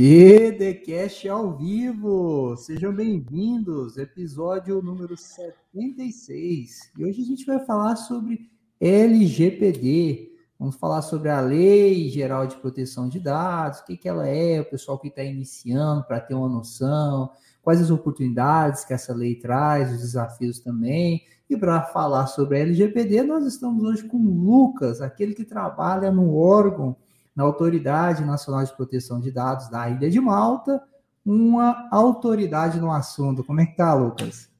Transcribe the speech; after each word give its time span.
DDCast 0.00 1.28
ao 1.28 1.58
vivo! 1.58 2.56
Sejam 2.56 2.90
bem-vindos, 2.90 3.98
episódio 3.98 4.80
número 4.80 5.14
76. 5.14 6.90
E 6.96 7.04
hoje 7.04 7.20
a 7.20 7.24
gente 7.26 7.44
vai 7.44 7.58
falar 7.66 7.96
sobre 7.96 8.48
LGPD. 8.80 10.32
Vamos 10.58 10.76
falar 10.76 11.02
sobre 11.02 11.28
a 11.28 11.42
Lei 11.42 12.08
Geral 12.08 12.46
de 12.46 12.56
Proteção 12.56 13.10
de 13.10 13.20
Dados, 13.20 13.80
o 13.80 13.84
que, 13.84 13.94
que 13.94 14.08
ela 14.08 14.26
é, 14.26 14.62
o 14.62 14.70
pessoal 14.70 14.98
que 14.98 15.08
está 15.08 15.22
iniciando 15.22 16.02
para 16.04 16.18
ter 16.18 16.32
uma 16.32 16.48
noção, 16.48 17.30
quais 17.60 17.82
as 17.82 17.90
oportunidades 17.90 18.86
que 18.86 18.94
essa 18.94 19.12
lei 19.12 19.34
traz, 19.34 19.92
os 19.92 20.00
desafios 20.00 20.60
também. 20.60 21.24
E 21.46 21.58
para 21.58 21.82
falar 21.82 22.26
sobre 22.26 22.56
a 22.56 22.60
LGPD, 22.60 23.22
nós 23.22 23.44
estamos 23.44 23.84
hoje 23.84 24.04
com 24.04 24.16
o 24.16 24.30
Lucas, 24.30 25.02
aquele 25.02 25.34
que 25.34 25.44
trabalha 25.44 26.10
no 26.10 26.34
órgão 26.34 26.96
na 27.34 27.44
Autoridade 27.44 28.24
Nacional 28.24 28.64
de 28.64 28.74
Proteção 28.76 29.20
de 29.20 29.30
Dados 29.30 29.68
da 29.68 29.88
Ilha 29.88 30.10
de 30.10 30.20
Malta, 30.20 30.80
uma 31.24 31.88
autoridade 31.90 32.80
no 32.80 32.90
assunto. 32.90 33.44
Como 33.44 33.60
é 33.60 33.66
que 33.66 33.76
tá, 33.76 33.94
Lucas? 33.94 34.50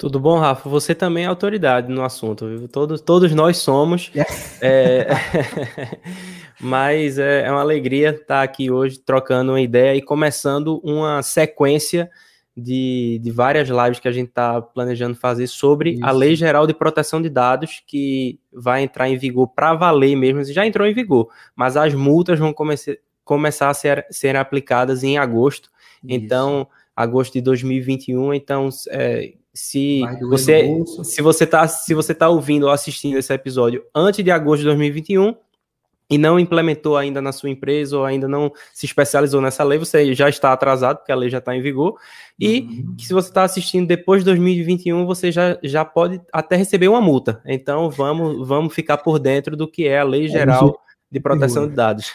Tudo 0.00 0.18
bom, 0.18 0.38
Rafa? 0.38 0.66
Você 0.70 0.94
também 0.94 1.24
é 1.24 1.26
autoridade 1.26 1.92
no 1.92 2.02
assunto, 2.02 2.48
viu? 2.48 2.66
Todos, 2.66 3.02
todos 3.02 3.34
nós 3.34 3.58
somos. 3.58 4.10
é, 4.62 5.06
mas 6.58 7.18
é, 7.18 7.42
é, 7.42 7.50
uma 7.50 7.60
alegria 7.60 8.10
estar 8.10 8.42
aqui 8.42 8.70
hoje 8.70 8.98
trocando 8.98 9.52
uma 9.52 9.60
ideia 9.60 9.94
e 9.94 10.00
começando 10.00 10.80
uma 10.82 11.22
sequência 11.22 12.10
de, 12.56 13.20
de 13.22 13.30
várias 13.30 13.68
lives 13.68 14.00
que 14.00 14.08
a 14.08 14.12
gente 14.12 14.28
está 14.28 14.60
planejando 14.60 15.14
fazer 15.14 15.46
sobre 15.46 15.92
Isso. 15.92 16.04
a 16.04 16.10
Lei 16.10 16.34
Geral 16.34 16.66
de 16.66 16.74
Proteção 16.74 17.22
de 17.22 17.28
Dados, 17.28 17.82
que 17.86 18.38
vai 18.52 18.82
entrar 18.82 19.08
em 19.08 19.16
vigor 19.16 19.48
para 19.48 19.74
valer 19.74 20.16
mesmo, 20.16 20.42
já 20.44 20.66
entrou 20.66 20.86
em 20.86 20.94
vigor, 20.94 21.28
mas 21.54 21.76
as 21.76 21.94
multas 21.94 22.38
vão 22.38 22.52
comece, 22.52 22.98
começar 23.24 23.70
a 23.70 23.74
ser, 23.74 24.06
ser 24.10 24.36
aplicadas 24.36 25.04
em 25.04 25.16
agosto. 25.18 25.70
Isso. 26.02 26.14
Então, 26.16 26.66
agosto 26.94 27.34
de 27.34 27.40
2021. 27.40 28.34
Então, 28.34 28.68
é, 28.90 29.34
se 29.52 30.02
você 30.28 30.68
se 31.02 31.22
você 31.22 31.44
está 31.44 31.66
se 31.66 31.92
você 31.92 32.14
tá 32.14 32.28
ouvindo 32.28 32.64
ou 32.64 32.70
assistindo 32.70 33.18
esse 33.18 33.32
episódio 33.32 33.84
antes 33.94 34.24
de 34.24 34.30
agosto 34.30 34.60
de 34.60 34.66
2021 34.66 35.34
e 36.10 36.18
não 36.18 36.40
implementou 36.40 36.96
ainda 36.96 37.22
na 37.22 37.30
sua 37.30 37.48
empresa 37.48 37.96
ou 37.96 38.04
ainda 38.04 38.26
não 38.26 38.52
se 38.74 38.84
especializou 38.84 39.40
nessa 39.40 39.62
lei, 39.62 39.78
você 39.78 40.12
já 40.12 40.28
está 40.28 40.52
atrasado, 40.52 40.98
porque 40.98 41.12
a 41.12 41.16
lei 41.16 41.30
já 41.30 41.38
está 41.38 41.54
em 41.54 41.62
vigor. 41.62 41.96
E 42.38 42.60
uhum. 42.62 42.96
se 42.98 43.12
você 43.12 43.28
está 43.28 43.44
assistindo 43.44 43.86
depois 43.86 44.22
de 44.22 44.26
2021, 44.26 45.06
você 45.06 45.30
já, 45.30 45.56
já 45.62 45.84
pode 45.84 46.20
até 46.32 46.56
receber 46.56 46.88
uma 46.88 47.00
multa. 47.00 47.40
Então 47.46 47.88
vamos, 47.88 48.46
vamos 48.46 48.74
ficar 48.74 48.98
por 48.98 49.20
dentro 49.20 49.56
do 49.56 49.70
que 49.70 49.86
é 49.86 50.00
a 50.00 50.04
Lei 50.04 50.26
Geral 50.26 50.76
de 51.10 51.20
Proteção 51.20 51.68
de 51.68 51.74
Dados. 51.74 52.12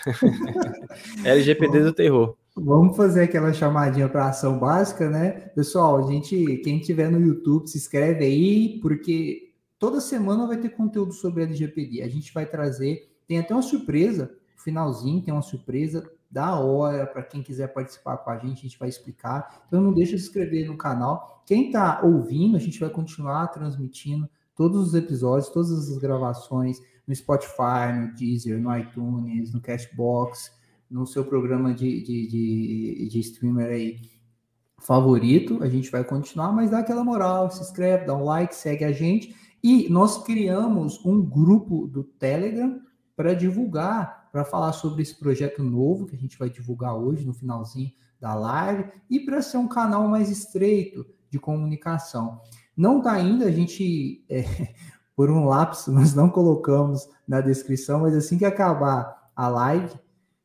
LGPD 1.23 1.79
do 1.83 1.93
terror. 1.93 2.35
Vamos 2.57 2.95
fazer 2.95 3.23
aquela 3.23 3.51
chamadinha 3.51 4.07
para 4.07 4.29
ação 4.29 4.57
básica, 4.57 5.09
né? 5.09 5.31
Pessoal, 5.53 5.97
a 5.97 6.11
gente, 6.11 6.57
quem 6.63 6.79
tiver 6.79 7.11
no 7.11 7.19
YouTube, 7.19 7.67
se 7.67 7.77
inscreve 7.77 8.23
aí, 8.23 8.79
porque 8.81 9.53
toda 9.77 9.99
semana 9.99 10.47
vai 10.47 10.57
ter 10.57 10.69
conteúdo 10.69 11.13
sobre 11.13 11.43
LGPD. 11.43 12.01
A 12.01 12.07
gente 12.07 12.33
vai 12.33 12.45
trazer 12.45 13.14
tem 13.27 13.39
até 13.39 13.53
uma 13.53 13.61
surpresa, 13.61 14.25
no 14.55 14.61
finalzinho 14.61 15.21
tem 15.21 15.33
uma 15.33 15.41
surpresa 15.41 16.09
da 16.29 16.59
hora 16.59 17.07
para 17.07 17.23
quem 17.23 17.41
quiser 17.41 17.67
participar 17.67 18.17
com 18.17 18.29
a 18.29 18.37
gente, 18.37 18.59
a 18.59 18.61
gente 18.63 18.79
vai 18.79 18.89
explicar. 18.89 19.63
Então 19.67 19.81
não 19.81 19.93
deixa 19.93 20.15
de 20.15 20.21
se 20.21 20.27
inscrever 20.27 20.67
no 20.67 20.77
canal. 20.77 21.41
Quem 21.45 21.67
está 21.67 22.01
ouvindo, 22.03 22.57
a 22.57 22.59
gente 22.59 22.79
vai 22.79 22.89
continuar 22.89 23.47
transmitindo 23.47 24.29
todos 24.55 24.87
os 24.87 24.93
episódios, 24.93 25.49
todas 25.49 25.71
as 25.71 25.97
gravações 25.97 26.79
no 27.07 27.15
Spotify, 27.15 27.93
no 27.93 28.13
Deezer, 28.15 28.59
no 28.59 28.75
iTunes, 28.77 29.53
no 29.53 29.61
Cashbox, 29.61 30.51
no 30.89 31.05
seu 31.05 31.23
programa 31.23 31.73
de, 31.73 32.01
de, 32.01 32.27
de, 32.27 33.09
de 33.09 33.19
streamer 33.19 33.69
aí 33.69 34.01
favorito. 34.79 35.63
A 35.63 35.69
gente 35.69 35.89
vai 35.91 36.03
continuar, 36.03 36.51
mas 36.51 36.71
dá 36.71 36.79
aquela 36.79 37.03
moral, 37.03 37.49
se 37.49 37.61
inscreve, 37.61 38.05
dá 38.05 38.15
um 38.15 38.23
like, 38.23 38.55
segue 38.55 38.83
a 38.83 38.91
gente. 38.91 39.35
E 39.63 39.89
nós 39.89 40.23
criamos 40.23 41.03
um 41.05 41.21
grupo 41.21 41.87
do 41.87 42.03
Telegram 42.03 42.79
para 43.15 43.33
divulgar, 43.33 44.29
para 44.31 44.43
falar 44.43 44.73
sobre 44.73 45.01
esse 45.01 45.17
projeto 45.17 45.63
novo 45.63 46.05
que 46.05 46.15
a 46.15 46.19
gente 46.19 46.37
vai 46.37 46.49
divulgar 46.49 46.95
hoje 46.95 47.25
no 47.25 47.33
finalzinho 47.33 47.91
da 48.19 48.33
live 48.33 48.91
e 49.09 49.19
para 49.19 49.41
ser 49.41 49.57
um 49.57 49.67
canal 49.67 50.07
mais 50.07 50.29
estreito 50.29 51.05
de 51.29 51.39
comunicação. 51.39 52.41
Não 52.75 52.97
está 52.97 53.13
ainda, 53.13 53.45
a 53.45 53.51
gente, 53.51 54.25
é, 54.29 54.43
por 55.15 55.29
um 55.29 55.45
lapso, 55.45 55.91
nós 55.91 56.13
não 56.13 56.29
colocamos 56.29 57.07
na 57.27 57.39
descrição, 57.39 58.01
mas 58.01 58.15
assim 58.15 58.37
que 58.37 58.45
acabar 58.45 59.29
a 59.35 59.47
live 59.47 59.93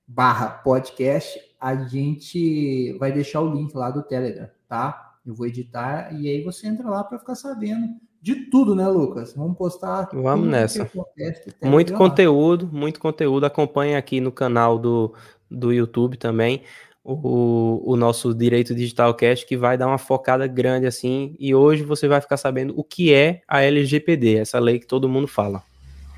barra 0.07 0.49
podcast, 0.49 1.39
a 1.61 1.77
gente 1.77 2.97
vai 2.99 3.13
deixar 3.13 3.41
o 3.41 3.53
link 3.53 3.75
lá 3.75 3.91
do 3.91 4.03
Telegram, 4.03 4.49
tá? 4.69 5.19
Eu 5.25 5.35
vou 5.35 5.47
editar 5.47 6.13
e 6.13 6.29
aí 6.29 6.43
você 6.43 6.67
entra 6.67 6.89
lá 6.89 7.05
para 7.05 7.19
ficar 7.19 7.35
sabendo 7.35 8.01
de 8.21 8.35
tudo, 8.51 8.75
né, 8.75 8.87
Lucas? 8.87 9.35
Vamos 9.35 9.57
postar. 9.57 10.09
Vamos 10.13 10.49
nessa. 10.49 10.91
muito 11.63 11.95
conteúdo, 11.95 12.69
muito 12.73 13.01
conteúdo. 13.01 13.47
Acompanhe 13.47 13.97
aqui 13.97 14.21
no 14.21 14.31
canal 14.31 14.79
do, 14.79 15.15
do 15.51 15.73
YouTube 15.73 16.17
também 16.17 16.63
o, 17.05 17.83
o 17.85 17.97
nosso 17.97 18.35
Direito 18.35 18.75
Digital 18.75 19.15
Cast, 19.15 19.47
que 19.47 19.57
vai 19.57 19.77
dar 19.77 19.87
uma 19.87 19.99
focada 19.99 20.47
grande 20.47 20.87
assim. 20.87 21.35
E 21.39 21.55
hoje 21.55 21.83
você 21.83 22.07
vai 22.07 22.21
ficar 22.21 22.37
sabendo 22.37 22.75
o 22.77 22.85
que 22.85 23.13
é 23.13 23.43
a 23.49 23.63
LGPD, 23.63 24.37
essa 24.37 24.59
lei 24.59 24.79
que 24.79 24.87
todo 24.87 25.09
mundo 25.09 25.27
fala. 25.27 25.63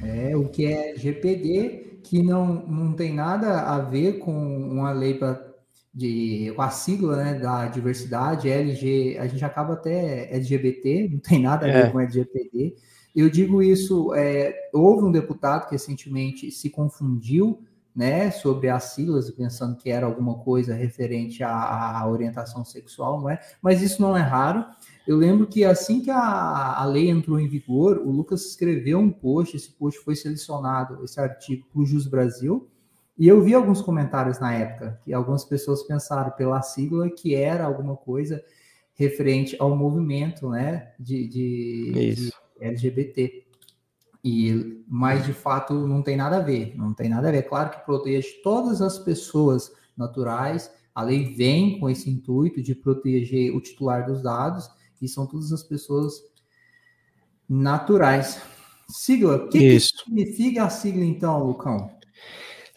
É, 0.03 0.37
o 0.37 0.49
que 0.49 0.67
é 0.67 0.95
GPD, 0.97 2.01
que 2.03 2.23
não, 2.23 2.47
não 2.67 2.93
tem 2.93 3.15
nada 3.15 3.61
a 3.61 3.79
ver 3.79 4.19
com 4.19 4.33
uma 4.33 4.93
lei 4.93 5.15
para 5.15 5.52
de 5.95 6.55
a 6.57 6.71
sigla 6.71 7.17
né, 7.17 7.39
da 7.39 7.67
diversidade, 7.67 8.49
LG, 8.49 9.19
a 9.19 9.27
gente 9.27 9.45
acaba 9.45 9.75
até 9.75 10.35
LGBT, 10.35 11.09
não 11.13 11.19
tem 11.19 11.43
nada 11.43 11.67
a 11.67 11.73
ver 11.73 11.87
é. 11.87 11.91
com 11.91 12.01
LGPD. 12.01 12.77
Eu 13.15 13.29
digo 13.29 13.63
isso, 13.63 14.15
é, 14.15 14.55
houve 14.73 15.05
um 15.05 15.13
deputado 15.13 15.67
que 15.67 15.73
recentemente 15.73 16.51
se 16.51 16.71
confundiu 16.71 17.63
né, 17.95 18.31
sobre 18.31 18.71
as 18.71 18.85
siglas, 18.85 19.31
pensando 19.31 19.77
que 19.77 19.91
era 19.91 20.07
alguma 20.07 20.39
coisa 20.39 20.75
referente 20.75 21.45
à, 21.45 22.01
à, 22.01 22.09
orientação 22.09 22.65
sexual, 22.65 23.21
não 23.21 23.29
é? 23.29 23.39
Mas 23.61 23.83
isso 23.83 24.01
não 24.01 24.17
é 24.17 24.23
raro. 24.23 24.65
Eu 25.07 25.19
lembro 25.19 25.47
que 25.47 25.63
assim 25.63 26.01
que 26.01 26.11
a, 26.11 26.75
a 26.79 26.85
lei 26.87 27.11
entrou 27.11 27.39
em 27.39 27.49
vigor, 27.49 27.99
o 27.99 28.11
Lucas 28.11 28.47
escreveu 28.47 28.99
um 28.99 29.11
post, 29.11 29.57
esse 29.57 29.71
post 29.73 30.01
foi 30.01 30.17
selecionado, 30.17 31.05
esse 31.05 31.21
artigo, 31.21 31.67
para 31.71 31.83
o 31.83 31.85
Jus 31.85 32.07
Brasil, 32.07 32.67
e 33.19 33.29
eu 33.29 33.43
vi 33.43 33.55
alguns 33.55 33.81
comentários 33.81 34.39
na 34.39 34.55
época 34.55 34.99
que 35.05 35.13
algumas 35.13 35.45
pessoas 35.45 35.83
pensaram 35.83 36.31
pela 36.33 36.63
sigla 36.63 37.11
que 37.11 37.35
era 37.35 37.65
alguma 37.65 37.97
coisa 37.97 38.43
referente 38.95 39.57
ao 39.59 39.77
movimento, 39.77 40.49
né, 40.49 40.93
de, 40.99 41.29
de, 41.29 42.15
de 42.15 42.33
LGBT. 42.61 43.47
E 44.25 44.83
mas 44.87 45.25
de 45.25 45.33
fato 45.33 45.75
não 45.87 46.01
tem 46.01 46.17
nada 46.17 46.37
a 46.37 46.41
ver, 46.41 46.77
não 46.77 46.95
tem 46.95 47.09
nada 47.09 47.29
a 47.29 47.33
ver. 47.33 47.43
Claro 47.43 47.71
que 47.71 47.85
protege 47.85 48.41
todas 48.43 48.81
as 48.81 48.99
pessoas 48.99 49.73
naturais. 49.97 50.71
A 50.95 51.03
lei 51.03 51.35
vem 51.35 51.81
com 51.81 51.91
esse 51.91 52.09
intuito 52.09 52.63
de 52.63 52.75
proteger 52.75 53.55
o 53.55 53.61
titular 53.61 54.07
dos 54.07 54.23
dados 54.23 54.71
e 55.01 55.09
são 55.09 55.27
todas 55.27 55.53
as 55.53 55.63
pessoas 55.63 56.23
naturais. 57.49 58.41
Sigla, 58.89 59.37
o 59.37 59.49
que, 59.49 59.59
que 59.59 59.81
significa 59.81 60.65
a 60.65 60.71
sigla 60.71 61.05
então, 61.05 61.45
Lucão? 61.45 61.91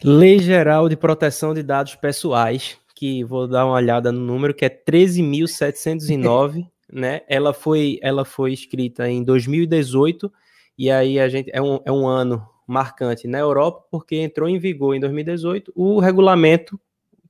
Lei 0.04 0.38
Geral 0.38 0.88
de 0.88 0.96
Proteção 0.96 1.54
de 1.54 1.62
Dados 1.62 1.94
Pessoais, 1.94 2.76
que 2.94 3.24
vou 3.24 3.48
dar 3.48 3.64
uma 3.64 3.74
olhada 3.74 4.12
no 4.12 4.20
número, 4.20 4.52
que 4.52 4.64
é 4.64 4.68
13.709, 4.68 6.66
né? 6.92 7.22
Ela 7.28 7.52
foi, 7.52 7.98
ela 8.02 8.24
foi 8.24 8.52
escrita 8.52 9.08
em 9.08 9.22
2018, 9.22 10.30
e 10.78 10.90
aí 10.90 11.18
a 11.18 11.28
gente 11.28 11.50
é 11.52 11.62
um, 11.62 11.80
é 11.84 11.90
um 11.90 12.06
ano 12.06 12.46
marcante 12.66 13.26
na 13.26 13.38
Europa, 13.38 13.86
porque 13.90 14.16
entrou 14.16 14.48
em 14.48 14.58
vigor 14.58 14.94
em 14.94 15.00
2018 15.00 15.72
o 15.74 16.00
regulamento 16.00 16.78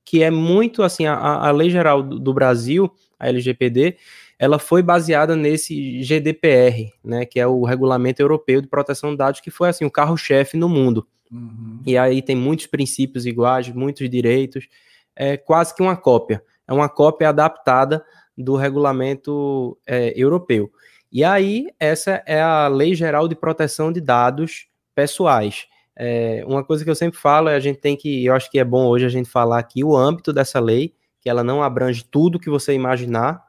que 0.04 0.22
é 0.22 0.30
muito 0.30 0.84
assim, 0.84 1.04
a, 1.04 1.16
a 1.16 1.50
lei 1.50 1.68
geral 1.68 2.00
do, 2.00 2.18
do 2.20 2.32
Brasil, 2.32 2.90
a 3.18 3.28
LGPD, 3.28 3.96
ela 4.38 4.58
foi 4.58 4.80
baseada 4.80 5.34
nesse 5.34 6.00
GDPR, 6.02 6.92
né, 7.04 7.24
que 7.24 7.40
é 7.40 7.46
o 7.46 7.64
Regulamento 7.64 8.22
Europeu 8.22 8.60
de 8.60 8.68
Proteção 8.68 9.10
de 9.10 9.16
Dados, 9.16 9.40
que 9.40 9.50
foi 9.50 9.68
assim 9.68 9.84
o 9.84 9.90
carro-chefe 9.90 10.56
no 10.56 10.68
mundo. 10.68 11.06
Uhum. 11.31 11.81
E 11.87 11.96
aí 11.96 12.23
tem 12.23 12.37
muitos 12.37 12.67
princípios 12.67 13.26
iguais, 13.26 13.69
muitos 13.69 14.08
direitos, 14.08 14.69
é 15.14 15.37
quase 15.37 15.75
que 15.75 15.82
uma 15.82 15.96
cópia. 15.96 16.43
É 16.67 16.73
uma 16.73 16.88
cópia 16.88 17.28
adaptada 17.28 18.05
do 18.37 18.56
regulamento 18.56 19.78
é, 19.87 20.12
europeu. 20.17 20.70
E 21.11 21.25
aí, 21.25 21.69
essa 21.81 22.23
é 22.26 22.40
a 22.40 22.69
Lei 22.69 22.94
Geral 22.94 23.28
de 23.28 23.34
Proteção 23.34 23.93
de 23.93 24.00
Dados 24.00 24.67
Pessoais. 24.94 25.67
É, 25.96 26.44
uma 26.46 26.62
coisa 26.62 26.84
que 26.84 26.90
eu 26.90 26.94
sempre 26.94 27.19
falo 27.19 27.49
é 27.49 27.55
a 27.55 27.61
gente 27.61 27.78
tem 27.78 27.96
que, 27.96 28.26
eu 28.26 28.34
acho 28.34 28.50
que 28.50 28.58
é 28.58 28.64
bom 28.64 28.87
hoje 28.87 29.06
a 29.06 29.08
gente 29.08 29.31
falar 29.31 29.58
aqui 29.58 29.82
o 29.82 29.96
âmbito 29.96 30.32
dessa 30.32 30.61
lei, 30.61 30.94
que 31.20 31.31
ela 31.31 31.43
não 31.43 31.62
abrange 31.62 32.05
tudo 32.05 32.38
que 32.38 32.50
você 32.50 32.75
imaginar, 32.75 33.43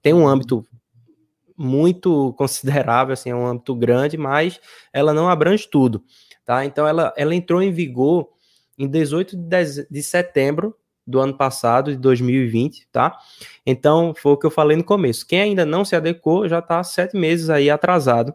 tem 0.00 0.14
um 0.14 0.28
âmbito 0.28 0.64
muito 1.56 2.32
considerável, 2.38 3.14
assim, 3.14 3.30
é 3.30 3.34
um 3.34 3.46
âmbito 3.46 3.74
grande, 3.74 4.16
mas 4.16 4.60
ela 4.92 5.12
não 5.12 5.28
abrange 5.28 5.68
tudo. 5.68 6.04
Tá? 6.48 6.64
Então, 6.64 6.88
ela, 6.88 7.12
ela 7.14 7.34
entrou 7.34 7.60
em 7.60 7.70
vigor 7.70 8.26
em 8.78 8.88
18 8.88 9.36
de, 9.36 10.02
setembro 10.02 10.74
do 11.06 11.20
ano 11.20 11.36
passado, 11.36 11.90
de 11.90 11.98
2020, 11.98 12.88
tá? 12.90 13.18
Então, 13.66 14.14
foi 14.16 14.32
o 14.32 14.36
que 14.38 14.46
eu 14.46 14.50
falei 14.50 14.74
no 14.74 14.82
começo. 14.82 15.26
Quem 15.26 15.42
ainda 15.42 15.66
não 15.66 15.84
se 15.84 15.94
adequou 15.94 16.48
já 16.48 16.60
está 16.60 16.82
sete 16.82 17.18
meses 17.18 17.50
aí 17.50 17.68
atrasado, 17.68 18.32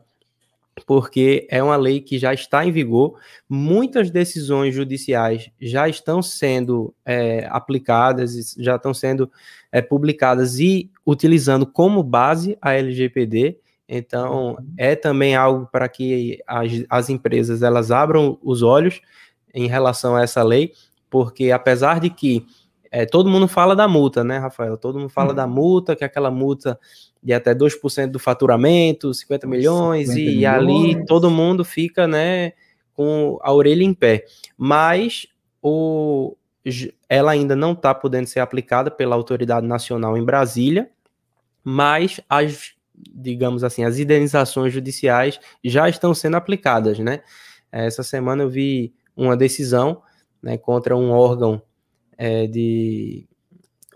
porque 0.86 1.48
é 1.50 1.64
uma 1.64 1.76
lei 1.76 2.02
que 2.02 2.20
já 2.20 2.32
está 2.32 2.64
em 2.64 2.72
vigor. 2.72 3.18
Muitas 3.50 4.12
decisões 4.12 4.76
judiciais 4.76 5.50
já 5.60 5.90
estão 5.90 6.22
sendo 6.22 6.94
é, 7.04 7.48
aplicadas, 7.50 8.56
já 8.60 8.76
estão 8.76 8.94
sendo 8.94 9.28
é, 9.72 9.82
publicadas 9.82 10.60
e 10.60 10.92
utilizando 11.04 11.66
como 11.66 12.04
base 12.04 12.56
a 12.62 12.76
LGPD. 12.76 13.58
Então, 13.88 14.52
uhum. 14.52 14.74
é 14.78 14.96
também 14.96 15.36
algo 15.36 15.68
para 15.72 15.88
que 15.90 16.42
as, 16.48 16.72
as 16.90 17.10
empresas 17.10 17.62
elas 17.62 17.92
abram 17.92 18.38
os 18.42 18.62
olhos 18.62 19.02
em 19.54 19.68
relação 19.68 20.16
a 20.16 20.24
essa 20.24 20.42
lei, 20.42 20.74
porque 21.10 21.52
apesar 21.52 22.00
de 22.00 22.10
que 22.10 22.46
é, 22.90 23.06
todo 23.06 23.30
mundo 23.30 23.48
fala 23.48 23.76
da 23.76 23.88
multa, 23.88 24.24
né, 24.24 24.38
Rafael? 24.38 24.78
Todo 24.78 25.00
mundo 25.00 25.10
fala 25.10 25.34
da 25.34 25.46
uhum. 25.46 25.52
multa, 25.52 25.96
que 25.96 26.04
é 26.04 26.08
aquela 26.08 26.30
multa 26.30 26.80
de 27.24 27.34
até 27.34 27.54
2% 27.56 28.12
do 28.12 28.20
faturamento, 28.20 29.14
50 29.14 29.48
milhões, 29.48 30.10
50 30.10 30.20
e, 30.20 30.36
milhões. 30.36 30.56
ali 30.56 31.06
todo 31.06 31.32
mundo 31.32 31.66
fica, 31.66 32.08
né, 32.08 32.54
com 32.94 33.40
a 33.42 33.52
orelha 33.52 33.84
em 33.84 33.94
pé. 33.94 34.26
Mas 34.56 35.26
o, 35.62 36.36
ela 37.10 37.32
ainda 37.32 37.56
não 37.56 37.72
está 37.72 37.96
podendo 37.96 38.28
ser 38.28 38.42
aplicada 38.42 38.92
pela 38.92 39.16
autoridade 39.16 39.66
nacional 39.66 40.18
em 40.18 40.24
Brasília, 40.24 40.90
mas 41.64 42.20
as, 42.30 42.74
digamos 42.96 43.64
assim, 43.64 43.84
as 43.84 43.98
indenizações 43.98 44.74
judiciais 44.74 45.40
já 45.64 45.90
estão 45.90 46.14
sendo 46.14 46.38
aplicadas, 46.38 47.00
né? 47.00 47.22
Essa 47.72 48.04
semana 48.04 48.44
eu 48.44 48.50
vi 48.50 48.94
uma 49.16 49.36
decisão 49.36 50.02
né, 50.42 50.58
contra 50.58 50.96
um 50.96 51.12
órgão 51.12 51.62
é, 52.18 52.46
de 52.48 53.28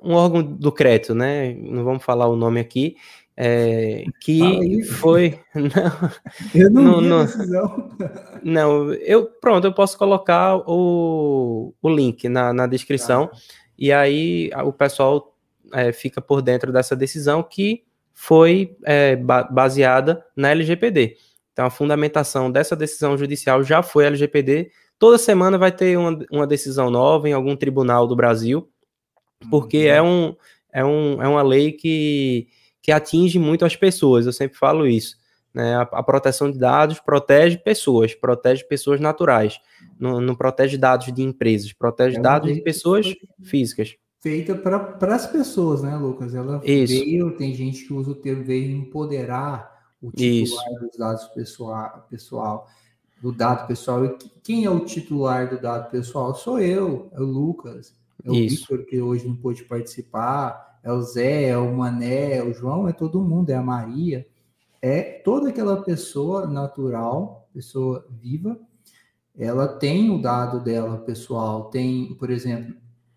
um 0.01 0.13
órgão 0.13 0.41
do 0.41 0.71
crédito, 0.71 1.13
né? 1.13 1.53
Não 1.53 1.83
vamos 1.83 2.03
falar 2.03 2.27
o 2.27 2.35
nome 2.35 2.59
aqui, 2.59 2.95
é, 3.35 4.03
que 4.19 4.83
foi. 4.83 5.39
Não, 5.53 6.11
eu 6.55 6.71
não, 6.71 7.01
não, 7.01 7.25
não, 7.25 7.89
não, 8.43 8.93
eu 8.93 9.25
pronto, 9.25 9.65
eu 9.65 9.73
posso 9.73 9.97
colocar 9.97 10.57
o, 10.67 11.73
o 11.81 11.89
link 11.89 12.27
na, 12.29 12.51
na 12.53 12.65
descrição 12.65 13.27
tá. 13.27 13.37
e 13.77 13.91
aí 13.91 14.49
o 14.63 14.71
pessoal 14.71 15.35
é, 15.73 15.91
fica 15.91 16.21
por 16.21 16.41
dentro 16.41 16.71
dessa 16.71 16.95
decisão 16.95 17.43
que 17.43 17.83
foi 18.19 18.75
é, 18.83 19.15
baseada 19.15 20.25
na 20.35 20.49
LGPD. 20.49 21.15
Então 21.53 21.65
a 21.65 21.69
fundamentação 21.69 22.51
dessa 22.51 22.75
decisão 22.75 23.17
judicial 23.17 23.63
já 23.63 23.83
foi 23.83 24.05
LGPD 24.05 24.71
Toda 24.99 25.17
semana 25.17 25.57
vai 25.57 25.71
ter 25.71 25.97
uma, 25.97 26.17
uma 26.31 26.47
decisão 26.47 26.89
nova 26.89 27.29
em 27.29 27.33
algum 27.33 27.55
tribunal 27.55 28.07
do 28.07 28.15
Brasil, 28.15 28.67
porque 29.49 29.85
uhum. 29.85 29.93
é, 29.93 30.01
um, 30.01 30.35
é, 30.73 30.85
um, 30.85 31.21
é 31.21 31.27
uma 31.27 31.43
lei 31.43 31.71
que, 31.71 32.47
que 32.81 32.91
atinge 32.91 33.37
muito 33.37 33.63
as 33.63 33.75
pessoas, 33.75 34.25
eu 34.25 34.33
sempre 34.33 34.57
falo 34.57 34.87
isso. 34.87 35.15
Né? 35.53 35.75
A, 35.75 35.81
a 35.81 36.03
proteção 36.03 36.51
de 36.51 36.57
dados 36.57 36.99
protege 36.99 37.57
pessoas, 37.57 38.15
protege 38.15 38.63
pessoas 38.63 38.99
naturais, 38.99 39.59
não, 39.99 40.19
não 40.19 40.33
protege 40.33 40.77
dados 40.77 41.13
de 41.13 41.21
empresas, 41.21 41.73
protege 41.73 42.17
é 42.17 42.21
dados 42.21 42.51
de 42.51 42.61
pessoas 42.61 43.13
físicas 43.43 43.95
feita 44.27 44.55
para 44.55 45.15
as 45.15 45.25
pessoas, 45.25 45.81
né, 45.81 45.95
Lucas? 45.95 46.35
Ela 46.35 46.59
Isso. 46.65 46.93
veio, 46.93 47.37
tem 47.37 47.53
gente 47.53 47.85
que 47.85 47.93
usa 47.93 48.11
o 48.11 48.15
termo 48.15 48.43
veio 48.43 48.75
empoderar 48.75 49.73
o 50.01 50.11
titular 50.11 50.73
Isso. 50.73 50.85
dos 50.85 50.97
dados 50.97 51.23
pessoal, 51.27 52.05
pessoal 52.09 52.67
do 53.21 53.31
dado 53.31 53.65
pessoal. 53.67 54.05
E 54.05 54.17
quem 54.43 54.65
é 54.65 54.69
o 54.69 54.81
titular 54.83 55.49
do 55.49 55.61
dado 55.61 55.89
pessoal? 55.89 56.35
Sou 56.35 56.59
eu, 56.59 57.09
é 57.13 57.21
o 57.21 57.23
Lucas, 57.23 57.95
é 58.21 58.29
o 58.29 58.33
Victor, 58.33 58.85
que 58.85 58.99
hoje 58.99 59.25
não 59.25 59.35
pôde 59.35 59.63
participar, 59.63 60.77
é 60.83 60.91
o 60.91 61.01
Zé, 61.01 61.45
é 61.45 61.57
o 61.57 61.73
Mané, 61.73 62.37
é 62.37 62.43
o 62.43 62.53
João, 62.53 62.87
é 62.87 62.91
todo 62.91 63.23
mundo, 63.23 63.49
é 63.49 63.55
a 63.55 63.63
Maria. 63.63 64.27
É 64.81 65.01
toda 65.01 65.49
aquela 65.49 65.81
pessoa 65.83 66.45
natural, 66.45 67.47
pessoa 67.53 68.05
viva, 68.09 68.59
ela 69.37 69.67
tem 69.67 70.11
o 70.11 70.21
dado 70.21 70.59
dela 70.59 70.97
pessoal, 70.97 71.69
tem, 71.69 72.13
por 72.15 72.29
exemplo, 72.29 72.75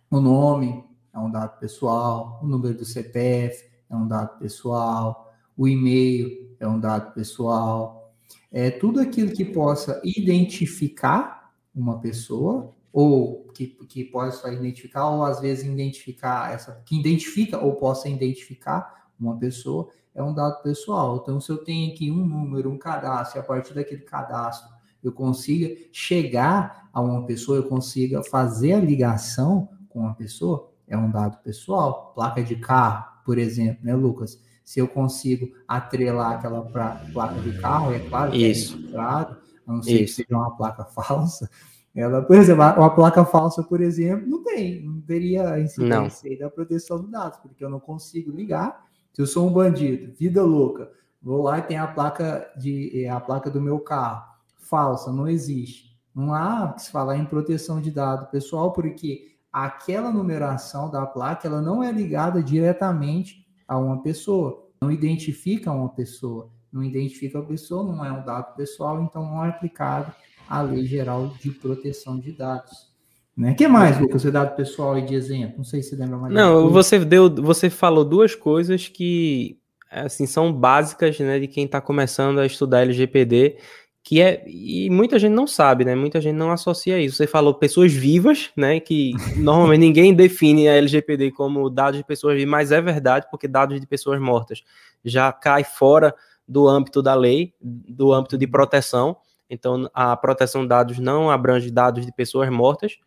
o 0.09 0.21
nome 0.21 0.89
é 1.13 1.19
um 1.19 1.31
dado 1.31 1.59
pessoal, 1.59 2.41
o 2.43 2.47
número 2.47 2.77
do 2.77 2.85
CPF 2.85 3.69
é 3.89 3.97
um 3.97 4.07
dado 4.07 4.39
pessoal, 4.39 5.33
o 5.57 5.69
e-mail 5.69 6.55
é 6.59 6.67
um 6.67 6.79
dado 6.79 7.13
pessoal, 7.13 8.13
é 8.53 8.71
tudo 8.71 9.01
aquilo 9.01 9.33
que 9.33 9.45
possa 9.45 10.01
identificar 10.05 11.53
uma 11.75 11.99
pessoa, 12.01 12.75
ou 12.93 13.47
que, 13.55 13.67
que 13.67 14.05
possa 14.05 14.53
identificar, 14.53 15.09
ou 15.09 15.25
às 15.25 15.41
vezes 15.41 15.65
identificar 15.65 16.53
essa, 16.53 16.83
que 16.85 16.99
identifica 16.99 17.59
ou 17.59 17.75
possa 17.75 18.09
identificar 18.09 19.09
uma 19.19 19.37
pessoa, 19.37 19.89
é 20.15 20.23
um 20.23 20.35
dado 20.35 20.63
pessoal. 20.63 21.21
Então, 21.23 21.41
se 21.41 21.51
eu 21.51 21.59
tenho 21.59 21.93
aqui 21.93 22.11
um 22.11 22.27
número, 22.27 22.71
um 22.71 22.79
cadastro, 22.79 23.41
a 23.41 23.45
partir 23.45 23.75
daquele 23.75 24.03
cadastro 24.03 24.69
eu 25.03 25.13
consiga 25.13 25.75
chegar 25.93 26.91
a 26.93 27.01
uma 27.01 27.25
pessoa, 27.25 27.57
eu 27.57 27.65
consiga 27.65 28.23
fazer 28.23 28.75
a 28.75 28.81
ligação 28.81 29.69
com 29.89 30.01
uma 30.01 30.15
pessoa, 30.15 30.70
é 30.91 30.99
um 30.99 31.11
dado 31.11 31.43
pessoal. 31.43 32.13
Placa 32.15 32.43
de 32.43 32.57
carro, 32.57 33.07
por 33.25 33.39
exemplo, 33.39 33.83
né, 33.83 33.95
Lucas? 33.95 34.39
se 34.71 34.79
eu 34.79 34.87
consigo 34.87 35.51
atrelar 35.67 36.35
aquela 36.35 36.63
pra, 36.63 37.05
placa 37.13 37.41
de 37.41 37.59
carro, 37.59 37.93
é 37.93 37.99
claro 37.99 38.31
que 38.31 38.45
é 38.45 38.49
Isso. 38.51 38.75
é 38.75 38.77
registrado, 38.77 39.37
a 39.67 39.73
não 39.73 39.83
ser 39.83 40.03
Isso. 40.03 40.17
que 40.17 40.23
seja 40.23 40.39
uma 40.39 40.57
placa 40.57 40.85
falsa. 40.95 41.51
Ela, 41.93 42.23
por 42.23 42.37
exemplo, 42.37 42.63
uma 42.63 42.95
placa 42.95 43.25
falsa, 43.25 43.65
por 43.65 43.81
exemplo, 43.81 44.29
não 44.29 44.45
tem, 44.45 44.81
não 44.85 45.01
teria 45.01 45.59
incidência 45.59 46.39
da 46.39 46.49
proteção 46.49 47.03
de 47.03 47.11
dados, 47.11 47.41
porque 47.41 47.65
eu 47.65 47.69
não 47.69 47.81
consigo 47.81 48.31
ligar. 48.31 48.87
Se 49.13 49.21
eu 49.21 49.27
sou 49.27 49.49
um 49.49 49.53
bandido, 49.53 50.15
vida 50.17 50.41
louca, 50.41 50.89
vou 51.21 51.43
lá 51.43 51.59
e 51.59 51.63
tem 51.63 51.77
a 51.77 51.89
placa 51.89 52.49
de 52.57 53.05
é, 53.05 53.11
a 53.11 53.19
placa 53.19 53.51
do 53.51 53.61
meu 53.61 53.81
carro 53.81 54.23
falsa, 54.57 55.13
não 55.13 55.27
existe. 55.27 55.99
Não 56.15 56.33
há 56.33 56.75
que 56.75 56.83
se 56.83 56.93
falar 56.93 57.17
em 57.17 57.25
proteção 57.25 57.81
de 57.81 57.91
dado 57.91 58.31
pessoal, 58.31 58.73
porque 58.73 59.33
aquela 59.53 60.13
numeração 60.13 60.91
da 60.91 61.07
placa 61.07 61.47
ela 61.47 61.61
não 61.61 61.83
é 61.83 61.91
ligada 61.91 62.43
diretamente 62.43 63.47
a 63.67 63.79
uma 63.79 64.03
pessoa, 64.03 64.67
não 64.81 64.91
identifica 64.91 65.71
uma 65.71 65.89
pessoa, 65.89 66.51
não 66.73 66.83
identifica 66.83 67.39
a 67.39 67.43
pessoa, 67.43 67.85
não 67.85 68.05
é 68.05 68.13
um 68.13 68.25
dado 68.25 68.55
pessoal, 68.57 69.03
então 69.03 69.25
não 69.25 69.45
é 69.45 69.49
aplicado 69.49 70.13
a 70.49 70.63
Lei 70.63 70.85
Geral 70.85 71.29
de 71.41 71.51
Proteção 71.51 72.19
de 72.19 72.33
Dados. 72.33 72.91
Né? 73.37 73.55
que 73.55 73.67
mais, 73.67 73.99
Lucas, 73.99 74.23
você 74.23 74.31
dado 74.31 74.55
pessoal 74.55 74.99
e 74.99 75.03
de 75.03 75.15
exemplo? 75.15 75.59
Não 75.59 75.65
sei 75.65 75.83
se 75.83 75.97
lembra 75.97 76.19
mais. 76.19 76.35
Não, 76.35 76.69
você 76.69 76.99
deu, 76.99 77.33
você 77.35 77.71
falou 77.71 78.05
duas 78.05 78.35
coisas 78.35 78.89
que 78.89 79.59
assim 79.91 80.27
são 80.27 80.53
básicas, 80.53 81.19
né, 81.19 81.39
de 81.41 81.49
quem 81.49 81.65
está 81.65 81.81
começando 81.81 82.39
a 82.39 82.47
estudar 82.47 82.83
LGPD 82.83 83.57
que 84.03 84.21
é 84.21 84.43
e 84.47 84.89
muita 84.91 85.19
gente 85.19 85.33
não 85.33 85.47
sabe, 85.47 85.85
né? 85.85 85.95
Muita 85.95 86.21
gente 86.21 86.37
não 86.37 86.51
associa 86.51 86.99
isso. 87.01 87.17
Você 87.17 87.27
falou 87.27 87.55
pessoas 87.55 87.93
vivas, 87.93 88.51
né? 88.57 88.81
Que 88.81 89.13
normalmente 89.37 89.81
ninguém 89.81 90.15
define 90.15 90.69
a 90.69 90.77
LGPD 90.77 91.33
como 91.33 91.69
dados 91.69 91.99
de 91.99 92.05
pessoas 92.05 92.37
vivas, 92.37 92.51
mas 92.51 92.73
é 92.73 92.81
verdade 92.81 93.27
porque 93.31 93.47
dados 93.47 93.79
de 93.81 93.87
pessoas 93.87 94.21
mortas 94.21 94.63
já 95.05 95.33
cai 95.33 95.65
fora 95.65 96.15
do 96.47 96.69
âmbito 96.69 97.03
da 97.03 97.15
lei, 97.15 97.55
do 97.61 98.13
âmbito 98.13 98.39
de 98.39 98.47
proteção. 98.47 99.17
Então 99.49 99.91
a 99.93 100.17
proteção 100.17 100.63
de 100.63 100.69
dados 100.69 100.99
não 100.99 101.31
abrange 101.31 101.71
dados 101.71 102.05
de 102.07 102.13
pessoas 102.13 102.49
mortas. 102.51 102.99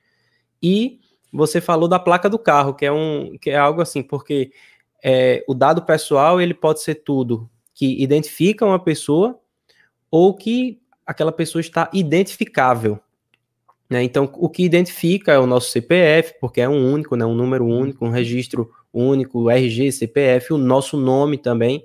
E 0.61 0.99
você 1.31 1.59
falou 1.59 1.87
da 1.87 1.99
placa 1.99 2.29
do 2.29 2.37
carro, 2.37 2.75
que 2.75 2.85
é 2.85 2.91
um 2.91 3.35
que 3.41 3.49
é 3.49 3.57
algo 3.57 3.81
assim, 3.81 4.03
porque 4.03 4.51
é, 5.03 5.43
o 5.47 5.53
dado 5.53 5.81
pessoal 5.81 6.39
ele 6.39 6.53
pode 6.53 6.81
ser 6.81 6.95
tudo 6.95 7.49
que 7.73 8.01
identifica 8.01 8.65
uma 8.65 8.79
pessoa 8.79 9.39
ou 10.11 10.35
que 10.35 10.82
aquela 11.05 11.31
pessoa 11.31 11.59
está 11.59 11.89
identificável. 11.93 12.99
Né? 13.89 14.03
Então, 14.03 14.29
o 14.33 14.49
que 14.49 14.63
identifica 14.63 15.33
é 15.33 15.39
o 15.39 15.45
nosso 15.45 15.69
CPF, 15.69 16.35
porque 16.39 16.61
é 16.61 16.69
um 16.69 16.91
único, 16.91 17.15
né? 17.15 17.25
um 17.25 17.35
número 17.35 17.65
único, 17.65 18.05
um 18.05 18.09
registro 18.09 18.71
único, 18.91 19.49
RG, 19.49 19.91
CPF, 19.91 20.53
o 20.53 20.57
nosso 20.57 20.97
nome 20.97 21.37
também, 21.37 21.83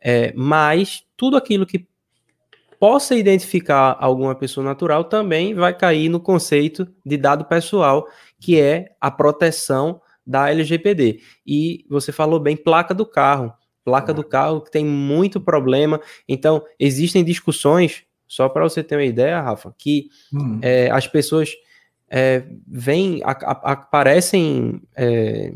é, 0.00 0.32
mas 0.34 1.04
tudo 1.16 1.36
aquilo 1.36 1.66
que 1.66 1.86
possa 2.78 3.14
identificar 3.14 3.96
alguma 4.00 4.34
pessoa 4.34 4.64
natural 4.64 5.04
também 5.04 5.54
vai 5.54 5.76
cair 5.76 6.08
no 6.08 6.18
conceito 6.18 6.88
de 7.06 7.16
dado 7.16 7.44
pessoal, 7.44 8.08
que 8.40 8.60
é 8.60 8.92
a 9.00 9.10
proteção 9.10 10.00
da 10.26 10.50
LGPD. 10.50 11.20
E 11.46 11.84
você 11.88 12.10
falou 12.10 12.40
bem, 12.40 12.56
placa 12.56 12.92
do 12.92 13.06
carro. 13.06 13.52
Placa 13.84 14.12
do 14.12 14.24
carro 14.24 14.60
que 14.60 14.70
tem 14.70 14.84
muito 14.84 15.40
problema. 15.40 16.00
Então, 16.28 16.64
existem 16.78 17.24
discussões 17.24 18.04
só 18.32 18.48
para 18.48 18.62
você 18.62 18.82
ter 18.82 18.96
uma 18.96 19.04
ideia, 19.04 19.42
Rafa, 19.42 19.74
que 19.76 20.08
hum. 20.32 20.58
é, 20.62 20.90
as 20.90 21.06
pessoas 21.06 21.50
é, 22.08 22.42
vêm, 22.66 23.20
aparecem 23.22 24.80
é, 24.96 25.52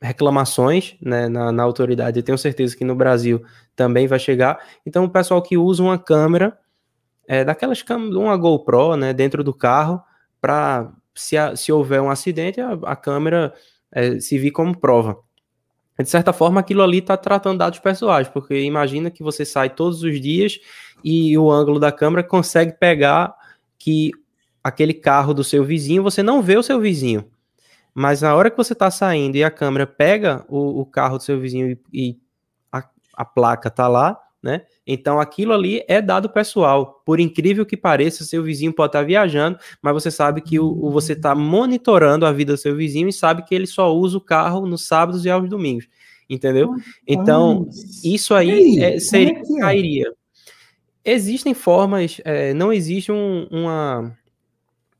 reclamações 0.00 0.94
né, 1.02 1.28
na, 1.28 1.50
na, 1.50 1.64
autoridade. 1.64 2.20
Eu 2.20 2.22
tenho 2.22 2.38
certeza 2.38 2.76
que 2.76 2.84
no 2.84 2.94
Brasil 2.94 3.42
também 3.74 4.06
vai 4.06 4.20
chegar. 4.20 4.64
Então, 4.86 5.02
o 5.02 5.10
pessoal 5.10 5.42
que 5.42 5.58
usa 5.58 5.82
uma 5.82 5.98
câmera, 5.98 6.56
é, 7.26 7.44
daquelas 7.44 7.82
câmeras, 7.82 8.14
uma 8.14 8.36
GoPro, 8.36 8.94
né, 8.94 9.12
dentro 9.12 9.42
do 9.42 9.52
carro, 9.52 10.00
para 10.40 10.92
se, 11.12 11.34
se 11.56 11.72
houver 11.72 12.00
um 12.00 12.08
acidente, 12.08 12.60
a, 12.60 12.74
a 12.84 12.94
câmera 12.94 13.52
é, 13.90 14.20
servir 14.20 14.52
como 14.52 14.78
prova. 14.78 15.18
De 16.02 16.10
certa 16.10 16.32
forma, 16.32 16.60
aquilo 16.60 16.82
ali 16.82 16.98
está 16.98 17.16
tratando 17.16 17.58
dados 17.58 17.78
pessoais, 17.78 18.28
porque 18.28 18.60
imagina 18.62 19.10
que 19.10 19.22
você 19.22 19.44
sai 19.44 19.70
todos 19.70 20.02
os 20.02 20.20
dias 20.20 20.58
e 21.02 21.36
o 21.36 21.50
ângulo 21.50 21.78
da 21.78 21.92
câmera 21.92 22.22
consegue 22.22 22.72
pegar 22.72 23.34
que 23.78 24.12
aquele 24.62 24.94
carro 24.94 25.34
do 25.34 25.42
seu 25.42 25.64
vizinho, 25.64 26.02
você 26.02 26.22
não 26.22 26.40
vê 26.40 26.56
o 26.56 26.62
seu 26.62 26.80
vizinho. 26.80 27.24
Mas 27.94 28.22
na 28.22 28.34
hora 28.34 28.50
que 28.50 28.56
você 28.56 28.72
está 28.72 28.90
saindo 28.90 29.36
e 29.36 29.44
a 29.44 29.50
câmera 29.50 29.86
pega 29.86 30.44
o, 30.48 30.80
o 30.80 30.86
carro 30.86 31.18
do 31.18 31.22
seu 31.22 31.38
vizinho 31.38 31.72
e, 31.72 31.80
e 31.92 32.18
a, 32.70 32.84
a 33.14 33.24
placa 33.24 33.68
está 33.68 33.88
lá, 33.88 34.18
né? 34.42 34.62
Então 34.86 35.20
aquilo 35.20 35.52
ali 35.52 35.84
é 35.86 36.02
dado 36.02 36.28
pessoal. 36.28 37.00
Por 37.06 37.20
incrível 37.20 37.64
que 37.64 37.76
pareça, 37.76 38.24
seu 38.24 38.42
vizinho 38.42 38.72
pode 38.72 38.88
estar 38.88 39.00
tá 39.00 39.04
viajando, 39.04 39.58
mas 39.80 39.94
você 39.94 40.10
sabe 40.10 40.40
que 40.40 40.58
o, 40.58 40.66
o 40.66 40.90
você 40.90 41.12
está 41.12 41.34
monitorando 41.34 42.26
a 42.26 42.32
vida 42.32 42.54
do 42.54 42.58
seu 42.58 42.74
vizinho 42.74 43.08
e 43.08 43.12
sabe 43.12 43.44
que 43.44 43.54
ele 43.54 43.66
só 43.66 43.94
usa 43.94 44.18
o 44.18 44.20
carro 44.20 44.66
nos 44.66 44.86
sábados 44.86 45.24
e 45.24 45.30
aos 45.30 45.48
domingos. 45.48 45.86
Entendeu? 46.28 46.74
Então, 47.06 47.68
isso 48.02 48.34
aí 48.34 48.78
é, 48.80 48.98
seria, 48.98 49.34
é, 49.34 49.40
é 49.40 49.60
cairia. 49.60 50.12
Existem 51.04 51.52
formas, 51.52 52.20
é, 52.24 52.54
não 52.54 52.72
existe 52.72 53.12
um, 53.12 53.46
uma, 53.50 54.16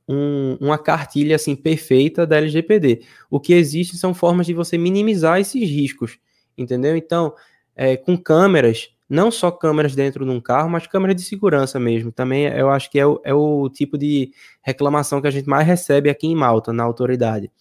um, 0.07 0.57
uma 0.59 0.77
cartilha 0.77 1.35
assim 1.35 1.55
perfeita 1.55 2.27
da 2.27 2.37
LGPD. 2.37 3.01
O 3.31 3.39
que 3.39 3.53
existe 3.53 3.97
são 3.97 4.13
formas 4.13 4.45
de 4.45 4.53
você 4.53 4.77
minimizar 4.77 5.39
esses 5.39 5.67
riscos, 5.67 6.19
entendeu? 6.57 6.95
Então, 6.95 7.33
é, 7.75 7.97
com 7.97 8.17
câmeras, 8.17 8.89
não 9.13 9.29
só 9.29 9.51
câmeras 9.51 9.95
dentro 9.95 10.25
de 10.25 10.31
um 10.31 10.41
carro, 10.41 10.69
mas 10.69 10.87
câmeras 10.87 11.15
de 11.15 11.21
segurança 11.21 11.79
mesmo. 11.79 12.11
Também 12.11 12.45
eu 12.47 12.69
acho 12.69 12.89
que 12.89 12.99
é 12.99 13.05
o, 13.05 13.21
é 13.23 13.33
o 13.33 13.69
tipo 13.69 13.97
de 13.97 14.31
reclamação 14.61 15.21
que 15.21 15.27
a 15.27 15.31
gente 15.31 15.47
mais 15.47 15.67
recebe 15.67 16.09
aqui 16.09 16.27
em 16.27 16.35
Malta, 16.35 16.73
na 16.73 16.83
autoridade. 16.83 17.51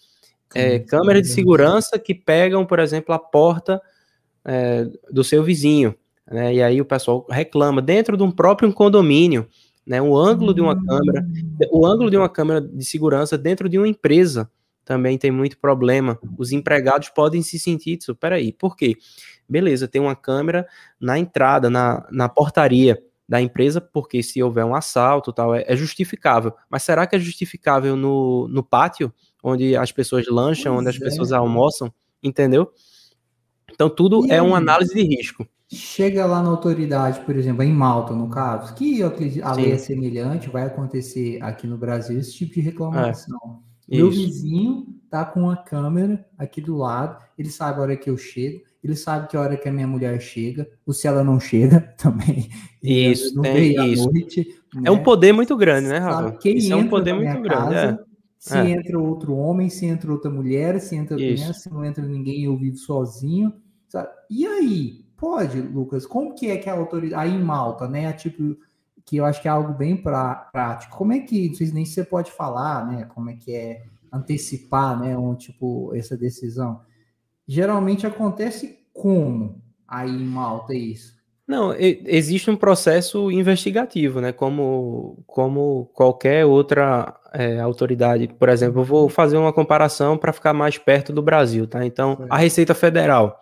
É, 0.55 0.79
câmeras 0.79 1.23
de 1.23 1.29
segurança 1.29 1.99
que 1.99 2.15
pegam, 2.15 2.65
por 2.65 2.79
exemplo, 2.79 3.15
a 3.15 3.19
porta 3.19 3.81
é, 4.45 4.87
do 5.11 5.23
seu 5.23 5.43
vizinho. 5.45 5.95
Né, 6.31 6.55
e 6.55 6.63
aí 6.63 6.81
o 6.81 6.85
pessoal 6.85 7.27
reclama 7.29 7.83
dentro 7.83 8.17
de 8.17 8.23
um 8.23 8.31
próprio 8.31 8.73
condomínio, 8.73 9.47
né, 9.87 10.01
o 10.01 10.17
ângulo 10.17 10.55
de 10.55 10.61
uma 10.61 10.75
câmera, 10.75 11.27
o 11.71 11.85
ângulo 11.85 12.11
de 12.11 12.17
uma 12.17 12.29
câmera 12.29 12.61
de 12.61 12.85
segurança 12.85 13.37
dentro 13.37 13.69
de 13.69 13.77
uma 13.77 13.89
empresa 13.89 14.51
também 14.85 15.19
tem 15.19 15.31
muito 15.31 15.59
problema. 15.59 16.19
Os 16.39 16.53
empregados 16.53 17.09
podem 17.11 17.43
se 17.43 17.59
sentir, 17.59 17.99
isso, 17.99 18.15
peraí, 18.15 18.53
por 18.53 18.77
quê? 18.77 18.97
Beleza, 19.53 19.87
tem 19.87 20.01
uma 20.01 20.17
câmera 20.17 20.67
na 20.99 21.19
entrada, 21.19 21.71
na, 21.71 22.07
na 22.11 22.29
portaria 22.29 23.01
da 23.29 23.41
empresa, 23.41 23.81
porque 23.81 24.23
se 24.23 24.43
houver 24.43 24.65
um 24.65 24.75
assalto 24.75 25.33
tal, 25.33 25.55
é, 25.55 25.65
é 25.67 25.77
justificável. 25.77 26.53
Mas 26.69 26.83
será 26.83 27.07
que 27.07 27.17
é 27.17 27.19
justificável 27.19 27.97
no, 27.97 28.49
no 28.49 28.63
pátio, 28.63 29.13
onde 29.43 29.77
as 29.77 29.93
pessoas 29.93 30.27
lancham, 30.27 30.75
pois 30.75 30.81
onde 30.81 30.89
as 30.91 30.97
é. 30.97 31.05
pessoas 31.05 31.33
almoçam? 31.33 31.93
Entendeu? 32.23 32.73
Então, 33.73 33.89
tudo 33.89 34.27
e 34.27 34.31
é 34.31 34.35
aí, 34.35 34.41
uma 34.41 34.59
análise 34.59 34.95
de 34.95 35.03
risco. 35.03 35.47
Chega 35.69 36.27
lá 36.27 36.43
na 36.43 36.51
autoridade, 36.51 37.21
por 37.21 37.35
exemplo, 37.35 37.63
em 37.63 37.73
Malta, 37.73 38.15
no 38.15 38.29
caso, 38.29 38.75
que 38.75 39.03
a 39.43 39.53
lei 39.55 39.73
é 39.73 39.79
semelhante, 39.79 40.51
vai 40.51 40.65
acontecer 40.65 41.43
aqui 41.43 41.67
no 41.67 41.79
Brasil 41.79 42.19
esse 42.19 42.35
tipo 42.35 42.55
de 42.55 42.61
reclamação. 42.61 43.63
É, 43.91 43.97
Meu 43.97 44.11
vizinho 44.11 44.87
tá 45.09 45.25
com 45.25 45.45
uma 45.45 45.57
câmera 45.57 46.25
aqui 46.37 46.61
do 46.61 46.77
lado, 46.77 47.23
ele 47.39 47.49
sabe 47.49 47.79
a 47.79 47.83
hora 47.83 47.97
que 47.97 48.11
eu 48.11 48.19
chego, 48.19 48.63
ele 48.83 48.97
sabe 48.97 49.29
que 49.29 49.37
a 49.37 49.41
hora 49.41 49.57
que 49.57 49.69
a 49.69 49.73
minha 49.73 49.87
mulher 49.87 50.21
chega, 50.21 50.69
ou 50.85 50.93
se 50.93 51.07
ela 51.07 51.23
não 51.23 51.39
chega 51.39 51.81
também. 51.97 52.49
Isso, 52.83 53.41
tem 53.41 53.93
isso. 53.93 54.11
Noite, 54.11 54.47
né? 54.75 54.83
É 54.87 54.91
um 54.91 55.03
poder 55.03 55.33
muito 55.33 55.57
grande, 55.57 55.89
né, 55.89 55.99
Rafa? 55.99 56.37
Isso 56.45 56.73
é 56.73 56.77
um 56.77 56.89
poder 56.89 57.15
muito 57.15 57.41
grande. 57.41 57.75
é. 57.75 57.99
Se 58.43 58.59
é. 58.59 58.71
entra 58.71 58.99
outro 58.99 59.37
homem, 59.37 59.69
se 59.71 59.87
entra 59.87 60.11
outra 60.11 60.29
mulher, 60.29 60.81
se 60.81 60.97
entra 60.97 61.17
criança, 61.17 61.53
se 61.53 61.71
não 61.71 61.85
entra 61.85 62.05
ninguém, 62.05 62.43
eu 62.43 62.57
vivo 62.57 62.77
sozinho. 62.77 63.53
Sabe? 63.89 64.09
E 64.29 64.45
aí? 64.45 65.05
Pode, 65.17 65.61
Lucas? 65.61 66.05
Como 66.05 66.35
que 66.35 66.51
é 66.51 66.57
que 66.57 66.69
a 66.69 66.73
autoridade. 66.73 67.15
Aí 67.15 67.33
em 67.33 67.41
Malta, 67.41 67.87
né? 67.87 68.13
Tipo, 68.13 68.57
que 69.05 69.17
eu 69.17 69.25
acho 69.25 69.41
que 69.41 69.47
é 69.47 69.51
algo 69.53 69.73
bem 69.73 69.97
pra, 69.97 70.35
prático. 70.35 70.97
Como 70.97 71.13
é 71.13 71.21
que. 71.21 71.51
Não 71.51 71.55
sei 71.55 71.71
nem 71.71 71.85
se 71.85 71.93
você 71.93 72.03
pode 72.03 72.33
falar, 72.33 72.85
né? 72.85 73.05
Como 73.15 73.31
é 73.31 73.35
que 73.35 73.55
é 73.55 73.85
antecipar, 74.13 74.99
né? 74.99 75.17
Um, 75.17 75.37
tipo, 75.37 75.95
essa 75.95 76.17
decisão 76.17 76.81
geralmente 77.47 78.07
acontece 78.07 78.79
como 78.93 79.63
aí 79.87 80.11
em 80.11 80.25
Malta 80.25 80.75
isso? 80.75 81.23
Não, 81.47 81.75
existe 81.77 82.51
um 82.51 82.57
processo 82.57 83.31
investigativo, 83.31 84.21
né? 84.21 84.33
Como, 84.33 85.23
como 85.27 85.91
qualquer 85.93 86.47
outra 86.47 87.15
é, 87.33 87.59
autoridade. 87.61 88.29
Por 88.29 88.49
exemplo, 88.49 88.81
eu 88.81 88.85
vou 88.85 89.09
fazer 89.09 89.37
uma 89.37 89.53
comparação 89.53 90.17
para 90.17 90.33
ficar 90.33 90.55
mais 90.55 90.79
perto 90.79 91.13
do 91.13 91.21
Brasil, 91.21 91.67
tá? 91.67 91.85
Então, 91.85 92.25
a 92.31 92.39
Receita 92.39 92.75
Federal. 92.75 93.41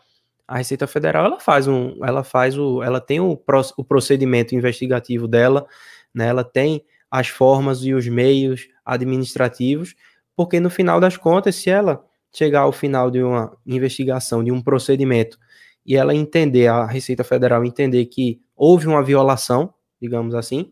A 0.49 0.59
Receita 0.59 0.87
Federal 0.87 1.26
ela 1.26 1.38
faz 1.38 1.69
um, 1.69 2.04
ela 2.04 2.25
faz 2.25 2.59
o, 2.59 2.83
ela 2.83 3.00
tem 3.00 3.21
o, 3.21 3.40
o 3.76 3.85
procedimento 3.85 4.54
investigativo 4.54 5.28
dela, 5.28 5.66
né? 6.12 6.26
Ela 6.26 6.42
tem 6.42 6.83
as 7.11 7.28
formas 7.28 7.85
e 7.85 7.92
os 7.92 8.09
meios 8.09 8.66
administrativos, 8.85 9.95
porque 10.35 10.59
no 10.59 10.71
final 10.71 10.99
das 10.99 11.16
contas, 11.16 11.54
se 11.54 11.71
ela 11.71 12.04
chegar 12.33 12.61
ao 12.61 12.73
final 12.73 13.11
de 13.11 13.23
uma 13.23 13.57
investigação, 13.67 14.43
de 14.43 14.53
um 14.53 14.61
procedimento, 14.61 15.39
e 15.85 15.97
ela 15.97 16.15
entender, 16.15 16.67
a 16.67 16.85
Receita 16.85 17.25
Federal 17.25 17.65
entender 17.65 18.07
que 18.07 18.41
houve 18.55 18.87
uma 18.87 19.03
violação, 19.03 19.73
digamos 20.01 20.35
assim, 20.35 20.71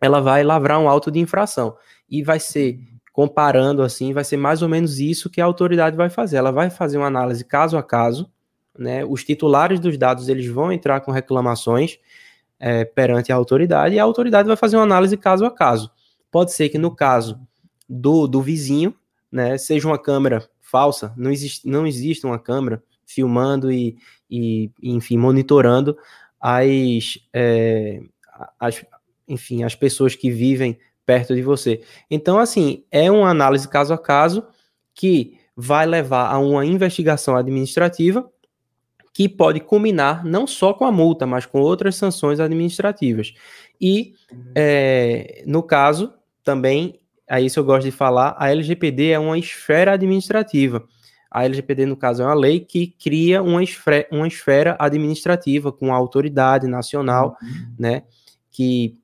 ela 0.00 0.20
vai 0.20 0.42
lavrar 0.42 0.80
um 0.80 0.88
auto 0.88 1.10
de 1.10 1.18
infração. 1.18 1.76
E 2.08 2.22
vai 2.22 2.40
ser, 2.40 2.78
comparando 3.12 3.82
assim, 3.82 4.12
vai 4.12 4.24
ser 4.24 4.36
mais 4.36 4.62
ou 4.62 4.68
menos 4.68 4.98
isso 4.98 5.30
que 5.30 5.40
a 5.40 5.44
autoridade 5.44 5.96
vai 5.96 6.10
fazer. 6.10 6.36
Ela 6.36 6.50
vai 6.50 6.70
fazer 6.70 6.98
uma 6.98 7.06
análise 7.06 7.44
caso 7.44 7.76
a 7.76 7.82
caso, 7.82 8.30
né? 8.78 9.04
Os 9.04 9.24
titulares 9.24 9.80
dos 9.80 9.96
dados 9.96 10.28
eles 10.28 10.46
vão 10.46 10.70
entrar 10.72 11.00
com 11.00 11.10
reclamações 11.10 11.98
é, 12.58 12.84
perante 12.84 13.32
a 13.32 13.36
autoridade 13.36 13.94
e 13.94 13.98
a 13.98 14.04
autoridade 14.04 14.48
vai 14.48 14.56
fazer 14.56 14.76
uma 14.76 14.82
análise 14.82 15.16
caso 15.16 15.44
a 15.44 15.50
caso. 15.50 15.90
Pode 16.30 16.52
ser 16.52 16.68
que 16.68 16.78
no 16.78 16.94
caso 16.94 17.40
do, 17.88 18.26
do 18.26 18.42
vizinho, 18.42 18.94
né, 19.30 19.56
seja 19.58 19.86
uma 19.88 19.98
câmera 19.98 20.48
falsa, 20.66 21.14
não 21.16 21.30
existe, 21.30 21.68
não 21.68 21.86
existe 21.86 22.26
uma 22.26 22.38
câmera 22.38 22.82
filmando 23.06 23.70
e, 23.70 23.96
e 24.28 24.70
enfim, 24.82 25.16
monitorando 25.16 25.96
as, 26.40 27.18
é, 27.32 28.02
as, 28.58 28.84
enfim, 29.28 29.62
as 29.62 29.74
pessoas 29.74 30.14
que 30.16 30.30
vivem 30.30 30.78
perto 31.04 31.34
de 31.34 31.42
você. 31.42 31.82
Então, 32.10 32.38
assim, 32.38 32.84
é 32.90 33.10
uma 33.10 33.30
análise 33.30 33.68
caso 33.68 33.94
a 33.94 33.98
caso 33.98 34.44
que 34.92 35.38
vai 35.56 35.86
levar 35.86 36.30
a 36.30 36.38
uma 36.38 36.66
investigação 36.66 37.36
administrativa 37.36 38.28
que 39.14 39.28
pode 39.28 39.60
culminar 39.60 40.24
não 40.26 40.46
só 40.46 40.74
com 40.74 40.84
a 40.84 40.92
multa, 40.92 41.26
mas 41.26 41.46
com 41.46 41.60
outras 41.60 41.94
sanções 41.94 42.40
administrativas. 42.40 43.32
E, 43.80 44.14
é, 44.54 45.42
no 45.46 45.62
caso, 45.62 46.12
também 46.42 47.00
é 47.28 47.40
isso 47.40 47.58
eu 47.58 47.64
gosto 47.64 47.84
de 47.84 47.90
falar, 47.90 48.36
a 48.38 48.50
LGPD 48.50 49.10
é 49.10 49.18
uma 49.18 49.38
esfera 49.38 49.92
administrativa. 49.92 50.84
A 51.30 51.44
LGPD, 51.44 51.86
no 51.86 51.96
caso, 51.96 52.22
é 52.22 52.24
uma 52.26 52.34
lei 52.34 52.60
que 52.60 52.86
cria 52.86 53.42
uma 53.42 53.62
esfera, 53.62 54.06
uma 54.10 54.26
esfera 54.26 54.76
administrativa 54.78 55.72
com 55.72 55.92
a 55.92 55.96
autoridade 55.96 56.66
nacional, 56.66 57.36
uhum. 57.42 57.74
né? 57.78 58.04
Que, 58.50 58.96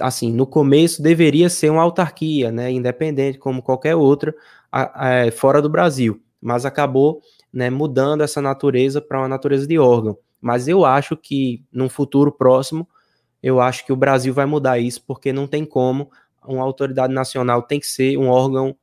assim, 0.00 0.32
no 0.32 0.46
começo 0.46 1.02
deveria 1.02 1.50
ser 1.50 1.70
uma 1.70 1.82
autarquia, 1.82 2.50
né? 2.52 2.70
Independente, 2.70 3.38
como 3.38 3.60
qualquer 3.60 3.96
outra, 3.96 4.34
a, 4.70 5.06
a, 5.06 5.14
é, 5.14 5.30
fora 5.30 5.60
do 5.60 5.68
Brasil. 5.68 6.22
Mas 6.40 6.64
acabou 6.64 7.20
né, 7.52 7.70
mudando 7.70 8.22
essa 8.22 8.40
natureza 8.40 9.00
para 9.00 9.18
uma 9.18 9.28
natureza 9.28 9.66
de 9.66 9.78
órgão. 9.78 10.16
Mas 10.40 10.68
eu 10.68 10.84
acho 10.84 11.16
que, 11.16 11.64
num 11.72 11.88
futuro 11.88 12.32
próximo, 12.32 12.88
eu 13.42 13.60
acho 13.60 13.84
que 13.84 13.92
o 13.92 13.96
Brasil 13.96 14.32
vai 14.32 14.46
mudar 14.46 14.78
isso, 14.78 15.02
porque 15.06 15.32
não 15.32 15.46
tem 15.46 15.64
como 15.64 16.10
uma 16.46 16.62
autoridade 16.62 17.12
nacional 17.12 17.62
tem 17.62 17.80
que 17.80 17.86
ser 17.86 18.16
um 18.16 18.28
órgão 18.28 18.76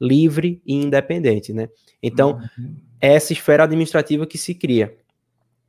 livre 0.00 0.60
e 0.66 0.74
independente, 0.74 1.52
né? 1.52 1.68
Então, 2.02 2.32
uhum. 2.58 2.76
é 3.00 3.14
essa 3.14 3.32
esfera 3.32 3.64
administrativa 3.64 4.26
que 4.26 4.36
se 4.36 4.54
cria. 4.54 4.96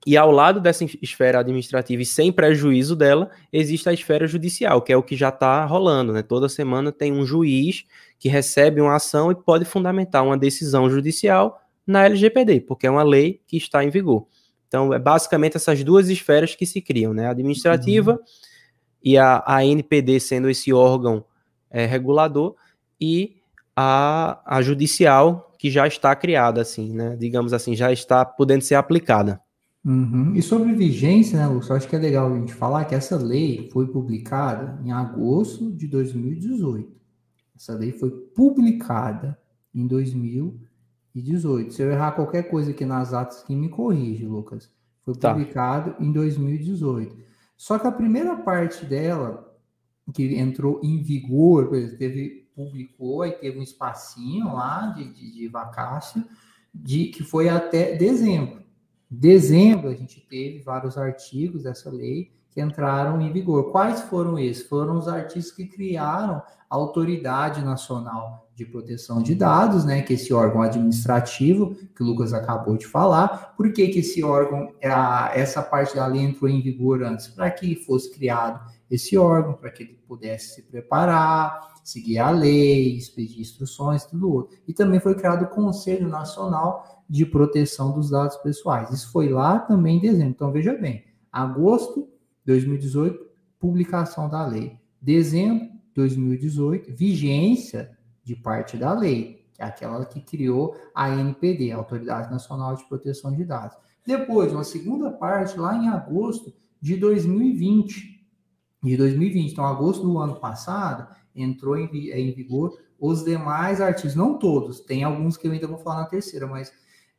E 0.05 0.17
ao 0.17 0.31
lado 0.31 0.59
dessa 0.59 0.83
esfera 1.01 1.39
administrativa 1.39 2.01
e 2.01 2.05
sem 2.05 2.31
prejuízo 2.31 2.95
dela, 2.95 3.29
existe 3.51 3.88
a 3.88 3.93
esfera 3.93 4.27
judicial, 4.27 4.81
que 4.81 4.91
é 4.91 4.97
o 4.97 5.03
que 5.03 5.15
já 5.15 5.29
está 5.29 5.63
rolando, 5.65 6.12
né? 6.12 6.21
Toda 6.21 6.50
semana 6.50 6.91
tem 6.91 7.13
um 7.13 7.25
juiz 7.25 7.85
que 8.19 8.27
recebe 8.27 8.81
uma 8.81 8.95
ação 8.95 9.31
e 9.31 9.35
pode 9.35 9.63
fundamentar 9.63 10.23
uma 10.23 10.38
decisão 10.38 10.89
judicial 10.89 11.62
na 11.88 12.05
LGPD, 12.05 12.62
porque 12.62 12.88
é 12.88 12.91
uma 12.91 13.03
lei 13.03 13.41
que 13.47 13.55
está 13.55 13.83
em 13.83 13.89
vigor. 13.89 14.27
Então, 14.67 14.93
é 14.93 15.00
basicamente 15.00 15.55
essas 15.55 15.83
duas 15.83 16.09
esferas 16.09 16.55
que 16.55 16.65
se 16.65 16.81
criam, 16.81 17.13
né? 17.13 17.27
A 17.27 17.31
administrativa 17.31 18.13
uhum. 18.13 18.19
e 19.01 19.17
a, 19.17 19.43
a 19.45 19.65
NPD 19.65 20.19
sendo 20.19 20.50
esse 20.50 20.73
órgão 20.73 21.23
é, 21.73 21.85
regulador 21.85 22.55
e 23.01 23.37
a, 23.75 24.39
a 24.45 24.61
judicial 24.61 25.51
que 25.59 25.69
já 25.69 25.85
está 25.87 26.15
criada, 26.15 26.61
assim, 26.61 26.93
né? 26.93 27.17
Digamos 27.17 27.51
assim, 27.51 27.75
já 27.75 27.91
está 27.91 28.23
podendo 28.23 28.61
ser 28.61 28.75
aplicada. 28.75 29.41
Uhum. 29.83 30.33
E 30.33 30.41
sobre 30.41 30.71
vigência, 30.73 31.37
né, 31.37 31.47
Lúcio? 31.47 31.75
Acho 31.75 31.89
que 31.89 31.95
é 31.95 31.99
legal 31.99 32.31
a 32.31 32.37
gente 32.37 32.53
falar 32.53 32.85
que 32.85 32.95
essa 32.95 33.17
lei 33.17 33.69
foi 33.73 33.87
publicada 33.87 34.79
em 34.85 34.91
agosto 34.93 35.71
de 35.71 35.87
2018. 35.87 36.89
Essa 37.55 37.73
lei 37.73 37.91
foi 37.91 38.11
publicada 38.11 39.37
em 39.75 39.85
2018. 39.87 40.73
2018. 41.13 41.73
Se 41.73 41.81
eu 41.81 41.91
errar 41.91 42.11
qualquer 42.13 42.43
coisa 42.43 42.71
aqui 42.71 42.85
nas 42.85 43.13
atas, 43.13 43.43
que 43.43 43.55
me 43.55 43.69
corrige, 43.69 44.25
Lucas. 44.25 44.69
Foi 45.03 45.13
tá. 45.15 45.31
publicado 45.31 45.91
tá. 45.91 46.03
em 46.03 46.11
2018. 46.11 47.15
Só 47.55 47.77
que 47.77 47.87
a 47.87 47.91
primeira 47.91 48.35
parte 48.37 48.85
dela, 48.85 49.52
que 50.12 50.38
entrou 50.38 50.79
em 50.83 51.01
vigor, 51.01 51.69
teve, 51.98 52.48
publicou, 52.55 53.22
aí 53.22 53.31
teve 53.31 53.60
um 53.60 53.63
espacinho 53.63 54.53
lá 54.53 54.93
de, 54.95 55.13
de, 55.13 55.31
de 55.33 55.48
vacácio, 55.48 56.24
de, 56.74 57.05
que 57.05 57.24
foi 57.24 57.50
até 57.50 57.95
dezembro. 57.95 58.63
Dezembro 59.10 59.89
a 59.89 59.93
gente 59.93 60.19
teve 60.22 60.60
vários 60.60 60.98
artigos 60.98 61.63
dessa 61.63 61.89
lei 61.89 62.31
que 62.50 62.62
entraram 62.62 63.22
em 63.22 63.31
vigor. 63.31 63.72
Quais 63.72 64.01
foram 64.01 64.38
esses? 64.38 64.67
Foram 64.67 64.98
os 64.98 65.07
artigos 65.07 65.51
que 65.51 65.65
criaram 65.65 66.41
a 66.69 66.75
Autoridade 66.75 67.63
Nacional 67.63 68.48
de 68.55 68.65
Proteção 68.65 69.22
de 69.22 69.33
Dados, 69.33 69.83
né, 69.83 70.01
que 70.03 70.13
é 70.13 70.15
esse 70.15 70.33
órgão 70.33 70.62
administrativo 70.62 71.75
que 71.95 72.03
o 72.03 72.05
Lucas 72.05 72.33
acabou 72.33 72.77
de 72.77 72.86
falar. 72.86 73.53
Por 73.57 73.72
que, 73.74 73.88
que 73.88 74.00
esse 74.00 74.24
órgão, 74.24 74.74
essa 75.33 75.62
parte 75.62 75.95
da 75.95 76.05
lei 76.05 76.22
entrou 76.22 76.50
em 76.50 76.62
vigor 76.62 77.03
antes? 77.03 77.27
Para 77.27 77.50
que 77.50 77.75
fosse 77.75 78.12
criado 78.13 78.60
esse 78.93 79.17
órgão, 79.17 79.55
para 79.55 79.71
que 79.71 79.81
ele 79.81 80.00
pudesse 80.07 80.53
se 80.53 80.62
preparar, 80.62 81.73
seguir 81.83 82.19
a 82.19 82.29
lei, 82.29 82.95
expedir 82.95 83.41
instruções, 83.41 84.05
tudo 84.05 84.31
outro. 84.31 84.55
E 84.67 84.73
também 84.73 85.00
foi 85.00 85.15
criado 85.15 85.45
o 85.45 85.47
Conselho 85.47 86.07
Nacional 86.07 87.03
de 87.09 87.25
Proteção 87.25 87.91
dos 87.91 88.12
Dados 88.12 88.38
Pessoais. 88.38 88.91
Isso 88.91 89.12
foi 89.12 89.29
lá 89.29 89.57
também 89.57 89.97
em 89.97 90.01
dezembro. 90.01 90.29
Então, 90.29 90.51
veja 90.51 90.75
bem, 90.75 91.05
agosto 91.31 92.01
de 92.45 92.53
2018, 92.53 93.19
publicação 93.59 94.29
da 94.29 94.45
lei. 94.45 94.77
Dezembro 95.01 95.65
de 95.65 95.93
2018, 95.95 96.93
vigência 96.95 97.97
de 98.23 98.35
parte 98.35 98.77
da 98.77 98.93
lei, 98.93 99.43
que 99.53 99.63
é 99.63 99.65
aquela 99.65 100.05
que 100.05 100.21
criou 100.21 100.75
a 100.93 101.09
NPD, 101.09 101.71
a 101.71 101.77
Autoridade 101.77 102.29
Nacional 102.29 102.75
de 102.75 102.88
Proteção 102.88 103.33
de 103.33 103.43
Dados. 103.43 103.75
Depois, 104.05 104.53
uma 104.53 104.63
segunda 104.63 105.09
parte, 105.09 105.57
lá 105.57 105.75
em 105.75 105.88
agosto 105.88 106.53
de 106.79 106.95
2020. 106.95 108.12
De 108.83 108.97
2020. 108.97 109.51
Então, 109.51 109.65
agosto 109.65 110.03
do 110.03 110.17
ano 110.17 110.35
passado, 110.35 111.07
entrou 111.35 111.77
em, 111.77 111.85
em 111.85 112.31
vigor 112.33 112.77
os 112.99 113.23
demais 113.23 113.81
artigos, 113.81 114.15
não 114.15 114.37
todos, 114.37 114.79
tem 114.79 115.03
alguns 115.03 115.35
que 115.35 115.45
eu 115.45 115.51
ainda 115.51 115.67
vou 115.67 115.77
falar 115.77 116.01
na 116.01 116.05
terceira, 116.05 116.47
mas 116.47 116.71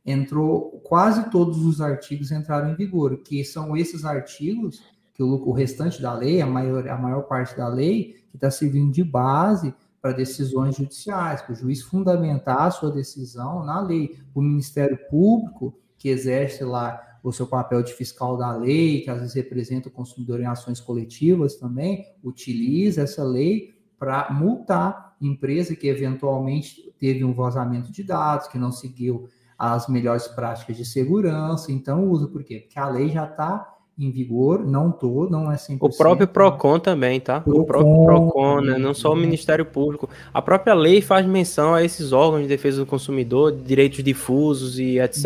entrou 0.03 0.81
quase 0.83 1.29
todos 1.29 1.63
os 1.63 1.81
artigos 1.81 2.31
entraram 2.31 2.71
em 2.71 2.75
vigor, 2.75 3.17
que 3.17 3.43
são 3.43 3.75
esses 3.77 4.05
artigos 4.05 4.83
que 5.13 5.23
o, 5.23 5.27
o 5.27 5.51
restante 5.51 6.01
da 6.01 6.13
lei, 6.13 6.41
a 6.41 6.45
maior, 6.45 6.87
a 6.87 6.97
maior 6.97 7.23
parte 7.23 7.55
da 7.55 7.67
lei, 7.67 8.15
que 8.29 8.37
está 8.37 8.51
servindo 8.51 8.91
de 8.91 9.03
base 9.03 9.73
para 10.01 10.11
decisões 10.11 10.75
judiciais, 10.75 11.41
para 11.41 11.53
o 11.53 11.55
juiz 11.55 11.81
fundamentar 11.81 12.61
a 12.61 12.71
sua 12.71 12.91
decisão 12.91 13.63
na 13.63 13.79
lei. 13.79 14.19
O 14.35 14.41
Ministério 14.41 14.99
Público, 15.09 15.77
que 15.97 16.09
exerce 16.09 16.63
lá 16.63 17.14
o 17.29 17.33
seu 17.33 17.47
papel 17.47 17.81
de 17.81 17.93
fiscal 17.93 18.37
da 18.37 18.55
lei, 18.55 19.01
que 19.01 19.09
às 19.09 19.19
vezes 19.19 19.33
representa 19.33 19.89
o 19.89 19.91
consumidor 19.91 20.39
em 20.39 20.45
ações 20.45 20.79
coletivas 20.79 21.55
também, 21.55 22.05
utiliza 22.23 23.01
essa 23.01 23.23
lei 23.23 23.73
para 23.97 24.31
multar 24.31 25.15
empresa 25.19 25.75
que 25.75 25.87
eventualmente 25.87 26.93
teve 26.99 27.23
um 27.23 27.33
vazamento 27.33 27.91
de 27.91 28.03
dados, 28.03 28.47
que 28.47 28.59
não 28.59 28.71
seguiu 28.71 29.27
as 29.57 29.87
melhores 29.87 30.27
práticas 30.27 30.77
de 30.77 30.85
segurança, 30.85 31.71
então 31.71 32.07
usa 32.09 32.27
por 32.27 32.43
quê? 32.43 32.59
Porque 32.59 32.77
a 32.77 32.89
lei 32.89 33.09
já 33.09 33.25
está 33.25 33.74
em 33.97 34.11
vigor, 34.11 34.65
não 34.65 34.91
todo, 34.91 35.31
não 35.31 35.49
é 35.49 35.55
100%. 35.55 35.77
O 35.79 35.89
próprio 35.89 36.27
PROCON 36.27 36.79
também, 36.79 37.19
tá? 37.19 37.39
Procon, 37.39 37.61
o 37.61 37.65
próprio 37.65 38.05
PROCON, 38.05 38.61
né? 38.61 38.77
não 38.77 38.93
só 38.93 39.13
o 39.13 39.15
Ministério 39.15 39.65
Público. 39.65 40.09
A 40.33 40.41
própria 40.41 40.73
lei 40.73 41.01
faz 41.01 41.25
menção 41.25 41.73
a 41.73 41.83
esses 41.83 42.11
órgãos 42.11 42.41
de 42.41 42.47
defesa 42.47 42.79
do 42.79 42.85
consumidor, 42.85 43.53
direitos 43.53 44.03
difusos 44.03 44.79
e 44.79 44.99
etc. 44.99 45.25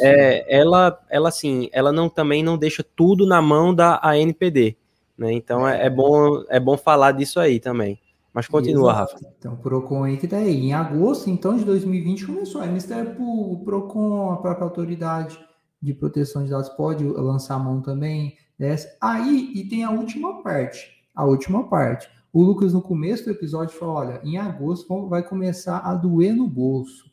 É, 0.00 0.58
ela, 0.58 0.98
ela, 1.08 1.28
assim, 1.28 1.68
ela 1.72 1.92
não, 1.92 2.08
também 2.08 2.42
não 2.42 2.58
deixa 2.58 2.84
tudo 2.84 3.24
na 3.24 3.40
mão 3.40 3.72
da 3.72 4.00
ANPD. 4.02 4.76
Né? 5.16 5.32
Então 5.32 5.66
é, 5.66 5.86
é, 5.86 5.90
bom, 5.90 6.42
é 6.48 6.58
bom 6.58 6.76
falar 6.76 7.12
disso 7.12 7.38
aí 7.38 7.60
também. 7.60 7.98
Mas 8.34 8.48
continua, 8.48 8.92
Exato. 8.92 9.14
Rafa. 9.14 9.34
Então, 9.38 9.54
o 9.54 9.56
PROCON 9.56 10.04
aí 10.04 10.18
que 10.18 10.28
tá 10.28 10.36
aí. 10.36 10.66
Em 10.66 10.74
agosto, 10.74 11.30
então, 11.30 11.56
de 11.56 11.64
2020, 11.64 12.26
começou. 12.26 12.60
Aí, 12.60 12.68
Ministério 12.68 13.14
Público, 13.14 13.64
PROCON, 13.64 14.32
a 14.32 14.36
própria 14.36 14.64
autoridade 14.64 15.38
de 15.86 15.94
proteção 15.94 16.42
de 16.42 16.50
dados 16.50 16.68
pode 16.70 17.04
lançar 17.04 17.54
a 17.54 17.58
mão 17.58 17.80
também. 17.80 18.36
Dessa. 18.58 18.96
Aí, 19.00 19.52
e 19.54 19.68
tem 19.68 19.84
a 19.84 19.90
última 19.90 20.42
parte. 20.42 21.06
A 21.14 21.24
última 21.24 21.68
parte. 21.68 22.08
O 22.32 22.42
Lucas, 22.42 22.72
no 22.72 22.82
começo 22.82 23.24
do 23.24 23.30
episódio, 23.30 23.78
falou: 23.78 23.96
olha, 23.96 24.20
em 24.24 24.38
agosto 24.38 25.08
vai 25.08 25.22
começar 25.22 25.78
a 25.78 25.94
doer 25.94 26.34
no 26.34 26.48
bolso. 26.48 27.10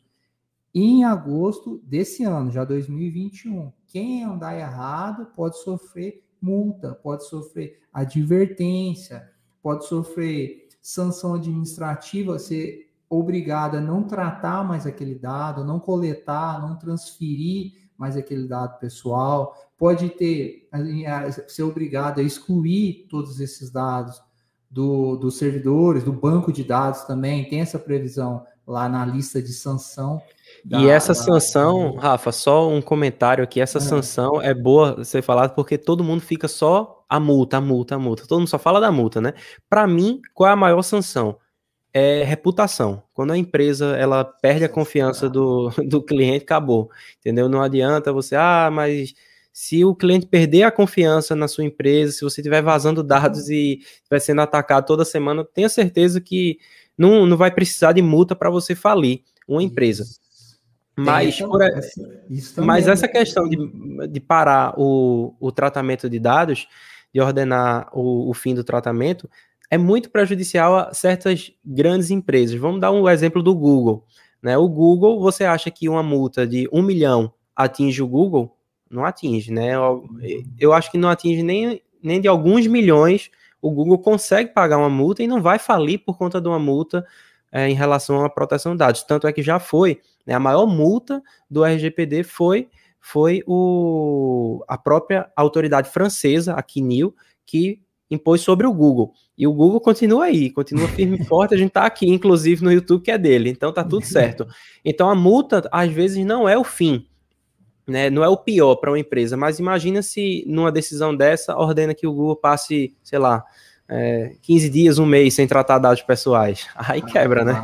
Em 0.74 1.04
agosto 1.04 1.80
desse 1.84 2.24
ano, 2.24 2.50
já 2.50 2.64
2021, 2.64 3.72
quem 3.86 4.24
andar 4.24 4.58
errado 4.58 5.26
pode 5.36 5.62
sofrer 5.62 6.24
multa, 6.40 6.94
pode 6.94 7.28
sofrer 7.28 7.80
advertência, 7.92 9.30
pode 9.62 9.86
sofrer 9.86 10.68
sanção 10.82 11.34
administrativa, 11.34 12.38
ser 12.38 12.90
obrigado 13.08 13.76
a 13.76 13.80
não 13.80 14.02
tratar 14.02 14.64
mais 14.64 14.86
aquele 14.86 15.14
dado, 15.14 15.64
não 15.64 15.78
coletar, 15.78 16.60
não 16.60 16.76
transferir 16.76 17.83
mais 17.98 18.16
aquele 18.16 18.46
dado 18.46 18.78
pessoal, 18.78 19.54
pode 19.78 20.08
ter 20.10 20.68
ser 21.48 21.62
obrigado 21.62 22.20
a 22.20 22.22
excluir 22.22 23.06
todos 23.08 23.40
esses 23.40 23.70
dados 23.70 24.20
do, 24.70 25.16
dos 25.16 25.36
servidores, 25.36 26.02
do 26.02 26.12
banco 26.12 26.52
de 26.52 26.64
dados 26.64 27.02
também, 27.02 27.48
tem 27.48 27.60
essa 27.60 27.78
previsão 27.78 28.44
lá 28.66 28.88
na 28.88 29.04
lista 29.04 29.40
de 29.40 29.52
sanção 29.52 30.20
da, 30.64 30.80
e 30.80 30.88
essa 30.88 31.12
da... 31.12 31.14
sanção, 31.14 31.96
Rafa, 31.96 32.32
só 32.32 32.68
um 32.68 32.80
comentário 32.80 33.44
aqui, 33.44 33.60
essa 33.60 33.78
é. 33.78 33.80
sanção 33.80 34.40
é 34.40 34.54
boa 34.54 35.04
ser 35.04 35.22
falado 35.22 35.54
porque 35.54 35.76
todo 35.76 36.04
mundo 36.04 36.20
fica 36.20 36.48
só 36.48 37.04
a 37.08 37.20
multa, 37.20 37.58
a 37.58 37.60
multa, 37.60 37.94
a 37.94 37.98
multa. 37.98 38.26
Todo 38.26 38.38
mundo 38.38 38.48
só 38.48 38.58
fala 38.58 38.80
da 38.80 38.90
multa, 38.90 39.20
né? 39.20 39.34
Para 39.68 39.86
mim, 39.86 40.20
qual 40.32 40.48
é 40.48 40.52
a 40.52 40.56
maior 40.56 40.82
sanção? 40.82 41.36
É 41.96 42.24
reputação. 42.24 43.04
Quando 43.14 43.32
a 43.32 43.38
empresa 43.38 43.96
ela 43.96 44.24
perde 44.24 44.64
a 44.64 44.68
confiança 44.68 45.30
do, 45.30 45.70
do 45.86 46.02
cliente, 46.02 46.42
acabou. 46.42 46.90
Entendeu? 47.20 47.48
Não 47.48 47.62
adianta 47.62 48.12
você, 48.12 48.34
ah, 48.34 48.68
mas 48.72 49.14
se 49.52 49.84
o 49.84 49.94
cliente 49.94 50.26
perder 50.26 50.64
a 50.64 50.72
confiança 50.72 51.36
na 51.36 51.46
sua 51.46 51.62
empresa, 51.62 52.10
se 52.10 52.24
você 52.24 52.40
estiver 52.40 52.60
vazando 52.60 53.04
dados 53.04 53.48
e 53.48 53.78
estiver 54.02 54.18
sendo 54.18 54.40
atacado 54.40 54.84
toda 54.84 55.04
semana, 55.04 55.44
tenha 55.44 55.68
certeza 55.68 56.20
que 56.20 56.58
não, 56.98 57.24
não 57.24 57.36
vai 57.36 57.52
precisar 57.52 57.92
de 57.92 58.02
multa 58.02 58.34
para 58.34 58.50
você 58.50 58.74
falir 58.74 59.22
uma 59.46 59.62
empresa. 59.62 60.04
Mas, 60.96 61.38
por, 61.40 61.62
essa, 61.62 62.62
mas 62.62 62.88
essa 62.88 63.08
questão 63.08 63.48
de, 63.48 64.08
de 64.08 64.20
parar 64.20 64.74
o, 64.76 65.34
o 65.40 65.52
tratamento 65.52 66.08
de 66.08 66.18
dados, 66.18 66.68
de 67.12 67.20
ordenar 67.20 67.88
o, 67.92 68.30
o 68.30 68.34
fim 68.34 68.54
do 68.54 68.64
tratamento, 68.64 69.28
é 69.74 69.78
muito 69.78 70.08
prejudicial 70.08 70.76
a 70.76 70.94
certas 70.94 71.50
grandes 71.64 72.08
empresas. 72.08 72.54
Vamos 72.54 72.80
dar 72.80 72.92
um 72.92 73.08
exemplo 73.08 73.42
do 73.42 73.52
Google. 73.52 74.06
Né? 74.40 74.56
O 74.56 74.68
Google, 74.68 75.18
você 75.18 75.42
acha 75.42 75.68
que 75.68 75.88
uma 75.88 76.02
multa 76.02 76.46
de 76.46 76.68
um 76.72 76.80
milhão 76.80 77.32
atinge 77.56 78.00
o 78.00 78.06
Google? 78.06 78.56
Não 78.88 79.04
atinge, 79.04 79.50
né? 79.50 79.72
Eu, 80.60 80.72
acho 80.72 80.92
que 80.92 80.98
não 80.98 81.08
atinge 81.08 81.42
nem, 81.42 81.82
nem 82.00 82.20
de 82.20 82.28
alguns 82.28 82.68
milhões. 82.68 83.32
O 83.60 83.72
Google 83.72 83.98
consegue 83.98 84.52
pagar 84.52 84.78
uma 84.78 84.88
multa 84.88 85.24
e 85.24 85.26
não 85.26 85.42
vai 85.42 85.58
falir 85.58 85.98
por 86.04 86.16
conta 86.16 86.40
de 86.40 86.46
uma 86.46 86.58
multa 86.60 87.04
é, 87.50 87.68
em 87.68 87.74
relação 87.74 88.24
à 88.24 88.30
proteção 88.30 88.72
de 88.72 88.78
dados. 88.78 89.02
Tanto 89.02 89.26
é 89.26 89.32
que 89.32 89.42
já 89.42 89.58
foi, 89.58 90.00
né, 90.24 90.34
a 90.34 90.40
maior 90.40 90.66
multa 90.66 91.20
do 91.50 91.64
RGPD 91.64 92.22
foi, 92.22 92.68
foi 93.00 93.42
o, 93.44 94.64
a 94.68 94.78
própria 94.78 95.28
autoridade 95.34 95.90
francesa, 95.90 96.54
a 96.54 96.62
CNIL, 96.62 97.12
que 97.44 97.82
impôs 98.10 98.40
sobre 98.40 98.66
o 98.66 98.72
Google. 98.72 99.12
E 99.36 99.46
o 99.46 99.52
Google 99.52 99.80
continua 99.80 100.26
aí, 100.26 100.50
continua 100.50 100.88
firme 100.88 101.18
e 101.20 101.24
forte. 101.26 101.54
A 101.54 101.58
gente 101.58 101.68
está 101.68 101.84
aqui, 101.84 102.08
inclusive, 102.08 102.62
no 102.64 102.72
YouTube, 102.72 103.02
que 103.02 103.10
é 103.10 103.18
dele. 103.18 103.50
Então 103.50 103.72
tá 103.72 103.82
tudo 103.82 104.04
certo. 104.06 104.46
Então 104.84 105.10
a 105.10 105.14
multa, 105.14 105.68
às 105.72 105.90
vezes, 105.90 106.24
não 106.24 106.48
é 106.48 106.56
o 106.56 106.64
fim. 106.64 107.06
Né, 107.86 108.08
não 108.08 108.24
é 108.24 108.28
o 108.30 108.36
pior 108.38 108.76
para 108.76 108.90
uma 108.90 108.98
empresa, 108.98 109.36
mas 109.36 109.58
imagina 109.58 110.00
se 110.00 110.42
numa 110.46 110.72
decisão 110.72 111.14
dessa 111.14 111.54
ordena 111.54 111.94
que 111.94 112.06
o 112.06 112.14
Google 112.14 112.34
passe, 112.34 112.96
sei 113.02 113.18
lá, 113.18 113.44
é, 113.86 114.36
15 114.40 114.70
dias, 114.70 114.98
um 114.98 115.04
mês 115.04 115.34
sem 115.34 115.46
tratar 115.46 115.78
dados 115.78 116.02
pessoais. 116.02 116.66
Aí 116.74 117.02
quebra, 117.02 117.44
né? 117.44 117.54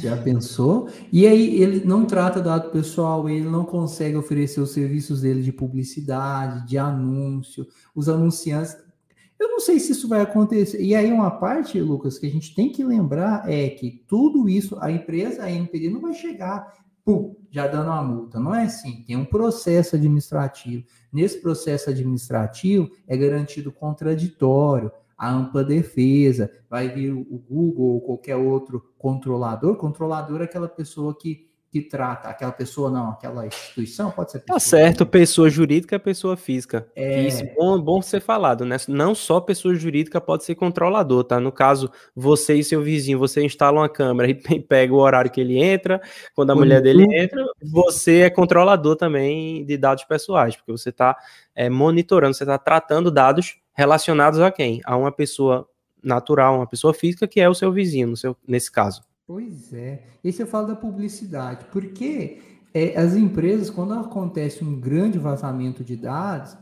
Já 0.00 0.16
pensou? 0.16 0.88
E 1.12 1.26
aí 1.26 1.60
ele 1.60 1.84
não 1.84 2.04
trata 2.04 2.40
dado 2.40 2.70
pessoal, 2.70 3.28
ele 3.28 3.48
não 3.48 3.64
consegue 3.64 4.16
oferecer 4.16 4.60
os 4.60 4.70
serviços 4.70 5.22
dele 5.22 5.42
de 5.42 5.52
publicidade, 5.52 6.66
de 6.66 6.78
anúncio, 6.78 7.66
os 7.94 8.08
anunciantes. 8.08 8.76
Eu 9.42 9.50
não 9.50 9.60
sei 9.60 9.80
se 9.80 9.90
isso 9.90 10.06
vai 10.06 10.20
acontecer. 10.20 10.80
E 10.80 10.94
aí 10.94 11.10
uma 11.10 11.28
parte, 11.28 11.80
Lucas, 11.80 12.16
que 12.16 12.26
a 12.26 12.30
gente 12.30 12.54
tem 12.54 12.70
que 12.70 12.84
lembrar 12.84 13.50
é 13.50 13.68
que 13.68 14.04
tudo 14.06 14.48
isso, 14.48 14.78
a 14.80 14.88
empresa, 14.88 15.42
a 15.42 15.50
NPD, 15.50 15.90
não 15.90 16.00
vai 16.00 16.14
chegar 16.14 16.72
pum, 17.04 17.34
já 17.50 17.66
dando 17.66 17.86
uma 17.86 18.04
multa. 18.04 18.38
Não 18.38 18.54
é 18.54 18.62
assim, 18.62 19.02
tem 19.04 19.16
um 19.16 19.24
processo 19.24 19.96
administrativo. 19.96 20.84
Nesse 21.12 21.42
processo 21.42 21.90
administrativo 21.90 22.88
é 23.08 23.16
garantido 23.16 23.72
contraditório 23.72 24.92
a 25.18 25.28
ampla 25.28 25.64
defesa, 25.64 26.48
vai 26.70 26.88
vir 26.88 27.12
o 27.12 27.44
Google 27.48 27.94
ou 27.94 28.00
qualquer 28.00 28.36
outro 28.36 28.92
controlador. 28.96 29.76
Controlador 29.76 30.40
é 30.40 30.44
aquela 30.44 30.68
pessoa 30.68 31.16
que 31.18 31.48
que 31.72 31.80
trata 31.80 32.28
aquela 32.28 32.52
pessoa, 32.52 32.90
não, 32.90 33.08
aquela 33.08 33.46
instituição, 33.46 34.10
pode 34.10 34.30
ser 34.30 34.40
Tá 34.40 34.60
certo, 34.60 35.06
pessoa 35.06 35.48
jurídica 35.48 35.96
é 35.96 35.98
pessoa 35.98 36.36
física. 36.36 36.86
É... 36.94 37.26
Isso 37.26 37.42
bom, 37.56 37.80
bom 37.80 38.02
ser 38.02 38.20
falado, 38.20 38.66
né? 38.66 38.76
Não 38.86 39.14
só 39.14 39.40
pessoa 39.40 39.74
jurídica 39.74 40.20
pode 40.20 40.44
ser 40.44 40.54
controlador, 40.54 41.24
tá? 41.24 41.40
No 41.40 41.50
caso, 41.50 41.90
você 42.14 42.56
e 42.56 42.62
seu 42.62 42.82
vizinho, 42.82 43.18
você 43.18 43.42
instala 43.42 43.80
uma 43.80 43.88
câmera 43.88 44.28
e 44.30 44.60
pega 44.60 44.92
o 44.92 44.98
horário 44.98 45.30
que 45.30 45.40
ele 45.40 45.58
entra, 45.58 45.98
quando 46.34 46.50
a 46.50 46.54
mulher 46.54 46.82
dele 46.82 47.06
entra, 47.10 47.42
você 47.62 48.20
é 48.20 48.30
controlador 48.30 48.94
também 48.94 49.64
de 49.64 49.78
dados 49.78 50.04
pessoais, 50.04 50.54
porque 50.54 50.72
você 50.72 50.90
está 50.90 51.16
é, 51.54 51.70
monitorando, 51.70 52.34
você 52.34 52.44
está 52.44 52.58
tratando 52.58 53.10
dados 53.10 53.56
relacionados 53.72 54.40
a 54.40 54.50
quem? 54.50 54.82
A 54.84 54.94
uma 54.94 55.10
pessoa 55.10 55.66
natural, 56.02 56.56
uma 56.56 56.66
pessoa 56.66 56.92
física, 56.92 57.26
que 57.26 57.40
é 57.40 57.48
o 57.48 57.54
seu 57.54 57.72
vizinho, 57.72 58.08
no 58.08 58.16
seu, 58.16 58.36
nesse 58.46 58.70
caso. 58.70 59.00
Pois 59.32 59.72
é. 59.72 60.02
Esse 60.22 60.42
eu 60.42 60.46
falo 60.46 60.66
da 60.66 60.76
publicidade, 60.76 61.64
porque 61.72 62.42
é, 62.74 63.00
as 63.00 63.14
empresas, 63.14 63.70
quando 63.70 63.94
acontece 63.94 64.62
um 64.62 64.78
grande 64.78 65.18
vazamento 65.18 65.82
de 65.82 65.96
dados, 65.96 66.54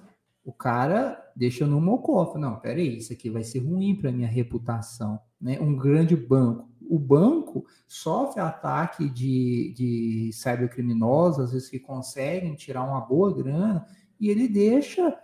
o 0.45 0.53
cara 0.53 1.21
deixa 1.35 1.67
no 1.67 1.81
mocofa. 1.81 2.39
Não, 2.39 2.61
peraí, 2.61 2.99
isso 2.99 3.13
aqui 3.13 3.29
vai 3.29 3.43
ser 3.43 3.59
ruim 3.59 3.97
para 3.97 4.13
minha 4.13 4.29
reputação. 4.29 5.19
Né? 5.41 5.59
Um 5.61 5.75
grande 5.75 6.15
banco. 6.15 6.71
O 6.89 6.97
banco 6.97 7.67
sofre 7.89 8.41
ataque 8.41 9.09
de, 9.09 9.75
de 9.77 10.31
cybercriminosos, 10.33 11.47
às 11.47 11.53
vezes 11.53 11.69
que 11.69 11.81
conseguem 11.81 12.55
tirar 12.55 12.85
uma 12.85 13.01
boa 13.01 13.35
grana, 13.35 13.85
e 14.21 14.29
ele 14.29 14.47
deixa 14.47 15.19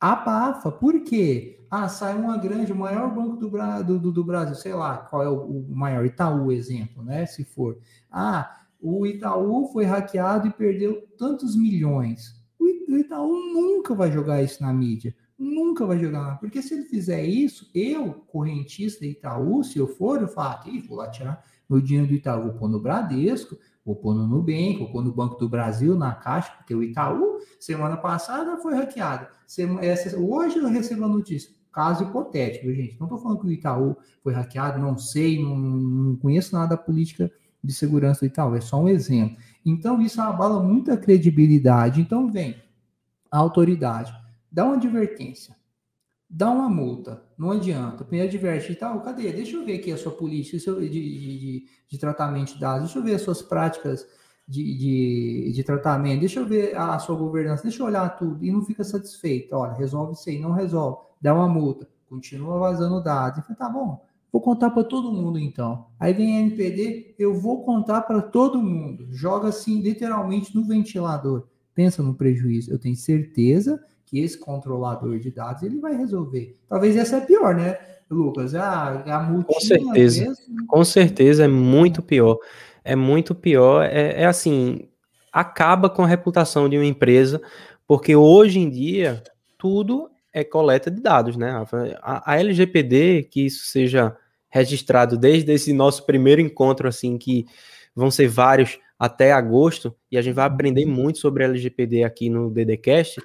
abafa. 0.00 0.72
Por 0.72 1.04
quê? 1.04 1.63
Ah, 1.76 1.88
sai 1.88 2.14
uma 2.14 2.36
grande, 2.36 2.72
o 2.72 2.76
maior 2.76 3.12
banco 3.12 3.36
do, 3.36 3.98
do, 3.98 4.12
do 4.12 4.24
Brasil, 4.24 4.54
sei 4.54 4.72
lá 4.72 4.98
qual 4.98 5.24
é 5.24 5.28
o, 5.28 5.34
o, 5.34 5.74
maior, 5.74 6.06
Itaú, 6.06 6.52
exemplo, 6.52 7.02
né? 7.02 7.26
Se 7.26 7.42
for. 7.42 7.76
Ah, 8.08 8.60
o 8.80 9.04
Itaú 9.04 9.66
foi 9.72 9.84
hackeado 9.84 10.46
e 10.46 10.52
perdeu 10.52 11.04
tantos 11.18 11.56
milhões. 11.56 12.40
O 12.60 12.96
Itaú 12.96 13.32
nunca 13.52 13.92
vai 13.92 14.12
jogar 14.12 14.40
isso 14.40 14.62
na 14.62 14.72
mídia. 14.72 15.16
Nunca 15.36 15.84
vai 15.84 15.98
jogar, 15.98 16.38
porque 16.38 16.62
se 16.62 16.74
ele 16.74 16.84
fizer 16.84 17.24
isso, 17.24 17.68
eu, 17.74 18.24
correntista 18.28 19.04
Itaú, 19.04 19.64
se 19.64 19.76
eu 19.76 19.88
for, 19.88 20.22
eu 20.22 20.28
falo, 20.28 20.68
Ih, 20.68 20.80
vou 20.86 20.98
lá 20.98 21.10
tirar 21.10 21.44
meu 21.68 21.80
dinheiro 21.80 22.06
do 22.06 22.14
Itaú, 22.14 22.42
vou 22.44 22.52
pôr 22.52 22.68
no 22.68 22.78
Bradesco, 22.78 23.58
vou 23.84 23.96
pôr 23.96 24.14
no 24.14 24.28
Nubank, 24.28 24.78
vou 24.78 24.92
pôr 24.92 25.02
no 25.02 25.12
Banco 25.12 25.40
do 25.40 25.48
Brasil, 25.48 25.96
na 25.96 26.14
Caixa, 26.14 26.52
porque 26.56 26.72
o 26.72 26.84
Itaú, 26.84 27.40
semana 27.58 27.96
passada, 27.96 28.58
foi 28.58 28.74
hackeado. 28.74 29.26
Hoje 30.16 30.58
eu 30.58 30.68
recebo 30.68 31.04
a 31.04 31.08
notícia, 31.08 31.52
caso 31.74 32.04
hipotético, 32.04 32.72
gente. 32.72 32.96
Não 33.00 33.06
estou 33.06 33.18
falando 33.18 33.40
que 33.40 33.46
o 33.46 33.52
Itaú 33.52 33.96
foi 34.22 34.32
hackeado, 34.32 34.78
não 34.78 34.96
sei, 34.96 35.42
não, 35.42 35.56
não 35.56 36.16
conheço 36.16 36.54
nada 36.54 36.76
da 36.76 36.82
política 36.82 37.30
de 37.62 37.72
segurança 37.72 38.20
do 38.20 38.26
Itaú, 38.26 38.54
é 38.54 38.60
só 38.60 38.80
um 38.80 38.88
exemplo. 38.88 39.36
Então, 39.66 40.00
isso 40.00 40.20
abala 40.20 40.62
muito 40.62 40.92
a 40.92 40.96
credibilidade. 40.96 42.00
Então, 42.00 42.30
vem 42.30 42.56
a 43.30 43.38
autoridade, 43.38 44.14
dá 44.52 44.64
uma 44.64 44.76
advertência, 44.76 45.56
dá 46.30 46.50
uma 46.50 46.68
multa, 46.68 47.22
não 47.36 47.50
adianta. 47.50 48.04
Primeiro 48.04 48.28
adverte 48.28 48.74
tal, 48.76 49.00
cadê? 49.00 49.32
Deixa 49.32 49.56
eu 49.56 49.64
ver 49.64 49.80
aqui 49.80 49.90
a 49.90 49.96
sua 49.96 50.12
política 50.12 50.58
de, 50.58 50.88
de, 50.88 50.88
de, 50.90 51.68
de 51.88 51.98
tratamento 51.98 52.54
de 52.54 52.60
dados, 52.60 52.84
deixa 52.84 52.98
eu 52.98 53.02
ver 53.02 53.14
as 53.14 53.22
suas 53.22 53.42
práticas 53.42 54.06
de, 54.46 54.62
de, 54.76 55.52
de, 55.52 55.64
tratamento, 55.64 56.20
deixa 56.20 56.38
eu 56.38 56.46
ver 56.46 56.76
a 56.76 56.98
sua 56.98 57.16
governança, 57.16 57.62
deixa 57.62 57.82
eu 57.82 57.86
olhar 57.86 58.08
tudo 58.10 58.44
e 58.44 58.52
não 58.52 58.62
fica 58.62 58.84
satisfeito. 58.84 59.54
Olha, 59.56 59.72
resolve 59.72 60.12
isso 60.12 60.28
aí, 60.28 60.38
não 60.38 60.52
resolve, 60.52 60.98
dá 61.24 61.34
uma 61.34 61.48
multa, 61.48 61.88
continua 62.08 62.58
vazando 62.58 63.02
dados. 63.02 63.42
Fala, 63.44 63.58
tá 63.58 63.68
bom, 63.68 64.04
vou 64.30 64.42
contar 64.42 64.70
para 64.70 64.84
todo 64.84 65.10
mundo 65.10 65.38
então. 65.38 65.86
Aí 65.98 66.12
vem 66.12 66.36
a 66.36 66.40
NPD, 66.40 67.14
eu 67.18 67.34
vou 67.34 67.64
contar 67.64 68.02
para 68.02 68.20
todo 68.20 68.62
mundo. 68.62 69.08
Joga 69.10 69.48
assim, 69.48 69.80
literalmente 69.80 70.54
no 70.54 70.64
ventilador. 70.64 71.48
Pensa 71.74 72.02
no 72.02 72.14
prejuízo. 72.14 72.70
Eu 72.70 72.78
tenho 72.78 72.94
certeza 72.94 73.82
que 74.04 74.20
esse 74.20 74.38
controlador 74.38 75.18
de 75.18 75.30
dados 75.30 75.62
ele 75.62 75.80
vai 75.80 75.96
resolver. 75.96 76.56
Talvez 76.68 76.94
essa 76.94 77.16
é 77.16 77.20
pior, 77.20 77.54
né, 77.54 77.78
Lucas? 78.08 78.54
Ah, 78.54 79.02
a 79.06 79.22
multinha, 79.22 79.44
Com 79.44 79.60
certeza. 79.60 80.24
Vezes... 80.24 80.46
Com 80.68 80.84
certeza 80.84 81.44
é 81.44 81.48
muito 81.48 82.02
pior 82.02 82.38
é 82.84 82.94
muito 82.94 83.34
pior. 83.34 83.82
É, 83.84 84.22
é, 84.22 84.26
assim, 84.26 84.86
acaba 85.32 85.88
com 85.88 86.04
a 86.04 86.06
reputação 86.06 86.68
de 86.68 86.76
uma 86.76 86.84
empresa, 86.84 87.40
porque 87.88 88.14
hoje 88.14 88.60
em 88.60 88.68
dia 88.68 89.22
tudo 89.58 90.10
é 90.34 90.42
coleta 90.42 90.90
de 90.90 91.00
dados, 91.00 91.36
né? 91.36 91.64
A, 92.02 92.32
a 92.32 92.40
LGPD, 92.40 93.28
que 93.30 93.46
isso 93.46 93.64
seja 93.66 94.14
registrado 94.50 95.16
desde 95.16 95.52
esse 95.52 95.72
nosso 95.72 96.04
primeiro 96.04 96.40
encontro, 96.40 96.88
assim, 96.88 97.16
que 97.16 97.46
vão 97.94 98.10
ser 98.10 98.26
vários 98.26 98.78
até 98.98 99.32
agosto, 99.32 99.94
e 100.10 100.18
a 100.18 100.22
gente 100.22 100.34
vai 100.34 100.46
aprender 100.46 100.86
muito 100.86 101.18
sobre 101.18 101.44
LGPD 101.44 102.02
aqui 102.02 102.28
no 102.28 102.50
DDCast, 102.50 103.20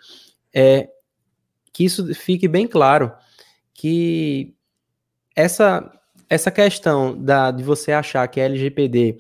é 0.54 0.89
que 1.74 1.84
isso 1.84 2.13
fique 2.13 2.48
bem 2.48 2.67
claro, 2.67 3.12
que 3.74 4.54
essa, 5.36 5.91
essa 6.30 6.52
questão 6.52 7.17
da, 7.17 7.50
de 7.50 7.63
você 7.63 7.91
achar 7.91 8.28
que 8.28 8.39
a 8.39 8.45
LGPD 8.45 9.17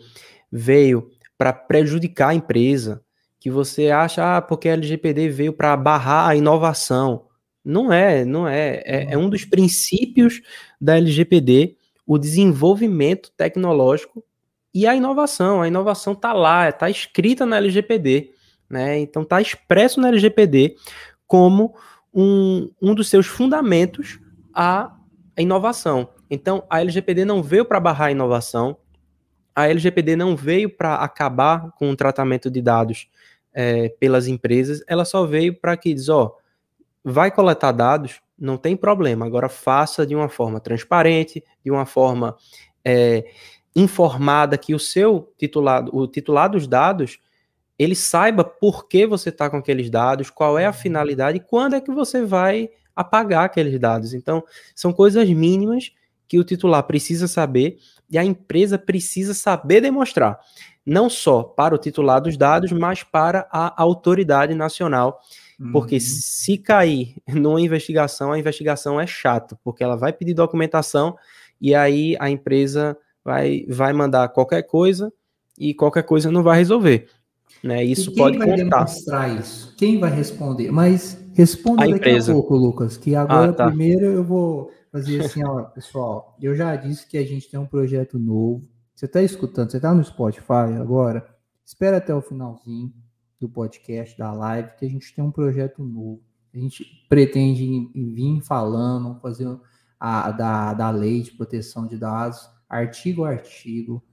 veio 0.51 1.09
para 1.37 1.53
prejudicar 1.53 2.29
a 2.29 2.35
empresa, 2.35 3.01
que 3.39 3.49
você 3.49 3.89
acha, 3.89 4.37
ah, 4.37 4.41
porque 4.41 4.67
a 4.67 4.73
LGPD 4.73 5.29
veio 5.29 5.53
para 5.53 5.77
barrar 5.77 6.27
a 6.27 6.35
inovação. 6.35 7.28
Não 7.63 7.91
é, 7.91 8.23
não 8.25 8.47
é. 8.47 8.81
É, 8.85 9.07
é 9.11 9.17
um 9.17 9.29
dos 9.29 9.45
princípios 9.45 10.41
da 10.79 10.97
LGPD 10.97 11.77
o 12.09 12.17
desenvolvimento 12.17 13.31
tecnológico 13.37 14.25
e 14.73 14.87
a 14.87 14.95
inovação. 14.95 15.61
A 15.61 15.67
inovação 15.67 16.13
está 16.13 16.33
lá, 16.33 16.67
está 16.67 16.89
escrita 16.89 17.45
na 17.45 17.57
LGPD, 17.57 18.31
né? 18.67 18.97
Então 18.97 19.21
está 19.21 19.39
expresso 19.39 20.01
na 20.01 20.07
LGPD 20.07 20.75
como 21.27 21.75
um, 22.11 22.71
um 22.81 22.95
dos 22.95 23.09
seus 23.09 23.27
fundamentos 23.27 24.19
a 24.51 24.91
inovação. 25.37 26.09
Então 26.31 26.63
a 26.67 26.81
LGPD 26.81 27.25
não 27.25 27.43
veio 27.43 27.63
para 27.63 27.79
barrar 27.79 28.07
a 28.07 28.11
inovação, 28.11 28.75
a 29.53 29.67
LGPD 29.67 30.15
não 30.15 30.35
veio 30.35 30.67
para 30.67 30.95
acabar 30.95 31.71
com 31.73 31.91
o 31.91 31.95
tratamento 31.95 32.49
de 32.49 32.59
dados 32.59 33.07
é, 33.53 33.89
pelas 33.99 34.25
empresas, 34.25 34.81
ela 34.87 35.05
só 35.05 35.27
veio 35.27 35.53
para 35.59 35.77
que 35.77 35.93
diz, 35.93 36.09
ó, 36.09 36.35
vai 37.03 37.31
coletar 37.31 37.71
dados, 37.71 38.21
não 38.37 38.57
tem 38.57 38.75
problema, 38.75 39.25
agora 39.25 39.49
faça 39.49 40.05
de 40.05 40.15
uma 40.15 40.29
forma 40.29 40.59
transparente, 40.59 41.43
de 41.63 41.71
uma 41.71 41.85
forma 41.85 42.35
é, 42.83 43.25
informada, 43.75 44.57
que 44.57 44.73
o 44.73 44.79
seu 44.79 45.33
titulado, 45.37 45.95
o 45.95 46.07
titular 46.07 46.49
dos 46.49 46.67
dados, 46.67 47.19
ele 47.77 47.95
saiba 47.95 48.43
por 48.43 48.87
que 48.87 49.07
você 49.07 49.29
está 49.29 49.49
com 49.49 49.57
aqueles 49.57 49.89
dados, 49.89 50.29
qual 50.29 50.57
é 50.57 50.65
a 50.65 50.73
finalidade 50.73 51.37
e 51.37 51.41
quando 51.41 51.75
é 51.75 51.81
que 51.81 51.91
você 51.91 52.25
vai 52.25 52.69
apagar 52.95 53.45
aqueles 53.45 53.79
dados. 53.79 54.13
Então, 54.13 54.43
são 54.75 54.91
coisas 54.91 55.29
mínimas 55.29 55.93
que 56.27 56.37
o 56.37 56.43
titular 56.43 56.83
precisa 56.83 57.27
saber 57.27 57.77
e 58.09 58.17
a 58.17 58.23
empresa 58.23 58.77
precisa 58.77 59.33
saber 59.33 59.81
demonstrar, 59.81 60.39
não 60.85 61.09
só 61.09 61.43
para 61.43 61.73
o 61.73 61.77
titular 61.77 62.21
dos 62.21 62.35
dados, 62.35 62.71
mas 62.71 63.01
para 63.03 63.47
a 63.51 63.81
autoridade 63.81 64.53
nacional. 64.53 65.21
Porque 65.71 65.95
uhum. 65.95 66.01
se 66.01 66.57
cair 66.57 67.15
numa 67.27 67.61
investigação, 67.61 68.31
a 68.31 68.39
investigação 68.39 68.99
é 68.99 69.05
chata, 69.05 69.59
porque 69.63 69.83
ela 69.83 69.97
vai 69.97 70.13
pedir 70.13 70.33
documentação 70.33 71.17
e 71.59 71.75
aí 71.75 72.15
a 72.19 72.29
empresa 72.29 72.97
vai, 73.23 73.65
vai 73.67 73.91
mandar 73.91 74.29
qualquer 74.29 74.63
coisa 74.63 75.11
e 75.57 75.73
qualquer 75.73 76.03
coisa 76.03 76.31
não 76.31 76.41
vai 76.41 76.57
resolver. 76.57 77.09
Né? 77.61 77.83
Isso 77.83 78.11
quem 78.11 78.23
pode 78.23 78.37
vai 78.37 78.47
contar. 78.47 78.63
demonstrar 78.63 79.37
isso? 79.37 79.75
Quem 79.75 79.99
vai 79.99 80.11
responder? 80.11 80.71
Mas 80.71 81.17
responda 81.33 81.83
a 81.83 81.85
daqui 81.85 81.97
empresa. 81.97 82.31
a 82.31 82.35
pouco, 82.35 82.55
Lucas, 82.55 82.95
que 82.95 83.13
agora 83.13 83.51
ah, 83.51 83.53
tá. 83.53 83.67
primeiro 83.67 84.05
eu 84.05 84.23
vou 84.23 84.71
fazer 84.91 85.19
assim, 85.19 85.43
ó, 85.43 85.63
pessoal, 85.63 86.37
eu 86.41 86.55
já 86.55 86.75
disse 86.77 87.05
que 87.05 87.17
a 87.17 87.25
gente 87.25 87.49
tem 87.49 87.59
um 87.59 87.65
projeto 87.65 88.17
novo. 88.17 88.65
Você 88.95 89.05
está 89.05 89.21
escutando, 89.21 89.71
você 89.71 89.77
está 89.77 89.93
no 89.93 90.03
Spotify 90.03 90.73
agora? 90.79 91.27
Espera 91.65 91.97
até 91.97 92.15
o 92.15 92.21
finalzinho 92.21 92.93
do 93.39 93.47
podcast, 93.47 94.17
da 94.17 94.31
live, 94.31 94.75
que 94.77 94.85
a 94.85 94.89
gente 94.89 95.13
tem 95.13 95.23
um 95.23 95.31
projeto 95.31 95.83
novo. 95.83 96.21
A 96.53 96.57
gente 96.57 96.85
pretende 97.07 97.89
vir 97.93 98.41
falando, 98.41 99.19
fazer 99.19 99.47
a 99.99 100.31
da, 100.31 100.73
da 100.73 100.89
lei 100.89 101.21
de 101.21 101.31
proteção 101.31 101.85
de 101.85 101.97
dados, 101.97 102.49
artigo 102.67 103.23
a 103.23 103.29
artigo. 103.29 104.03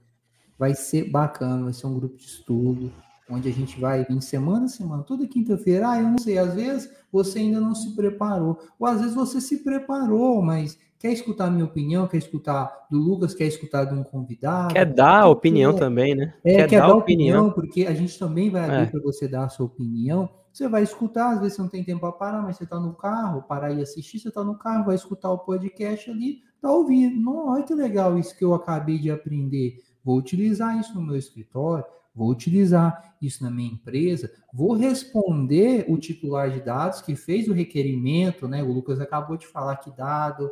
Vai 0.57 0.73
ser 0.73 1.09
bacana, 1.09 1.63
vai 1.63 1.73
ser 1.73 1.87
um 1.87 1.95
grupo 1.95 2.17
de 2.17 2.25
estudo 2.25 2.91
onde 3.29 3.49
a 3.49 3.51
gente 3.51 3.79
vai 3.79 4.05
vir 4.05 4.21
semana 4.21 4.65
a 4.65 4.69
semana, 4.69 5.03
toda 5.03 5.27
quinta-feira. 5.27 5.89
Ah, 5.89 5.99
eu 5.99 6.09
não 6.09 6.17
sei, 6.17 6.37
às 6.37 6.53
vezes 6.53 6.89
você 7.11 7.39
ainda 7.39 7.59
não 7.59 7.75
se 7.75 7.95
preparou, 7.95 8.59
ou 8.79 8.87
às 8.87 9.01
vezes 9.01 9.15
você 9.15 9.41
se 9.41 9.63
preparou, 9.63 10.41
mas 10.41 10.77
quer 10.99 11.11
escutar 11.11 11.45
a 11.45 11.51
minha 11.51 11.65
opinião, 11.65 12.07
quer 12.07 12.17
escutar 12.17 12.87
do 12.89 12.97
Lucas, 12.97 13.33
quer 13.33 13.45
escutar 13.45 13.85
de 13.85 13.93
um 13.93 14.03
convidado. 14.03 14.73
Quer 14.73 14.85
dar 14.85 15.21
a 15.21 15.27
opinião 15.27 15.73
também, 15.73 16.15
né? 16.15 16.33
É, 16.43 16.55
quer, 16.55 16.69
quer 16.69 16.79
dar, 16.79 16.87
dar 16.87 16.95
opinião, 16.95 17.47
opinião, 17.47 17.53
porque 17.53 17.85
a 17.85 17.93
gente 17.93 18.17
também 18.17 18.49
vai 18.49 18.63
abrir 18.63 18.83
é. 18.83 18.85
para 18.87 19.01
você 19.01 19.27
dar 19.27 19.45
a 19.45 19.49
sua 19.49 19.65
opinião. 19.65 20.29
Você 20.51 20.67
vai 20.67 20.81
escutar, 20.81 21.33
às 21.33 21.39
vezes 21.39 21.55
você 21.55 21.61
não 21.61 21.69
tem 21.69 21.83
tempo 21.83 22.01
para 22.01 22.11
parar, 22.11 22.41
mas 22.41 22.57
você 22.57 22.63
está 22.63 22.79
no 22.79 22.93
carro, 22.93 23.43
parar 23.43 23.71
e 23.71 23.81
assistir, 23.81 24.17
você 24.17 24.29
está 24.29 24.43
no 24.43 24.57
carro, 24.57 24.85
vai 24.85 24.95
escutar 24.95 25.31
o 25.31 25.39
podcast 25.39 26.09
ali, 26.09 26.41
tá 26.59 26.71
ouvindo. 26.71 27.19
Não, 27.21 27.49
olha 27.49 27.63
que 27.63 27.75
legal 27.75 28.17
isso 28.17 28.35
que 28.35 28.43
eu 28.43 28.55
acabei 28.55 28.97
de 28.97 29.11
aprender. 29.11 29.83
Vou 30.03 30.17
utilizar 30.17 30.79
isso 30.79 30.95
no 30.95 31.01
meu 31.01 31.15
escritório, 31.15 31.85
vou 32.15 32.29
utilizar 32.29 33.15
isso 33.21 33.43
na 33.43 33.51
minha 33.51 33.71
empresa, 33.71 34.31
vou 34.51 34.73
responder 34.73 35.85
o 35.87 35.97
titular 35.97 36.49
de 36.49 36.61
dados 36.61 37.01
que 37.01 37.15
fez 37.15 37.47
o 37.47 37.53
requerimento, 37.53 38.47
né? 38.47 38.63
O 38.63 38.71
Lucas 38.71 38.99
acabou 38.99 39.37
de 39.37 39.45
falar 39.45 39.75
que 39.75 39.91
dado, 39.91 40.49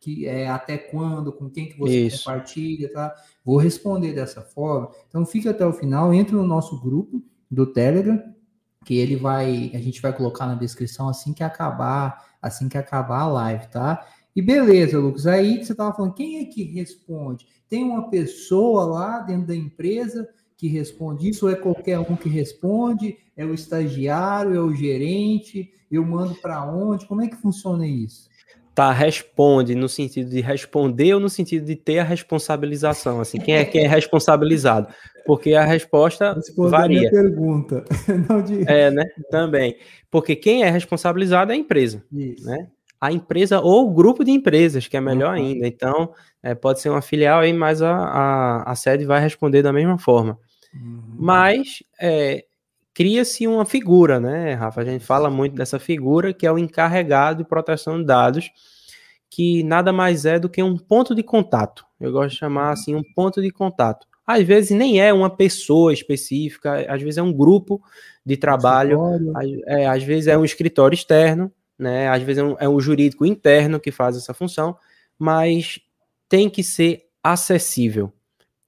que 0.00 0.26
é 0.26 0.48
até 0.48 0.78
quando, 0.78 1.32
com 1.32 1.50
quem 1.50 1.68
que 1.68 1.78
você 1.78 2.06
isso. 2.06 2.24
compartilha, 2.24 2.92
tá? 2.92 3.14
Vou 3.44 3.56
responder 3.56 4.12
dessa 4.12 4.40
forma. 4.42 4.90
Então 5.08 5.26
fica 5.26 5.50
até 5.50 5.66
o 5.66 5.72
final, 5.72 6.12
entra 6.14 6.36
no 6.36 6.46
nosso 6.46 6.80
grupo 6.80 7.22
do 7.50 7.66
Telegram, 7.66 8.22
que 8.84 8.96
ele 8.96 9.16
vai, 9.16 9.70
a 9.74 9.78
gente 9.78 10.00
vai 10.00 10.12
colocar 10.12 10.46
na 10.46 10.54
descrição 10.54 11.08
assim 11.08 11.32
que 11.32 11.42
acabar, 11.42 12.36
assim 12.40 12.68
que 12.68 12.78
acabar 12.78 13.22
a 13.22 13.28
live, 13.28 13.66
tá? 13.68 14.06
E 14.34 14.40
beleza, 14.40 14.98
Lucas, 14.98 15.26
aí 15.26 15.64
você 15.64 15.72
estava 15.72 15.94
falando, 15.94 16.14
quem 16.14 16.38
é 16.38 16.44
que 16.44 16.62
responde? 16.62 17.46
Tem 17.68 17.82
uma 17.82 18.08
pessoa 18.08 18.84
lá 18.84 19.18
dentro 19.20 19.48
da 19.48 19.56
empresa 19.56 20.28
que 20.56 20.68
responde 20.68 21.28
isso, 21.28 21.46
ou 21.46 21.52
é 21.52 21.56
qualquer 21.56 21.98
um 21.98 22.16
que 22.16 22.28
responde? 22.28 23.16
É 23.36 23.44
o 23.44 23.54
estagiário, 23.54 24.54
é 24.54 24.60
o 24.60 24.74
gerente? 24.74 25.72
Eu 25.90 26.04
mando 26.04 26.34
para 26.36 26.64
onde? 26.64 27.06
Como 27.06 27.22
é 27.22 27.28
que 27.28 27.36
funciona 27.36 27.86
isso? 27.86 28.28
Tá, 28.78 28.92
responde 28.92 29.74
no 29.74 29.88
sentido 29.88 30.30
de 30.30 30.40
responder 30.40 31.12
ou 31.12 31.18
no 31.18 31.28
sentido 31.28 31.66
de 31.66 31.74
ter 31.74 31.98
a 31.98 32.04
responsabilização, 32.04 33.20
assim, 33.20 33.36
quem 33.40 33.56
é 33.56 33.64
quem 33.64 33.84
é 33.84 33.88
responsabilizado? 33.88 34.86
Porque 35.26 35.54
a 35.54 35.64
resposta 35.64 36.40
varia. 36.56 37.08
A 37.08 37.10
pergunta, 37.10 37.84
não 38.28 38.40
de... 38.40 38.62
É, 38.70 38.88
né? 38.88 39.04
Também. 39.32 39.76
Porque 40.08 40.36
quem 40.36 40.62
é 40.62 40.70
responsabilizado 40.70 41.50
é 41.50 41.56
a 41.56 41.58
empresa, 41.58 42.04
Isso. 42.12 42.46
né? 42.46 42.68
A 43.00 43.10
empresa 43.10 43.58
ou 43.58 43.90
o 43.90 43.92
grupo 43.92 44.22
de 44.22 44.30
empresas, 44.30 44.86
que 44.86 44.96
é 44.96 45.00
melhor 45.00 45.36
uhum. 45.36 45.42
ainda. 45.42 45.66
Então, 45.66 46.12
é, 46.40 46.54
pode 46.54 46.80
ser 46.80 46.90
uma 46.90 47.02
filial 47.02 47.40
aí, 47.40 47.52
mas 47.52 47.82
a, 47.82 47.92
a, 47.92 48.62
a 48.62 48.76
sede 48.76 49.04
vai 49.04 49.20
responder 49.20 49.60
da 49.60 49.72
mesma 49.72 49.98
forma. 49.98 50.38
Uhum. 50.72 51.16
Mas 51.18 51.82
é, 52.00 52.44
cria-se 52.98 53.46
uma 53.46 53.64
figura, 53.64 54.18
né, 54.18 54.54
Rafa? 54.54 54.80
A 54.80 54.84
gente 54.84 55.04
fala 55.04 55.30
muito 55.30 55.54
dessa 55.54 55.78
figura 55.78 56.34
que 56.34 56.44
é 56.44 56.50
o 56.50 56.58
encarregado 56.58 57.44
de 57.44 57.48
proteção 57.48 58.00
de 58.00 58.04
dados, 58.04 58.50
que 59.30 59.62
nada 59.62 59.92
mais 59.92 60.24
é 60.24 60.36
do 60.36 60.48
que 60.48 60.60
um 60.60 60.76
ponto 60.76 61.14
de 61.14 61.22
contato. 61.22 61.86
Eu 62.00 62.10
gosto 62.10 62.30
de 62.30 62.38
chamar 62.38 62.72
assim 62.72 62.96
um 62.96 63.02
ponto 63.14 63.40
de 63.40 63.52
contato. 63.52 64.04
Às 64.26 64.42
vezes 64.42 64.76
nem 64.76 65.00
é 65.00 65.12
uma 65.12 65.30
pessoa 65.30 65.92
específica, 65.92 66.92
às 66.92 67.00
vezes 67.00 67.18
é 67.18 67.22
um 67.22 67.32
grupo 67.32 67.80
de 68.26 68.36
trabalho, 68.36 69.00
às, 69.36 69.46
é, 69.68 69.86
às 69.86 70.02
vezes 70.02 70.26
é 70.26 70.36
um 70.36 70.44
escritório 70.44 70.96
externo, 70.96 71.52
né? 71.78 72.08
Às 72.08 72.24
vezes 72.24 72.42
é 72.42 72.44
um, 72.44 72.56
é 72.58 72.68
um 72.68 72.80
jurídico 72.80 73.24
interno 73.24 73.78
que 73.78 73.92
faz 73.92 74.16
essa 74.16 74.34
função, 74.34 74.76
mas 75.16 75.78
tem 76.28 76.50
que 76.50 76.64
ser 76.64 77.04
acessível. 77.22 78.12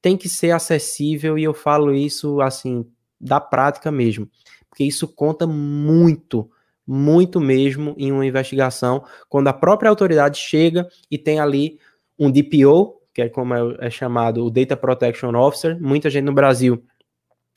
Tem 0.01 0.17
que 0.17 0.29
ser 0.29 0.53
acessível 0.53 1.37
e 1.37 1.43
eu 1.43 1.53
falo 1.53 1.93
isso 1.93 2.41
assim 2.41 2.87
da 3.21 3.41
prática 3.41 3.91
mesmo, 3.91 4.29
porque 4.69 4.85
isso 4.85 5.07
conta 5.07 5.47
muito, 5.47 6.51
muito 6.87 7.41
mesmo 7.41 7.95
em 7.99 8.11
uma 8.11 8.25
investigação, 8.25 9.05
quando 9.29 9.49
a 9.49 9.53
própria 9.53 9.91
autoridade 9.91 10.39
chega 10.39 10.89
e 11.11 11.19
tem 11.19 11.39
ali 11.39 11.79
um 12.19 12.31
DPO, 12.31 13.01
que 13.13 13.23
é 13.23 13.29
como 13.29 13.55
é, 13.55 13.77
é 13.81 13.91
chamado 13.91 14.45
o 14.45 14.51
Data 14.51 14.77
Protection 14.77 15.35
Officer, 15.35 15.81
muita 15.81 16.09
gente 16.09 16.25
no 16.25 16.33
Brasil 16.33 16.83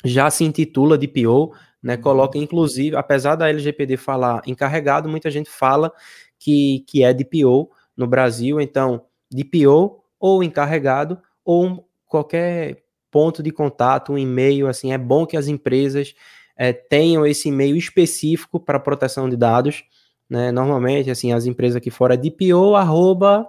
já 0.04 0.30
se 0.30 0.43
intitula 0.43 0.97
DPO, 0.97 1.54
né, 1.82 1.97
coloca 1.97 2.38
inclusive, 2.38 2.95
apesar 2.95 3.36
da 3.36 3.49
LGPD 3.49 3.97
falar 3.97 4.41
encarregado, 4.45 5.10
muita 5.10 5.30
gente 5.30 5.49
fala 5.49 5.91
que, 6.39 6.84
que 6.88 7.04
é 7.04 7.13
DPO 7.13 7.69
no 7.95 8.08
Brasil, 8.08 8.60
então 8.60 9.06
DPO 9.32 10.04
ou 10.19 10.43
encarregado 10.43 11.19
ou 11.43 11.88
qualquer 12.06 12.83
ponto 13.13 13.43
de 13.43 13.52
contato, 13.52 14.12
um 14.12 14.17
e-mail, 14.17 14.67
assim, 14.67 14.91
é 14.91 14.97
bom 14.97 15.23
que 15.28 15.38
as 15.38 15.47
empresas 15.47 16.15
é, 16.58 16.73
tenham 16.73 17.23
esse 17.28 17.49
e-mail 17.49 17.78
específico 17.78 18.60
para 18.60 18.80
proteção 18.80 19.30
de 19.30 19.38
dados, 19.38 19.84
né? 20.28 20.52
Normalmente, 20.52 21.12
assim, 21.12 21.32
as 21.32 21.45
empresas 21.45 21.76
aqui 21.76 21.91
fora 21.91 22.15
é 22.15 22.17
dpo, 22.17 22.73
arroba, 22.76 23.47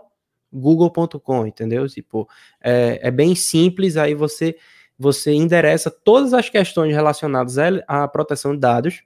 google.com, 0.53 1.47
entendeu? 1.47 1.89
Tipo, 1.89 2.29
é, 2.63 3.01
é, 3.03 3.11
bem 3.11 3.35
simples, 3.35 3.97
aí 3.97 4.15
você 4.15 4.55
você 4.97 5.33
endereça 5.33 5.91
todas 5.91 6.33
as 6.33 6.49
questões 6.49 6.95
relacionadas 6.95 7.57
à 7.89 8.07
proteção 8.07 8.53
de 8.53 8.61
dados 8.61 9.03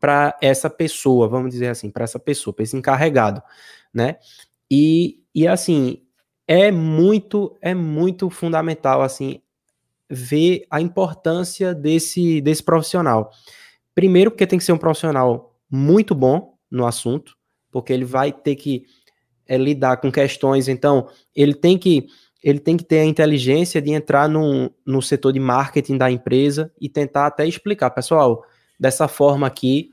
para 0.00 0.36
essa 0.42 0.68
pessoa, 0.68 1.28
vamos 1.28 1.50
dizer 1.50 1.68
assim, 1.68 1.88
para 1.88 2.02
essa 2.02 2.18
pessoa, 2.18 2.52
para 2.52 2.64
esse 2.64 2.76
encarregado, 2.76 3.40
né? 3.94 4.16
E, 4.68 5.22
e 5.32 5.46
assim, 5.46 6.02
é 6.48 6.72
muito, 6.72 7.56
é 7.62 7.74
muito 7.74 8.28
fundamental, 8.28 9.02
assim, 9.02 9.40
ver 10.10 10.64
a 10.70 10.80
importância 10.80 11.74
desse, 11.74 12.40
desse 12.40 12.62
profissional. 12.62 13.30
Primeiro, 13.94 14.30
porque 14.30 14.46
tem 14.46 14.58
que 14.58 14.64
ser 14.64 14.72
um 14.72 14.78
profissional 14.78 15.54
muito 15.70 16.14
bom 16.14 16.54
no 16.70 16.86
assunto, 16.86 17.36
porque 17.70 17.92
ele 17.92 18.04
vai 18.04 18.32
ter 18.32 18.56
que 18.56 18.84
é, 19.46 19.56
lidar 19.56 19.98
com 19.98 20.10
questões, 20.10 20.68
então 20.68 21.08
ele 21.34 21.54
tem 21.54 21.78
que 21.78 22.06
ele 22.42 22.58
tem 22.58 22.74
que 22.74 22.84
ter 22.84 23.00
a 23.00 23.04
inteligência 23.04 23.82
de 23.82 23.90
entrar 23.90 24.26
no, 24.26 24.72
no 24.86 25.02
setor 25.02 25.30
de 25.30 25.38
marketing 25.38 25.98
da 25.98 26.10
empresa 26.10 26.72
e 26.80 26.88
tentar 26.88 27.26
até 27.26 27.46
explicar, 27.46 27.90
pessoal, 27.90 28.42
dessa 28.78 29.06
forma 29.06 29.46
aqui 29.46 29.92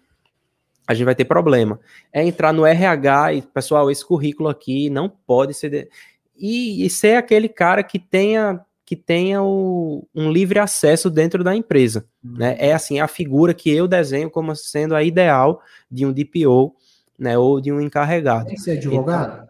a 0.87 0.93
gente 0.93 1.03
vai 1.03 1.13
ter 1.13 1.25
problema. 1.25 1.77
É 2.13 2.25
entrar 2.25 2.53
no 2.53 2.65
RH 2.65 3.33
e, 3.33 3.41
pessoal, 3.41 3.91
esse 3.91 4.05
currículo 4.05 4.47
aqui 4.47 4.89
não 4.89 5.09
pode 5.09 5.53
ser. 5.53 5.69
De... 5.69 5.89
E, 6.37 6.85
e 6.85 6.89
ser 6.89 7.17
aquele 7.17 7.49
cara 7.49 7.83
que 7.83 7.99
tenha 7.99 8.65
que 8.87 8.95
tenha 8.95 9.43
o, 9.43 10.07
um 10.15 10.31
livre 10.31 10.59
acesso 10.59 11.09
dentro 11.09 11.43
da 11.43 11.53
empresa. 11.53 12.07
Uhum. 12.23 12.37
Né? 12.37 12.55
É 12.57 12.71
assim 12.71 13.01
a 13.01 13.07
figura 13.07 13.53
que 13.53 13.69
eu 13.69 13.85
desenho 13.85 14.31
como 14.31 14.55
sendo 14.55 14.95
a 14.95 15.03
ideal 15.03 15.61
de 15.91 16.05
um 16.05 16.13
DPO 16.13 16.73
né, 17.19 17.37
ou 17.37 17.59
de 17.59 17.69
um 17.69 17.81
encarregado. 17.81 18.45
Tem 18.45 18.55
que 18.55 18.61
ser 18.61 18.77
advogado? 18.77 19.43
Então, 19.43 19.47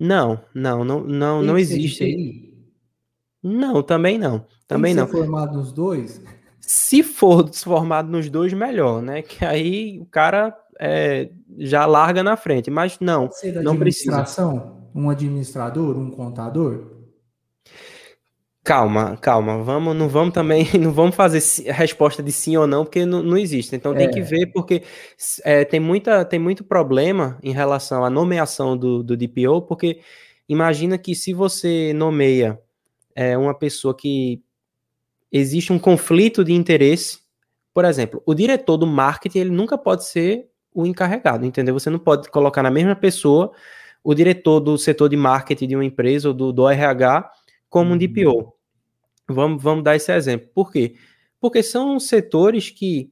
não, 0.00 0.40
não, 0.52 0.84
não, 0.84 1.00
não, 1.00 1.42
não 1.42 1.56
existe. 1.56 2.52
Não, 3.40 3.84
também 3.84 4.18
não. 4.18 4.44
Também 4.66 4.96
Tem 4.96 5.06
que 5.06 5.12
não. 5.12 5.20
Ser 5.20 5.24
formado 5.24 5.56
nos 5.56 5.70
dois? 5.70 6.20
Se 6.58 7.04
for 7.04 7.48
formado 7.54 8.10
nos 8.10 8.28
dois, 8.28 8.52
melhor, 8.52 9.00
né? 9.00 9.22
Que 9.22 9.44
aí 9.44 10.00
o 10.00 10.06
cara 10.06 10.58
é, 10.80 11.30
já 11.56 11.86
larga 11.86 12.24
na 12.24 12.36
frente. 12.36 12.68
Mas 12.68 12.98
não, 12.98 13.30
não 13.62 13.76
precisa. 13.76 14.24
Um 14.92 15.08
administrador, 15.08 15.96
um 15.96 16.10
contador? 16.10 16.89
Calma, 18.62 19.16
calma, 19.16 19.62
vamos, 19.62 19.96
não 19.96 20.06
vamos 20.06 20.34
também, 20.34 20.66
não 20.78 20.92
vamos 20.92 21.16
fazer 21.16 21.40
resposta 21.70 22.22
de 22.22 22.30
sim 22.30 22.58
ou 22.58 22.66
não, 22.66 22.84
porque 22.84 23.06
não, 23.06 23.22
não 23.22 23.36
existe. 23.38 23.74
Então 23.74 23.94
tem 23.94 24.06
é. 24.06 24.10
que 24.10 24.20
ver, 24.20 24.46
porque 24.52 24.82
é, 25.44 25.64
tem, 25.64 25.80
muita, 25.80 26.24
tem 26.26 26.38
muito 26.38 26.62
problema 26.62 27.38
em 27.42 27.52
relação 27.52 28.04
à 28.04 28.10
nomeação 28.10 28.76
do, 28.76 29.02
do 29.02 29.16
DPO, 29.16 29.62
porque 29.62 30.00
imagina 30.46 30.98
que 30.98 31.14
se 31.14 31.32
você 31.32 31.94
nomeia 31.94 32.60
é, 33.14 33.36
uma 33.36 33.54
pessoa 33.54 33.96
que 33.96 34.42
existe 35.32 35.72
um 35.72 35.78
conflito 35.78 36.44
de 36.44 36.52
interesse, 36.52 37.20
por 37.72 37.86
exemplo, 37.86 38.22
o 38.26 38.34
diretor 38.34 38.76
do 38.76 38.86
marketing, 38.86 39.38
ele 39.38 39.50
nunca 39.50 39.78
pode 39.78 40.04
ser 40.04 40.48
o 40.74 40.84
encarregado, 40.84 41.46
entendeu? 41.46 41.72
Você 41.72 41.88
não 41.88 41.98
pode 41.98 42.28
colocar 42.30 42.62
na 42.62 42.70
mesma 42.70 42.94
pessoa 42.94 43.52
o 44.02 44.14
diretor 44.14 44.60
do 44.60 44.76
setor 44.78 45.08
de 45.08 45.16
marketing 45.16 45.68
de 45.68 45.76
uma 45.76 45.84
empresa 45.84 46.28
ou 46.28 46.34
do, 46.34 46.52
do 46.52 46.68
RH 46.68 47.30
como 47.70 47.94
um 47.94 47.96
DPO. 47.96 48.36
Uhum. 48.36 48.52
Vamos, 49.28 49.62
vamos 49.62 49.84
dar 49.84 49.96
esse 49.96 50.12
exemplo. 50.12 50.48
Por 50.52 50.72
quê? 50.72 50.96
Porque 51.40 51.62
são 51.62 51.98
setores 51.98 52.68
que, 52.68 53.10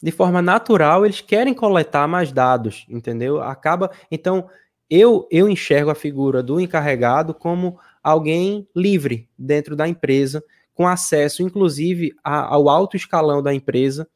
de 0.00 0.12
forma 0.12 0.42
natural, 0.42 1.04
eles 1.04 1.22
querem 1.22 1.54
coletar 1.54 2.06
mais 2.06 2.30
dados, 2.30 2.86
entendeu? 2.88 3.42
Acaba. 3.42 3.90
Então, 4.10 4.48
eu, 4.88 5.26
eu 5.30 5.48
enxergo 5.48 5.90
a 5.90 5.94
figura 5.94 6.42
do 6.42 6.60
encarregado 6.60 7.34
como 7.34 7.78
alguém 8.02 8.68
livre 8.76 9.28
dentro 9.36 9.74
da 9.74 9.88
empresa, 9.88 10.44
com 10.74 10.86
acesso, 10.86 11.42
inclusive, 11.42 12.14
a, 12.22 12.54
ao 12.54 12.68
alto 12.68 12.96
escalão 12.96 13.42
da 13.42 13.52
empresa, 13.52 14.06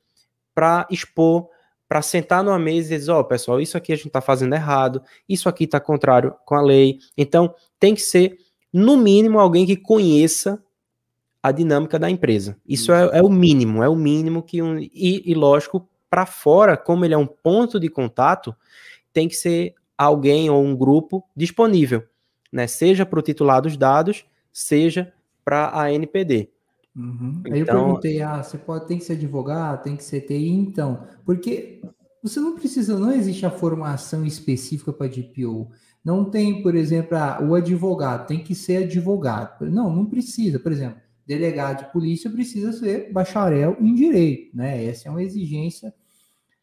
para 0.55 0.87
expor, 0.91 1.49
para 1.89 2.03
sentar 2.03 2.45
numa 2.45 2.59
mesa 2.59 2.95
e 2.95 2.99
dizer: 2.99 3.11
Ó, 3.11 3.21
oh, 3.21 3.25
pessoal, 3.25 3.61
isso 3.61 3.77
aqui 3.77 3.93
a 3.93 3.97
gente 3.97 4.09
está 4.09 4.21
fazendo 4.21 4.55
errado, 4.55 5.03
isso 5.29 5.49
aqui 5.49 5.65
está 5.65 5.81
contrário 5.81 6.35
com 6.45 6.55
a 6.55 6.63
lei. 6.63 6.99
Então, 7.17 7.53
tem 7.81 7.95
que 7.95 8.03
ser 8.03 8.37
no 8.73 8.97
mínimo, 8.97 9.39
alguém 9.39 9.67
que 9.67 9.77
conheça 9.77 10.63
a 11.43 11.51
dinâmica 11.51 11.99
da 11.99 12.11
empresa. 12.11 12.57
Isso 12.67 12.93
é, 12.93 13.19
é, 13.19 13.23
o 13.23 13.29
mínimo, 13.29 13.83
é 13.83 13.89
o 13.89 13.97
mínimo 13.97 14.43
que 14.43 14.63
um. 14.63 14.79
E, 14.79 15.23
e 15.25 15.35
lógico, 15.35 15.89
para 16.09 16.27
fora, 16.27 16.77
como 16.77 17.05
ele 17.05 17.15
é 17.15 17.19
um 17.19 17.27
ponto 17.27 17.81
de 17.81 17.89
contato, 17.89 18.55
tem 19.13 19.29
que 19.29 19.35
ser 19.35 19.75
alguém 19.97 20.51
ou 20.51 20.63
um 20.63 20.77
grupo 20.77 21.25
disponível, 21.37 22.05
né? 22.53 22.67
Seja 22.67 23.07
para 23.07 23.19
o 23.19 23.23
titular 23.23 23.63
dos 23.63 23.77
dados, 23.77 24.25
seja 24.53 25.13
para 25.45 25.79
a 25.79 25.93
NPD. 25.93 26.51
Uhum. 26.95 27.41
Então, 27.41 27.53
Aí 27.53 27.61
eu 27.61 27.63
então 27.63 27.85
perguntei, 27.85 28.23
ah, 28.23 28.43
você 28.43 28.59
pode, 28.59 28.87
tem 28.87 28.99
que 28.99 29.05
ser 29.05 29.13
advogado, 29.15 29.83
tem 29.83 29.97
que 29.97 30.05
ser 30.05 30.23
TI, 30.23 30.49
então, 30.49 31.07
porque 31.25 31.81
você 32.23 32.41
não 32.41 32.55
precisa, 32.55 32.99
não 32.99 33.13
existe 33.13 33.47
a 33.47 33.51
formação 33.51 34.25
específica 34.25 34.93
para 34.93 35.09
DPO. 35.09 35.71
Não 36.05 36.25
tem, 36.25 36.63
por 36.63 36.75
exemplo, 36.75 37.17
ah, 37.17 37.39
o 37.43 37.55
advogado 37.55 38.27
tem 38.27 38.43
que 38.43 38.55
ser 38.55 38.85
advogado. 38.85 39.71
Não, 39.71 39.95
não 39.95 40.07
precisa. 40.07 40.59
Por 40.59 40.73
exemplo, 40.73 41.01
delegado 41.27 41.85
de 41.85 41.93
polícia 41.93 42.31
precisa 42.31 42.73
ser 42.73 43.13
bacharel 43.13 43.77
em 43.81 43.95
direito, 43.95 44.57
né? 44.57 44.85
Essa 44.85 45.09
é 45.09 45.11
uma 45.11 45.23
exigência 45.23 45.95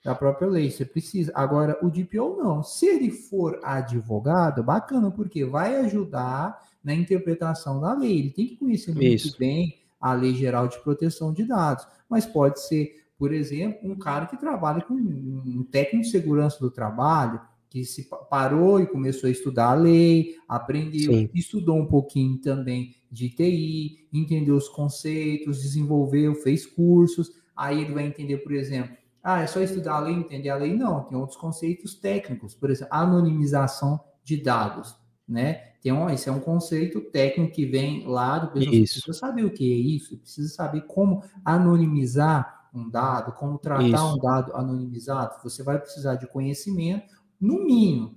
da 0.04 0.16
própria 0.16 0.48
lei, 0.48 0.72
você 0.72 0.86
precisa. 0.86 1.32
Agora, 1.36 1.78
o 1.82 1.90
DPO 1.90 2.38
não. 2.38 2.64
Se 2.64 2.86
ele 2.86 3.12
for 3.12 3.60
advogado, 3.64 4.64
bacana, 4.64 5.12
porque 5.12 5.46
vai 5.46 5.76
ajudar 5.78 6.60
na 6.84 6.94
interpretação 6.94 7.82
da 7.82 7.94
lei. 7.94 8.20
Ele 8.20 8.30
tem 8.30 8.48
que 8.48 8.56
conhecer 8.56 8.94
muito 8.94 9.06
Isso. 9.06 9.38
bem 9.38 9.78
a 10.00 10.14
Lei 10.14 10.34
Geral 10.34 10.68
de 10.68 10.80
Proteção 10.80 11.34
de 11.34 11.44
Dados, 11.44 11.86
mas 12.08 12.26
pode 12.26 12.62
ser, 12.62 13.06
por 13.18 13.34
exemplo, 13.34 13.90
um 13.92 13.98
cara 13.98 14.26
que 14.28 14.38
trabalha 14.38 14.82
com 14.82 14.94
um 14.94 15.66
técnico 15.70 16.06
de 16.06 16.12
segurança 16.12 16.60
do 16.60 16.72
trabalho, 16.72 17.42
que 17.70 17.84
se 17.84 18.10
parou 18.30 18.80
e 18.80 18.88
começou 18.88 19.28
a 19.28 19.32
estudar 19.32 19.72
a 19.72 19.76
lei, 19.76 20.36
aprendeu, 20.48 21.14
Sim. 21.14 21.30
estudou 21.34 21.78
um 21.78 21.86
pouquinho 21.86 22.38
também 22.38 22.96
de 23.12 23.30
TI, 23.30 24.08
entendeu 24.14 24.56
os 24.56 24.70
conceitos, 24.70 25.62
desenvolveu, 25.62 26.36
fez 26.36 26.66
cursos, 26.66 27.32
aí 27.56 27.82
ele 27.82 27.94
vai 27.94 28.06
entender, 28.06 28.38
por 28.38 28.54
exemplo, 28.54 28.96
ah, 29.24 29.42
é 29.42 29.48
só 29.48 29.60
estudar 29.60 29.96
a 29.96 30.00
lei, 30.00 30.14
entender 30.14 30.50
a 30.50 30.56
lei? 30.56 30.74
Não, 30.74 31.04
tem 31.04 31.18
outros 31.18 31.38
conceitos 31.38 31.96
técnicos, 31.96 32.56
por 32.56 32.70
exemplo, 32.70 32.94
anonimização 32.94 34.00
de 34.24 34.38
dados, 34.38 34.96
né? 35.28 35.74
Tem 35.82 35.92
um, 35.92 36.10
esse 36.10 36.30
é 36.30 36.32
um 36.32 36.40
conceito 36.40 37.02
técnico 37.12 37.54
que 37.54 37.66
vem 37.66 38.06
lá 38.08 38.40
do 38.40 38.52
pessoal. 38.52 38.74
Isso. 38.74 39.02
Precisa 39.02 39.18
saber 39.18 39.44
o 39.44 39.52
que 39.52 39.72
é 39.72 39.76
isso, 39.76 40.18
precisa 40.18 40.48
saber 40.54 40.82
como 40.82 41.24
anonimizar 41.44 42.70
um 42.74 42.90
dado, 42.90 43.32
como 43.34 43.58
tratar 43.58 43.88
isso. 43.88 44.16
um 44.16 44.18
dado 44.18 44.56
anonimizado. 44.56 45.36
Você 45.44 45.64
vai 45.64 45.80
precisar 45.80 46.16
de 46.16 46.28
conhecimento, 46.28 47.17
no 47.40 47.64
mínimo, 47.66 48.16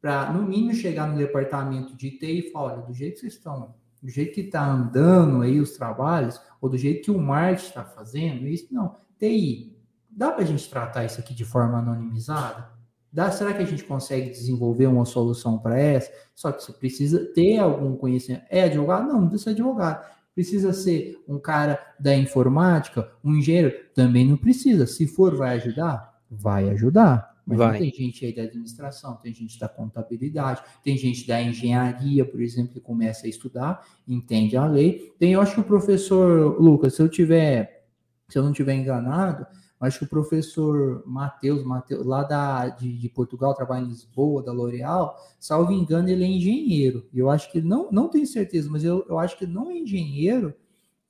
para 0.00 0.32
no 0.32 0.42
mínimo 0.42 0.74
chegar 0.74 1.06
no 1.06 1.16
departamento 1.16 1.96
de 1.96 2.10
TI 2.12 2.48
e 2.48 2.50
falar, 2.50 2.74
olha, 2.74 2.82
do 2.82 2.92
jeito 2.92 3.14
que 3.14 3.20
vocês 3.20 3.34
estão, 3.34 3.74
do 4.02 4.08
jeito 4.10 4.34
que 4.34 4.42
está 4.42 4.66
andando 4.66 5.42
aí 5.42 5.60
os 5.60 5.72
trabalhos, 5.72 6.40
ou 6.60 6.68
do 6.68 6.76
jeito 6.76 7.04
que 7.04 7.10
o 7.10 7.18
marketing 7.18 7.68
está 7.68 7.84
fazendo, 7.84 8.46
isso 8.46 8.68
não. 8.72 8.96
TI, 9.18 9.74
Dá 10.16 10.30
para 10.30 10.44
a 10.44 10.46
gente 10.46 10.70
tratar 10.70 11.04
isso 11.04 11.18
aqui 11.18 11.34
de 11.34 11.44
forma 11.44 11.78
anonimizada? 11.78 12.68
Dá, 13.12 13.30
será 13.32 13.52
que 13.52 13.62
a 13.62 13.66
gente 13.66 13.82
consegue 13.82 14.30
desenvolver 14.30 14.86
uma 14.86 15.04
solução 15.04 15.58
para 15.58 15.78
essa? 15.78 16.10
Só 16.34 16.52
que 16.52 16.62
você 16.62 16.72
precisa 16.72 17.24
ter 17.34 17.58
algum 17.58 17.96
conhecimento. 17.96 18.44
É 18.48 18.62
advogado? 18.62 19.08
Não, 19.08 19.22
não 19.22 19.28
precisa 19.28 19.50
ser 19.50 19.60
advogado. 19.60 20.14
Precisa 20.32 20.72
ser 20.72 21.20
um 21.28 21.38
cara 21.38 21.80
da 21.98 22.14
informática, 22.14 23.10
um 23.24 23.34
engenheiro? 23.36 23.72
Também 23.92 24.28
não 24.28 24.36
precisa. 24.36 24.86
Se 24.86 25.06
for, 25.06 25.36
vai 25.36 25.56
ajudar? 25.56 26.20
Vai 26.30 26.70
ajudar. 26.70 27.33
Mas 27.46 27.58
vai. 27.58 27.78
tem 27.78 27.92
gente 27.92 28.24
aí 28.24 28.34
da 28.34 28.42
administração, 28.42 29.16
tem 29.16 29.32
gente 29.34 29.58
da 29.58 29.68
contabilidade, 29.68 30.62
tem 30.82 30.96
gente 30.96 31.26
da 31.26 31.42
engenharia, 31.42 32.24
por 32.24 32.40
exemplo, 32.40 32.72
que 32.72 32.80
começa 32.80 33.26
a 33.26 33.28
estudar, 33.28 33.86
entende 34.08 34.56
a 34.56 34.66
lei. 34.66 35.12
Tem, 35.18 35.32
eu 35.32 35.40
acho 35.40 35.54
que 35.54 35.60
o 35.60 35.64
professor 35.64 36.60
Lucas, 36.60 36.94
se 36.94 37.02
eu 37.02 37.08
tiver, 37.08 37.86
se 38.28 38.38
eu 38.38 38.42
não 38.42 38.52
tiver 38.52 38.74
enganado, 38.74 39.46
acho 39.78 39.98
que 39.98 40.04
o 40.06 40.08
professor 40.08 41.02
Matheus, 41.06 41.62
Mateus, 41.62 42.06
lá 42.06 42.22
da, 42.22 42.68
de, 42.70 42.96
de, 42.96 43.08
Portugal, 43.10 43.54
trabalha 43.54 43.84
em 43.84 43.88
Lisboa, 43.88 44.42
da 44.42 44.52
L'Oréal, 44.52 45.14
salvo 45.38 45.72
engano, 45.72 46.08
ele 46.08 46.24
é 46.24 46.28
engenheiro. 46.28 47.06
Eu 47.12 47.28
acho 47.28 47.52
que 47.52 47.60
não, 47.60 47.90
não 47.90 48.08
tenho 48.08 48.26
certeza, 48.26 48.70
mas 48.70 48.84
eu, 48.84 49.04
eu 49.08 49.18
acho 49.18 49.36
que 49.36 49.46
não 49.46 49.70
é 49.70 49.76
engenheiro 49.76 50.54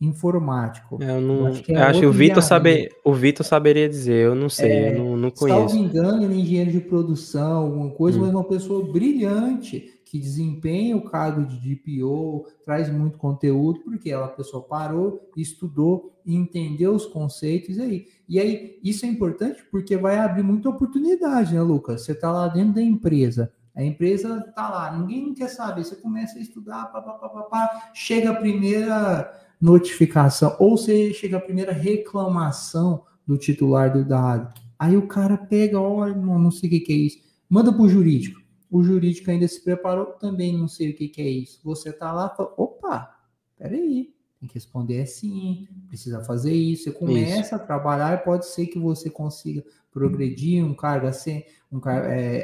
informático. 0.05 0.99
Eu 1.01 1.21
não 1.21 1.41
eu 1.41 1.47
acho 1.47 1.63
que, 1.63 1.73
é 1.73 1.79
acho 1.79 2.07
o 2.07 2.13
Vitor 2.13 2.43
saber, 2.43 2.91
o 3.05 3.13
Vitor 3.13 3.45
saberia 3.45 3.89
dizer, 3.89 4.27
eu 4.27 4.35
não 4.35 4.49
sei, 4.49 4.71
é, 4.71 4.95
eu 4.95 4.99
não, 4.99 5.17
não 5.17 5.31
conheço. 5.31 5.71
Salvo 5.71 5.77
engano, 5.77 6.25
ele 6.25 6.35
é 6.35 6.37
engenheiro 6.39 6.73
de 6.73 6.81
produção, 6.81 7.65
alguma 7.65 7.91
coisa, 7.91 8.19
hum. 8.19 8.23
mas 8.23 8.31
uma 8.31 8.45
pessoa 8.45 8.85
brilhante 8.93 9.95
que 10.15 10.19
desempenha 10.21 10.97
o 10.97 11.03
cargo 11.03 11.45
de 11.45 11.59
DPO, 11.59 12.47
traz 12.65 12.89
muito 12.89 13.19
conteúdo, 13.19 13.81
porque 13.81 14.11
ela 14.11 14.27
a 14.27 14.29
pessoa 14.29 14.63
parou, 14.63 15.29
estudou, 15.37 16.17
entendeu 16.25 16.95
os 16.95 17.05
conceitos 17.05 17.79
e 17.79 17.83
aí. 17.83 18.07
E 18.29 18.39
aí, 18.39 18.79
isso 18.85 19.05
é 19.05 19.09
importante 19.09 19.65
porque 19.73 19.97
vai 19.97 20.19
abrir 20.19 20.45
muita 20.45 20.69
oportunidade, 20.69 21.53
né, 21.53 21.61
Lucas? 21.61 22.03
Você 22.03 22.13
está 22.13 22.31
lá 22.31 22.47
dentro 22.47 22.75
da 22.75 22.81
empresa, 22.81 23.53
a 23.75 23.83
empresa 23.83 24.45
está 24.49 24.71
lá, 24.71 24.97
ninguém 24.97 25.27
não 25.27 25.35
quer 25.35 25.49
saber, 25.49 25.85
você 25.85 25.97
começa 25.97 26.39
a 26.39 26.43
estudar, 26.43 26.93
pá, 26.93 27.03
pá, 27.03 27.15
pá, 27.15 27.43
pá, 27.43 27.91
chega 27.93 28.31
a 28.31 28.37
primeira 28.37 29.44
notificação, 29.65 30.57
ou 30.59 30.77
você 30.77 31.13
chega 31.13 31.39
a 31.39 31.41
primeira 31.41 31.73
reclamação 31.73 33.05
do 33.27 33.39
titular 33.39 33.93
do 33.93 34.05
dado. 34.05 34.53
Aí 34.79 34.97
o 34.97 35.07
cara 35.07 35.37
pega, 35.37 35.81
olha, 35.81 36.15
não, 36.15 36.39
não 36.39 36.51
sei 36.51 36.69
o 36.69 36.73
que, 36.73 36.81
que 36.81 36.93
é 36.93 36.97
isso, 36.97 37.19
manda 37.49 37.73
para 37.73 37.83
o 37.83 37.89
jurídico 37.89 38.45
o 38.75 38.83
jurídico 38.83 39.31
ainda 39.31 39.47
se 39.47 39.63
preparou, 39.63 40.07
também 40.07 40.53
não 40.53 40.67
sei 40.67 40.91
o 40.91 40.97
que, 40.97 41.07
que 41.07 41.23
é 41.23 41.29
isso. 41.29 41.61
Você 41.63 41.91
está 41.91 42.13
lá 42.13 42.29
e 42.33 42.37
fala, 42.37 42.53
opa, 42.57 43.17
peraí, 43.57 44.13
tem 44.41 44.49
que 44.49 44.55
responder 44.55 45.01
assim, 45.01 45.69
precisa 45.87 46.25
fazer 46.25 46.53
isso. 46.53 46.83
Você 46.83 46.91
começa 46.91 47.41
isso. 47.41 47.55
a 47.55 47.59
trabalhar 47.61 48.25
pode 48.25 48.47
ser 48.47 48.67
que 48.67 48.77
você 48.77 49.09
consiga 49.09 49.65
progredir 49.93 50.65
um 50.65 50.75
cargo 50.75 51.07
assim, 51.07 51.45
um 51.71 51.79
cargo, 51.79 52.09
é, 52.09 52.43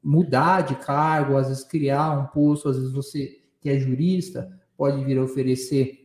mudar 0.00 0.60
de 0.60 0.76
cargo, 0.76 1.36
às 1.36 1.48
vezes 1.48 1.64
criar 1.64 2.20
um 2.20 2.26
posto, 2.26 2.68
às 2.68 2.76
vezes 2.76 2.92
você 2.92 3.40
que 3.60 3.68
é 3.68 3.76
jurista 3.76 4.48
pode 4.76 5.04
vir 5.04 5.18
a 5.18 5.24
oferecer 5.24 6.03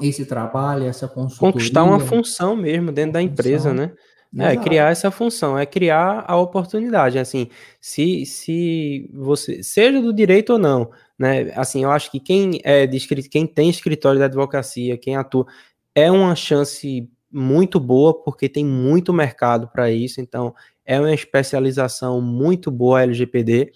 esse 0.00 0.24
trabalho, 0.24 0.84
essa 0.84 1.06
consultoria. 1.06 1.52
Conquistar 1.52 1.84
uma 1.84 2.00
função 2.00 2.56
mesmo 2.56 2.90
dentro 2.90 3.12
da 3.12 3.22
empresa, 3.22 3.72
né? 3.72 3.92
É, 4.36 4.56
criar 4.56 4.90
essa 4.90 5.12
função, 5.12 5.56
é 5.56 5.64
criar 5.64 6.24
a 6.26 6.36
oportunidade, 6.36 7.20
assim, 7.20 7.48
se, 7.80 8.26
se 8.26 9.08
você, 9.14 9.62
seja 9.62 10.02
do 10.02 10.12
direito 10.12 10.54
ou 10.54 10.58
não, 10.58 10.90
né, 11.16 11.52
assim, 11.54 11.84
eu 11.84 11.90
acho 11.92 12.10
que 12.10 12.18
quem 12.18 12.60
é 12.64 12.84
de 12.84 12.98
quem 13.28 13.46
tem 13.46 13.70
escritório 13.70 14.18
de 14.18 14.24
advocacia, 14.24 14.98
quem 14.98 15.14
atua, 15.14 15.46
é 15.94 16.10
uma 16.10 16.34
chance 16.34 17.08
muito 17.30 17.78
boa, 17.78 18.12
porque 18.24 18.48
tem 18.48 18.64
muito 18.64 19.12
mercado 19.12 19.68
para 19.68 19.92
isso, 19.92 20.20
então 20.20 20.52
é 20.84 20.98
uma 20.98 21.14
especialização 21.14 22.20
muito 22.20 22.72
boa 22.72 22.98
a 22.98 23.02
LGPD, 23.04 23.70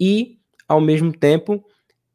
e, 0.00 0.38
ao 0.66 0.80
mesmo 0.80 1.12
tempo, 1.12 1.62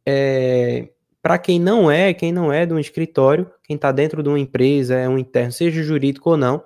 é, 0.04 0.90
para 1.22 1.38
quem 1.38 1.60
não 1.60 1.90
é, 1.90 2.14
quem 2.14 2.32
não 2.32 2.52
é 2.52 2.66
de 2.66 2.74
um 2.74 2.80
escritório, 2.80 3.50
quem 3.64 3.76
está 3.76 3.92
dentro 3.92 4.24
de 4.24 4.30
uma 4.30 4.40
empresa, 4.40 4.96
é 4.96 5.08
um 5.08 5.18
interno, 5.18 5.52
seja 5.52 5.84
jurídico 5.84 6.32
ou 6.32 6.38
não, 6.38 6.64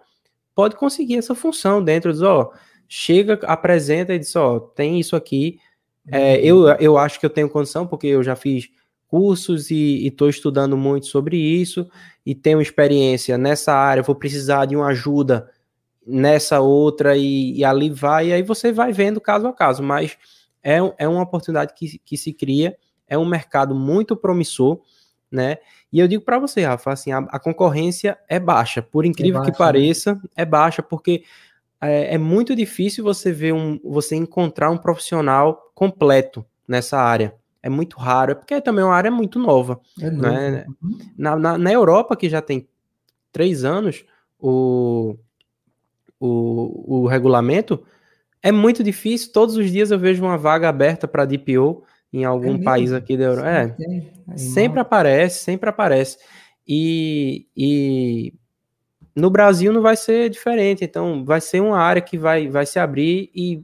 pode 0.53 0.75
conseguir 0.75 1.17
essa 1.17 1.35
função 1.35 1.83
dentro 1.83 2.11
dos, 2.11 2.21
ó, 2.21 2.51
chega, 2.87 3.39
apresenta 3.43 4.13
e 4.13 4.19
diz, 4.19 4.35
ó, 4.35 4.59
tem 4.59 4.99
isso 4.99 5.15
aqui. 5.15 5.59
É, 6.07 6.35
uhum. 6.35 6.67
eu, 6.67 6.67
eu 6.79 6.97
acho 6.97 7.19
que 7.19 7.25
eu 7.25 7.29
tenho 7.29 7.49
condição, 7.49 7.85
porque 7.85 8.07
eu 8.07 8.23
já 8.23 8.35
fiz 8.35 8.69
cursos 9.07 9.69
e 9.69 10.07
estou 10.07 10.29
estudando 10.29 10.77
muito 10.77 11.07
sobre 11.07 11.37
isso 11.37 11.89
e 12.25 12.33
tenho 12.33 12.61
experiência 12.61 13.37
nessa 13.37 13.73
área, 13.73 14.03
vou 14.03 14.15
precisar 14.15 14.65
de 14.65 14.75
uma 14.75 14.87
ajuda 14.87 15.49
nessa 16.05 16.59
outra 16.59 17.15
e, 17.17 17.57
e 17.57 17.63
ali 17.63 17.89
vai, 17.89 18.27
e 18.27 18.33
aí 18.33 18.43
você 18.43 18.71
vai 18.71 18.91
vendo 18.91 19.19
caso 19.21 19.47
a 19.47 19.53
caso, 19.53 19.81
mas 19.81 20.17
é, 20.63 20.77
é 20.97 21.07
uma 21.07 21.23
oportunidade 21.23 21.73
que, 21.75 21.99
que 21.99 22.17
se 22.17 22.33
cria, 22.33 22.75
é 23.07 23.17
um 23.17 23.25
mercado 23.25 23.75
muito 23.75 24.15
promissor, 24.15 24.81
né? 25.31 25.57
E 25.91 25.99
eu 25.99 26.07
digo 26.07 26.23
para 26.23 26.39
você, 26.39 26.63
Rafa, 26.63 26.91
assim, 26.91 27.11
a, 27.11 27.19
a, 27.19 27.39
concorrência 27.39 28.17
é 28.27 28.39
baixa, 28.39 28.81
por 28.81 29.05
incrível 29.05 29.35
é 29.35 29.39
baixa, 29.39 29.51
que 29.51 29.59
né? 29.59 29.65
pareça, 29.65 30.15
né? 30.15 30.21
é 30.35 30.45
baixa, 30.45 30.83
porque 30.83 31.23
é, 31.79 32.15
é, 32.15 32.17
muito 32.17 32.55
difícil 32.55 33.03
você 33.03 33.31
ver 33.31 33.53
um, 33.53 33.79
você 33.83 34.15
encontrar 34.15 34.69
um 34.71 34.77
profissional 34.77 35.71
completo 35.73 36.45
nessa 36.67 36.97
área. 36.97 37.35
É 37.61 37.69
muito 37.69 37.97
raro, 37.97 38.31
é 38.31 38.35
porque 38.35 38.59
também 38.61 38.83
é 38.83 38.85
uma 38.85 38.95
área 38.95 39.09
muito 39.09 39.39
nova. 39.39 39.79
É 39.99 40.09
né? 40.11 40.65
Uhum. 40.81 40.99
Na, 41.17 41.35
na, 41.35 41.57
na, 41.57 41.71
Europa, 41.71 42.15
que 42.15 42.29
já 42.29 42.41
tem 42.41 42.67
três 43.31 43.63
anos, 43.63 44.05
o, 44.39 45.17
o, 46.19 47.03
o 47.03 47.07
regulamento, 47.07 47.83
é 48.43 48.51
muito 48.51 48.83
difícil. 48.83 49.31
Todos 49.31 49.57
os 49.57 49.71
dias 49.71 49.89
eu 49.89 49.97
vejo 49.97 50.23
uma 50.23 50.37
vaga 50.37 50.69
aberta 50.69 51.07
para 51.07 51.25
DPO 51.25 51.83
em 52.15 52.23
algum 52.23 52.55
é 52.55 52.63
país 52.63 52.93
aqui 52.93 53.17
da 53.17 53.25
Europa. 53.25 53.47
É, 53.49 54.37
sempre 54.37 54.79
aparece, 54.79 55.43
sempre 55.43 55.69
aparece. 55.69 56.17
E, 56.65 57.45
e 57.55 58.33
no 59.13 59.29
Brasil 59.29 59.73
não 59.73 59.81
vai 59.81 59.97
ser 59.97 60.29
diferente, 60.29 60.83
então 60.83 61.25
vai 61.25 61.41
ser 61.41 61.59
uma 61.59 61.77
área 61.77 62.01
que 62.01 62.17
vai, 62.17 62.47
vai 62.47 62.65
se 62.65 62.79
abrir 62.79 63.29
e, 63.35 63.61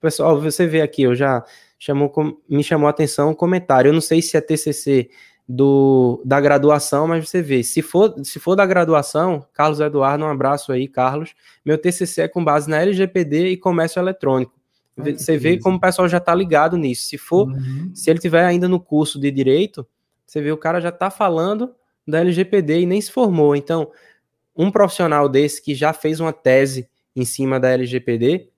pessoal, 0.00 0.40
você 0.40 0.66
vê 0.66 0.80
aqui, 0.80 1.02
eu 1.02 1.14
já 1.14 1.44
chamou, 1.78 2.12
me 2.48 2.62
chamou 2.62 2.86
a 2.86 2.90
atenção 2.90 3.30
um 3.30 3.34
comentário, 3.34 3.88
eu 3.88 3.92
não 3.92 4.00
sei 4.00 4.22
se 4.22 4.36
é 4.36 4.40
TCC 4.40 5.10
do, 5.48 6.22
da 6.24 6.40
graduação, 6.40 7.08
mas 7.08 7.28
você 7.28 7.42
vê, 7.42 7.62
se 7.64 7.82
for, 7.82 8.14
se 8.22 8.38
for 8.38 8.54
da 8.54 8.64
graduação, 8.64 9.44
Carlos 9.52 9.80
Eduardo, 9.80 10.24
um 10.24 10.28
abraço 10.28 10.70
aí, 10.70 10.86
Carlos, 10.86 11.34
meu 11.64 11.76
TCC 11.76 12.22
é 12.22 12.28
com 12.28 12.44
base 12.44 12.70
na 12.70 12.80
LGPD 12.80 13.48
e 13.48 13.56
comércio 13.56 13.98
eletrônico. 13.98 14.57
Você 14.98 15.36
vê 15.38 15.58
como 15.58 15.76
o 15.76 15.80
pessoal 15.80 16.08
já 16.08 16.18
está 16.18 16.34
ligado 16.34 16.76
nisso. 16.76 17.08
Se 17.08 17.16
for, 17.16 17.48
uhum. 17.48 17.90
se 17.94 18.10
ele 18.10 18.18
tiver 18.18 18.44
ainda 18.44 18.68
no 18.68 18.80
curso 18.80 19.18
de 19.18 19.30
direito, 19.30 19.86
você 20.26 20.40
vê 20.40 20.52
o 20.52 20.58
cara 20.58 20.80
já 20.80 20.90
está 20.90 21.10
falando 21.10 21.74
da 22.06 22.20
LGPD 22.20 22.80
e 22.80 22.86
nem 22.86 23.00
se 23.00 23.12
formou. 23.12 23.54
Então, 23.54 23.90
um 24.56 24.70
profissional 24.70 25.28
desse 25.28 25.62
que 25.62 25.74
já 25.74 25.92
fez 25.92 26.20
uma 26.20 26.32
tese 26.32 26.88
em 27.14 27.24
cima 27.24 27.60
da 27.60 27.70
LGPD 27.70 28.50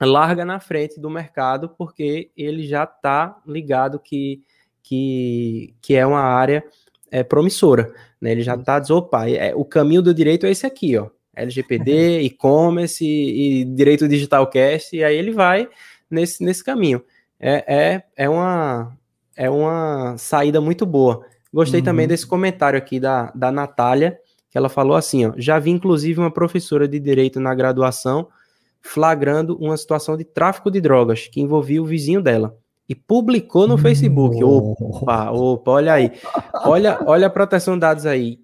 larga 0.00 0.44
na 0.44 0.60
frente 0.60 1.00
do 1.00 1.10
mercado 1.10 1.70
porque 1.70 2.30
ele 2.36 2.66
já 2.66 2.84
está 2.84 3.40
ligado 3.46 3.98
que, 3.98 4.42
que, 4.82 5.74
que 5.80 5.94
é 5.94 6.06
uma 6.06 6.20
área 6.20 6.64
é, 7.10 7.22
promissora. 7.22 7.92
Né? 8.20 8.32
Ele 8.32 8.42
já 8.42 8.54
está 8.54 8.78
dizendo, 8.78 8.98
opa, 8.98 9.28
é, 9.28 9.54
o 9.54 9.64
caminho 9.64 10.02
do 10.02 10.14
direito 10.14 10.46
é 10.46 10.50
esse 10.50 10.66
aqui, 10.66 10.96
ó. 10.96 11.08
LGPD, 11.42 12.20
e-commerce 12.26 13.04
e, 13.04 13.62
e 13.62 13.64
direito 13.64 14.08
digitalcast, 14.08 14.96
e 14.96 15.02
aí 15.02 15.16
ele 15.16 15.32
vai 15.32 15.68
nesse, 16.10 16.44
nesse 16.44 16.62
caminho. 16.64 17.02
É, 17.40 17.64
é, 17.66 18.02
é, 18.16 18.28
uma, 18.28 18.96
é 19.36 19.48
uma 19.48 20.16
saída 20.18 20.60
muito 20.60 20.84
boa. 20.84 21.24
Gostei 21.52 21.80
uhum. 21.80 21.84
também 21.84 22.08
desse 22.08 22.26
comentário 22.26 22.78
aqui 22.78 23.00
da, 23.00 23.32
da 23.34 23.50
Natália, 23.50 24.18
que 24.50 24.58
ela 24.58 24.68
falou 24.68 24.96
assim: 24.96 25.26
ó, 25.26 25.32
já 25.36 25.58
vi 25.58 25.70
inclusive 25.70 26.20
uma 26.20 26.30
professora 26.30 26.86
de 26.86 26.98
direito 26.98 27.40
na 27.40 27.54
graduação 27.54 28.28
flagrando 28.80 29.56
uma 29.56 29.76
situação 29.76 30.16
de 30.16 30.24
tráfico 30.24 30.70
de 30.70 30.80
drogas 30.80 31.28
que 31.28 31.40
envolvia 31.40 31.82
o 31.82 31.86
vizinho 31.86 32.22
dela 32.22 32.56
e 32.88 32.94
publicou 32.94 33.68
no 33.68 33.76
Facebook. 33.76 34.42
Opa, 34.42 35.30
opa, 35.30 35.70
olha 35.72 35.92
aí. 35.92 36.12
Olha, 36.64 36.98
olha 37.04 37.26
a 37.26 37.30
proteção 37.30 37.74
de 37.74 37.80
dados 37.80 38.06
aí. 38.06 38.40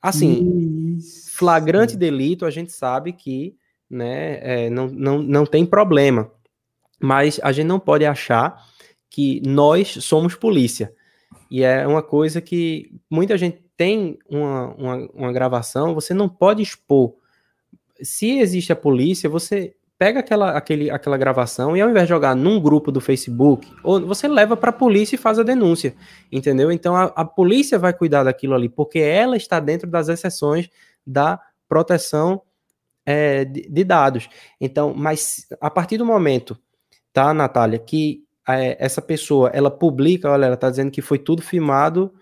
Assim, 0.00 0.96
Isso. 0.96 1.23
Flagrante 1.34 1.96
delito, 1.96 2.46
a 2.46 2.50
gente 2.50 2.70
sabe 2.70 3.12
que 3.12 3.56
né, 3.90 4.38
é, 4.40 4.70
não, 4.70 4.86
não, 4.86 5.18
não 5.20 5.44
tem 5.44 5.66
problema. 5.66 6.30
Mas 7.00 7.40
a 7.42 7.50
gente 7.50 7.66
não 7.66 7.80
pode 7.80 8.04
achar 8.04 8.56
que 9.10 9.42
nós 9.44 9.88
somos 10.00 10.36
polícia. 10.36 10.92
E 11.50 11.62
é 11.62 11.86
uma 11.86 12.02
coisa 12.02 12.40
que 12.40 12.90
muita 13.10 13.36
gente 13.36 13.62
tem 13.76 14.16
uma, 14.28 14.74
uma, 14.74 14.96
uma 15.12 15.32
gravação, 15.32 15.94
você 15.94 16.14
não 16.14 16.28
pode 16.28 16.62
expor. 16.62 17.14
Se 18.00 18.38
existe 18.38 18.72
a 18.72 18.76
polícia, 18.76 19.28
você 19.28 19.74
pega 19.98 20.20
aquela, 20.20 20.52
aquele, 20.52 20.90
aquela 20.90 21.16
gravação 21.16 21.76
e 21.76 21.80
ao 21.80 21.90
invés 21.90 22.04
de 22.04 22.10
jogar 22.10 22.34
num 22.34 22.60
grupo 22.60 22.92
do 22.92 23.00
Facebook, 23.00 23.68
ou 23.82 24.00
você 24.06 24.28
leva 24.28 24.56
para 24.56 24.70
a 24.70 24.72
polícia 24.72 25.16
e 25.16 25.18
faz 25.18 25.38
a 25.38 25.42
denúncia, 25.42 25.94
entendeu? 26.30 26.70
Então 26.70 26.94
a, 26.94 27.04
a 27.04 27.24
polícia 27.24 27.78
vai 27.78 27.92
cuidar 27.92 28.24
daquilo 28.24 28.54
ali, 28.54 28.68
porque 28.68 28.98
ela 28.98 29.36
está 29.36 29.58
dentro 29.60 29.88
das 29.88 30.08
exceções 30.08 30.68
da 31.06 31.40
proteção 31.68 32.42
é, 33.04 33.44
de, 33.44 33.68
de, 33.68 33.84
dados. 33.84 34.28
Então, 34.60 34.94
mas 34.94 35.46
a 35.60 35.70
partir 35.70 35.98
do 35.98 36.06
momento, 36.06 36.58
tá, 37.12 37.34
Natália, 37.34 37.78
que 37.78 38.24
é, 38.48 38.76
essa 38.78 39.02
pessoa 39.02 39.50
ela 39.50 39.70
publica, 39.70 40.30
olha, 40.30 40.46
ela 40.46 40.54
está 40.54 40.70
dizendo 40.70 40.90
que 40.90 41.02
foi 41.02 41.18
tudo 41.18 41.42
filmado 41.42 42.12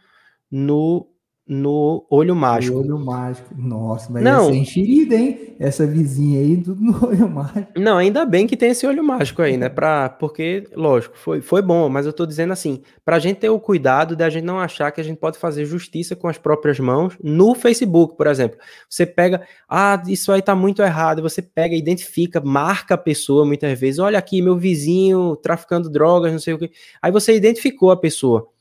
no 0.51 1.12
no 1.47 2.07
Olho 2.09 2.37
Mágico. 2.37 2.79
olho 2.79 2.99
Mágico. 2.99 3.53
Nossa, 3.57 4.13
mas 4.13 4.23
não. 4.23 4.45
essa 4.45 4.53
é 4.53 4.57
enxerida, 4.57 5.15
hein? 5.17 5.57
Essa 5.59 5.87
vizinha 5.87 6.41
aí, 6.41 6.63
no 6.79 7.07
Olho 7.07 7.29
Mágico. 7.29 7.73
Não, 7.77 7.99
ainda 7.99 8.25
bem 8.25 8.47
que 8.47 8.57
tem 8.57 8.71
esse 8.71 8.87
Olho 8.87 9.03
Mágico 9.03 9.43
aí, 9.43 9.57
né? 9.57 9.69
Pra, 9.69 10.09
porque, 10.09 10.65
lógico, 10.75 11.17
foi, 11.19 11.41
foi 11.41 11.61
bom, 11.61 11.89
mas 11.89 12.07
eu 12.07 12.13
tô 12.13 12.25
dizendo 12.25 12.53
assim, 12.53 12.83
pra 13.05 13.19
gente 13.19 13.39
ter 13.39 13.49
o 13.49 13.59
cuidado 13.59 14.15
de 14.15 14.23
a 14.23 14.31
gente 14.31 14.45
não 14.45 14.61
achar 14.61 14.93
que 14.93 15.01
a 15.01 15.05
gente 15.05 15.19
pode 15.19 15.37
fazer 15.37 15.65
justiça 15.65 16.15
com 16.15 16.29
as 16.29 16.39
próprias 16.39 16.79
mãos 16.79 17.17
no 17.23 17.55
Facebook, 17.55 18.17
por 18.17 18.29
exemplo. 18.29 18.59
Você 18.89 19.05
pega, 19.05 19.43
ah, 19.69 20.01
isso 20.07 20.31
aí 20.31 20.43
tá 20.43 20.55
muito 20.55 20.81
errado, 20.81 21.23
você 21.23 21.43
pega, 21.43 21.75
identifica, 21.75 22.41
marca 22.41 22.95
a 22.95 22.99
pessoa 22.99 23.45
muitas 23.45 23.79
vezes, 23.79 23.99
olha 23.99 24.19
aqui, 24.19 24.41
meu 24.41 24.57
vizinho 24.57 25.35
traficando 25.37 25.91
drogas, 25.91 26.31
não 26.31 26.39
sei 26.39 26.55
o 26.55 26.59
que. 26.59 26.71
Aí 27.01 27.11
você 27.11 27.35
identificou 27.35 27.91
a 27.91 27.97
pessoa 27.97 28.52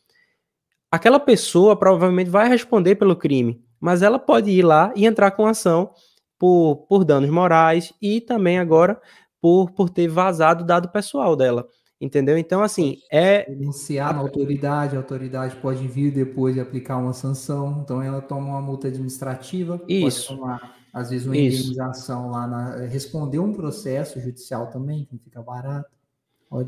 aquela 0.92 1.20
pessoa 1.20 1.76
provavelmente 1.76 2.30
vai 2.30 2.50
responder 2.50 2.96
pelo 2.96 3.16
crime, 3.16 3.64
mas 3.80 4.02
ela 4.02 4.20
pode 4.20 4.52
ir 4.52 4.62
lá 4.62 4.92
e 4.96 5.06
entrar 5.06 5.32
com 5.32 5.48
ação 5.48 5.92
por, 6.38 6.86
por 6.88 7.06
danos 7.06 7.30
morais 7.30 7.94
e 8.02 8.20
também 8.20 8.60
agora 8.60 9.00
por, 9.40 9.72
por 9.72 9.90
ter 9.90 10.08
vazado 10.10 10.66
dado 10.66 10.90
pessoal 10.90 11.36
dela. 11.36 11.68
Entendeu? 12.00 12.36
Então, 12.36 12.64
assim, 12.64 12.98
é. 13.12 13.48
Denunciar 13.48 14.12
na 14.12 14.22
autoridade, 14.22 14.96
a 14.96 15.00
autoridade 15.00 15.56
pode 15.58 15.88
vir 15.88 16.12
depois 16.12 16.56
e 16.56 16.60
aplicar 16.60 16.98
uma 16.98 17.14
sanção. 17.14 17.80
Então, 17.84 18.02
ela 18.02 18.20
toma 18.20 18.48
uma 18.48 18.62
multa 18.62 18.88
administrativa, 18.88 19.80
Isso. 19.88 20.30
pode 20.30 20.40
tomar, 20.40 20.76
às 20.92 21.12
vezes, 21.12 21.28
uma 21.28 21.38
Isso. 21.38 21.60
indenização 21.60 22.32
lá, 22.32 22.48
na... 22.48 22.76
responder 22.88 23.38
um 23.38 23.54
processo 23.54 24.20
judicial 24.20 24.72
também, 24.72 25.06
que 25.06 25.14
não 25.14 25.20
fica 25.20 25.44
barato. 25.44 25.92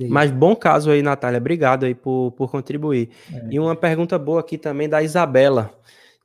Mas 0.09 0.31
bom 0.31 0.55
caso 0.55 0.89
aí, 0.89 1.01
Natália. 1.01 1.37
Obrigado 1.37 1.85
aí 1.85 1.93
por, 1.93 2.31
por 2.31 2.49
contribuir. 2.49 3.09
É. 3.31 3.47
E 3.51 3.59
uma 3.59 3.75
pergunta 3.75 4.17
boa 4.17 4.39
aqui 4.39 4.57
também 4.57 4.87
da 4.87 5.03
Isabela. 5.03 5.71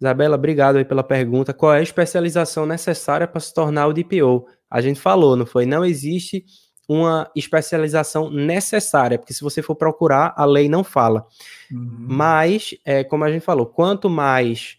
Isabela, 0.00 0.36
obrigado 0.36 0.76
aí 0.76 0.84
pela 0.84 1.02
pergunta. 1.02 1.52
Qual 1.52 1.74
é 1.74 1.78
a 1.78 1.82
especialização 1.82 2.64
necessária 2.64 3.26
para 3.26 3.40
se 3.40 3.52
tornar 3.52 3.88
o 3.88 3.92
DPO? 3.92 4.46
A 4.70 4.80
gente 4.80 5.00
falou, 5.00 5.34
não 5.34 5.44
foi? 5.44 5.66
Não 5.66 5.84
existe 5.84 6.44
uma 6.88 7.30
especialização 7.34 8.30
necessária, 8.30 9.18
porque 9.18 9.34
se 9.34 9.42
você 9.42 9.60
for 9.60 9.74
procurar, 9.74 10.32
a 10.36 10.44
lei 10.44 10.68
não 10.68 10.84
fala. 10.84 11.26
Uhum. 11.70 12.06
Mas, 12.08 12.74
é, 12.84 13.02
como 13.04 13.24
a 13.24 13.30
gente 13.30 13.44
falou, 13.44 13.66
quanto 13.66 14.08
mais 14.08 14.78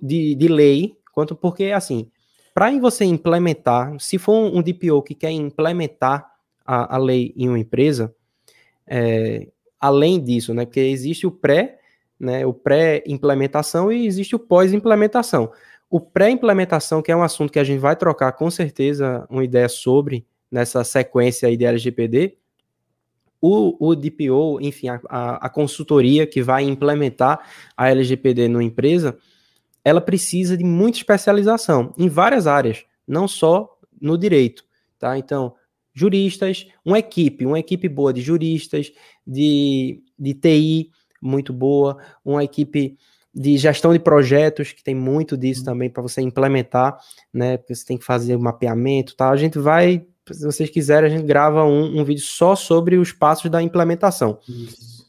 de, 0.00 0.34
de 0.34 0.48
lei, 0.48 0.96
quanto 1.12 1.34
porque 1.34 1.72
assim, 1.72 2.08
para 2.54 2.70
você 2.78 3.04
implementar, 3.04 3.94
se 3.98 4.18
for 4.18 4.54
um 4.54 4.62
DPO 4.62 5.02
que 5.02 5.14
quer 5.14 5.30
implementar 5.30 6.29
a, 6.70 6.94
a 6.94 6.98
lei 6.98 7.34
em 7.36 7.48
uma 7.48 7.58
empresa, 7.58 8.14
é, 8.86 9.48
além 9.80 10.22
disso, 10.22 10.54
né, 10.54 10.64
porque 10.64 10.78
existe 10.78 11.26
o 11.26 11.30
pré, 11.32 11.80
né, 12.18 12.46
o 12.46 12.54
pré-implementação 12.54 13.90
e 13.90 14.06
existe 14.06 14.36
o 14.36 14.38
pós-implementação. 14.38 15.50
O 15.90 15.98
pré-implementação, 16.00 17.02
que 17.02 17.10
é 17.10 17.16
um 17.16 17.24
assunto 17.24 17.52
que 17.52 17.58
a 17.58 17.64
gente 17.64 17.80
vai 17.80 17.96
trocar 17.96 18.30
com 18.32 18.48
certeza 18.48 19.26
uma 19.28 19.42
ideia 19.42 19.68
sobre 19.68 20.24
nessa 20.48 20.84
sequência 20.84 21.48
aí 21.48 21.56
de 21.56 21.64
LGPD, 21.64 22.36
o, 23.40 23.88
o 23.88 23.96
DPO, 23.96 24.60
enfim, 24.60 24.90
a, 24.90 25.00
a, 25.08 25.46
a, 25.46 25.48
consultoria 25.48 26.24
que 26.26 26.42
vai 26.42 26.62
implementar 26.62 27.40
a 27.76 27.90
LGPD 27.90 28.46
numa 28.48 28.62
empresa, 28.62 29.18
ela 29.84 30.00
precisa 30.00 30.56
de 30.56 30.62
muita 30.62 30.98
especialização 30.98 31.92
em 31.98 32.08
várias 32.08 32.46
áreas, 32.46 32.84
não 33.08 33.26
só 33.26 33.76
no 34.00 34.16
direito, 34.18 34.62
tá? 34.98 35.16
Então, 35.18 35.54
juristas, 35.94 36.66
uma 36.84 36.98
equipe, 36.98 37.46
uma 37.46 37.58
equipe 37.58 37.88
boa 37.88 38.12
de 38.12 38.20
juristas, 38.20 38.92
de, 39.26 40.02
de 40.18 40.34
TI 40.34 40.90
muito 41.20 41.52
boa, 41.52 41.98
uma 42.24 42.42
equipe 42.42 42.96
de 43.32 43.56
gestão 43.56 43.92
de 43.92 43.98
projetos, 43.98 44.72
que 44.72 44.82
tem 44.82 44.94
muito 44.94 45.36
disso 45.36 45.64
também 45.64 45.88
para 45.88 46.02
você 46.02 46.20
implementar, 46.20 46.98
né? 47.32 47.56
Porque 47.56 47.74
você 47.74 47.84
tem 47.84 47.98
que 47.98 48.04
fazer 48.04 48.34
o 48.34 48.40
mapeamento, 48.40 49.14
tá? 49.14 49.30
A 49.30 49.36
gente 49.36 49.58
vai, 49.58 50.04
se 50.30 50.44
vocês 50.44 50.68
quiserem, 50.68 51.12
a 51.12 51.16
gente 51.16 51.26
grava 51.26 51.64
um, 51.64 52.00
um 52.00 52.04
vídeo 52.04 52.24
só 52.24 52.56
sobre 52.56 52.96
os 52.96 53.12
passos 53.12 53.50
da 53.50 53.62
implementação. 53.62 54.38
Isso. 54.48 55.00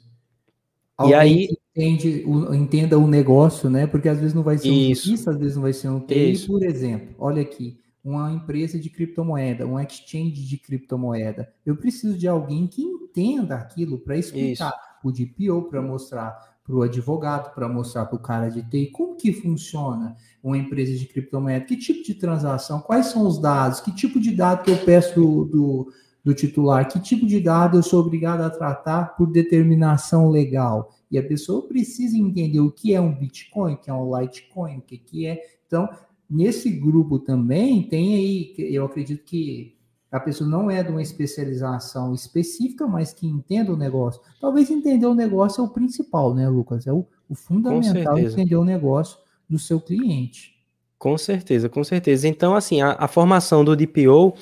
E 1.07 1.13
aí 1.15 1.49
entende, 1.75 2.23
o, 2.27 2.53
entenda 2.53 2.99
o 2.99 3.07
negócio, 3.07 3.69
né? 3.69 3.87
Porque 3.87 4.07
às 4.07 4.19
vezes 4.19 4.35
não 4.35 4.43
vai 4.43 4.57
ser 4.57 4.69
um 4.69 4.73
isso, 4.73 5.29
às 5.29 5.37
vezes 5.37 5.55
não 5.55 5.63
vai 5.63 5.73
ser 5.73 5.89
um 5.89 5.99
TI, 5.99 6.33
isso. 6.33 6.47
por 6.47 6.63
exemplo. 6.63 7.15
Olha 7.17 7.41
aqui, 7.41 7.79
uma 8.03 8.31
empresa 8.31 8.79
de 8.79 8.89
criptomoeda, 8.89 9.65
um 9.65 9.79
exchange 9.79 10.45
de 10.45 10.57
criptomoeda. 10.57 11.53
Eu 11.65 11.75
preciso 11.75 12.17
de 12.17 12.27
alguém 12.27 12.67
que 12.67 12.81
entenda 12.81 13.55
aquilo 13.55 13.99
para 13.99 14.17
explicar 14.17 14.73
o 15.03 15.11
DPO, 15.11 15.63
para 15.69 15.81
mostrar 15.81 16.51
para 16.63 16.75
o 16.75 16.83
advogado, 16.83 17.53
para 17.53 17.67
mostrar 17.67 18.05
para 18.05 18.15
o 18.15 18.21
cara 18.21 18.49
de 18.49 18.63
TI 18.63 18.87
como 18.91 19.15
que 19.15 19.33
funciona 19.33 20.15
uma 20.43 20.57
empresa 20.57 20.95
de 20.95 21.05
criptomoeda, 21.05 21.65
que 21.65 21.75
tipo 21.75 22.03
de 22.03 22.13
transação, 22.13 22.79
quais 22.79 23.07
são 23.07 23.27
os 23.27 23.39
dados, 23.39 23.81
que 23.81 23.93
tipo 23.93 24.19
de 24.19 24.31
dado 24.31 24.63
que 24.63 24.71
eu 24.71 24.77
peço 24.77 25.15
do, 25.15 25.45
do, 25.45 25.93
do 26.23 26.33
titular, 26.33 26.87
que 26.87 26.99
tipo 26.99 27.25
de 27.25 27.39
dado 27.39 27.77
eu 27.77 27.83
sou 27.83 28.01
obrigado 28.01 28.41
a 28.41 28.49
tratar 28.49 29.15
por 29.15 29.27
determinação 29.27 30.29
legal. 30.29 30.95
E 31.09 31.17
a 31.17 31.23
pessoa 31.23 31.67
precisa 31.67 32.17
entender 32.17 32.59
o 32.61 32.71
que 32.71 32.93
é 32.93 33.01
um 33.01 33.13
Bitcoin, 33.13 33.73
o 33.73 33.77
que 33.77 33.89
é 33.89 33.93
um 33.93 34.17
Litecoin, 34.17 34.77
o 34.77 34.81
que, 34.81 34.97
que 34.97 35.25
é. 35.25 35.41
Então, 35.67 35.89
Nesse 36.31 36.69
grupo 36.69 37.19
também 37.19 37.83
tem 37.83 38.15
aí, 38.15 38.55
eu 38.73 38.85
acredito 38.85 39.25
que 39.25 39.75
a 40.09 40.17
pessoa 40.17 40.49
não 40.49 40.71
é 40.71 40.81
de 40.81 40.89
uma 40.89 41.01
especialização 41.01 42.13
específica, 42.13 42.87
mas 42.87 43.11
que 43.11 43.27
entenda 43.27 43.73
o 43.73 43.75
negócio. 43.75 44.21
Talvez 44.39 44.71
entender 44.71 45.05
o 45.05 45.13
negócio 45.13 45.61
é 45.61 45.65
o 45.65 45.69
principal, 45.69 46.33
né, 46.33 46.47
Lucas? 46.47 46.87
É 46.87 46.93
o, 46.93 47.05
o 47.29 47.35
fundamental 47.35 48.17
entender 48.17 48.55
o 48.55 48.63
negócio 48.63 49.17
do 49.49 49.59
seu 49.59 49.81
cliente. 49.81 50.55
Com 50.97 51.17
certeza, 51.17 51.67
com 51.67 51.83
certeza. 51.83 52.27
Então, 52.29 52.55
assim, 52.55 52.81
a, 52.81 52.93
a 52.93 53.09
formação 53.09 53.65
do 53.65 53.75
DPO 53.75 54.33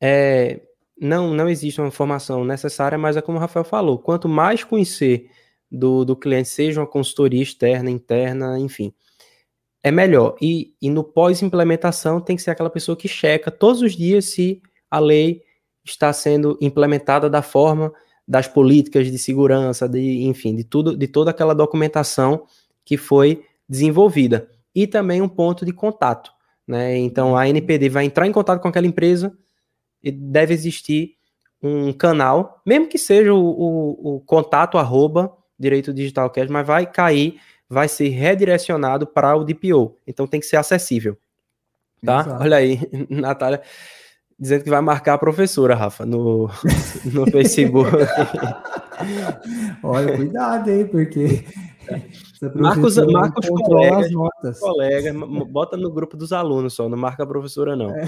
é, 0.00 0.60
não, 1.00 1.32
não 1.32 1.48
existe 1.48 1.80
uma 1.80 1.92
formação 1.92 2.44
necessária, 2.44 2.98
mas 2.98 3.16
é 3.16 3.22
como 3.22 3.38
o 3.38 3.40
Rafael 3.40 3.64
falou, 3.64 3.96
quanto 3.96 4.28
mais 4.28 4.64
conhecer 4.64 5.30
do, 5.70 6.04
do 6.04 6.16
cliente, 6.16 6.48
seja 6.48 6.80
uma 6.80 6.86
consultoria 6.86 7.42
externa, 7.42 7.90
interna, 7.90 8.58
enfim, 8.58 8.92
é 9.82 9.90
melhor. 9.90 10.36
E, 10.40 10.74
e 10.80 10.90
no 10.90 11.04
pós-implementação 11.04 12.20
tem 12.20 12.36
que 12.36 12.42
ser 12.42 12.50
aquela 12.50 12.70
pessoa 12.70 12.96
que 12.96 13.08
checa 13.08 13.50
todos 13.50 13.82
os 13.82 13.96
dias 13.96 14.26
se 14.26 14.62
a 14.90 14.98
lei 14.98 15.42
está 15.84 16.12
sendo 16.12 16.58
implementada 16.60 17.30
da 17.30 17.42
forma 17.42 17.92
das 18.26 18.46
políticas 18.46 19.10
de 19.10 19.18
segurança, 19.18 19.88
de, 19.88 20.24
enfim, 20.24 20.54
de 20.54 20.64
tudo, 20.64 20.96
de 20.96 21.08
toda 21.08 21.30
aquela 21.30 21.54
documentação 21.54 22.44
que 22.84 22.96
foi 22.96 23.44
desenvolvida. 23.68 24.50
E 24.74 24.86
também 24.86 25.22
um 25.22 25.28
ponto 25.28 25.64
de 25.64 25.72
contato. 25.72 26.30
Né? 26.66 26.98
Então 26.98 27.36
a 27.36 27.48
NPD 27.48 27.88
vai 27.88 28.04
entrar 28.04 28.26
em 28.26 28.32
contato 28.32 28.60
com 28.60 28.68
aquela 28.68 28.86
empresa 28.86 29.36
e 30.02 30.10
deve 30.10 30.52
existir 30.52 31.14
um 31.62 31.92
canal, 31.92 32.60
mesmo 32.64 32.86
que 32.86 32.98
seja 32.98 33.32
o, 33.32 33.38
o, 33.38 34.16
o 34.16 34.20
contato 34.20 34.78
arroba 34.78 35.34
direito 35.58 35.92
digital 35.92 36.30
cash, 36.30 36.48
mas 36.48 36.66
vai 36.66 36.86
cair 36.86 37.40
vai 37.68 37.88
ser 37.88 38.08
redirecionado 38.08 39.06
para 39.06 39.36
o 39.36 39.44
DPO. 39.44 39.96
Então 40.06 40.26
tem 40.26 40.40
que 40.40 40.46
ser 40.46 40.56
acessível. 40.56 41.16
Tá? 42.04 42.20
Exato. 42.20 42.42
Olha 42.42 42.56
aí, 42.56 42.80
Natália 43.10 43.62
dizendo 44.38 44.62
que 44.62 44.70
vai 44.70 44.80
marcar 44.80 45.14
a 45.14 45.18
professora, 45.18 45.74
Rafa, 45.74 46.06
no, 46.06 46.48
no 47.12 47.26
Facebook. 47.30 47.90
Olha, 49.82 50.16
cuidado 50.16 50.70
aí, 50.70 50.84
porque. 50.84 51.44
Marcos, 52.54 52.96
Marcos 53.10 53.48
colegas, 53.48 54.06
as 54.06 54.12
notas. 54.12 54.60
colega, 54.60 55.12
bota 55.46 55.76
no 55.76 55.90
grupo 55.90 56.16
dos 56.16 56.32
alunos 56.32 56.74
só, 56.74 56.88
não 56.88 56.98
marca 56.98 57.24
a 57.24 57.26
professora, 57.26 57.74
não. 57.74 57.90
É, 57.90 58.04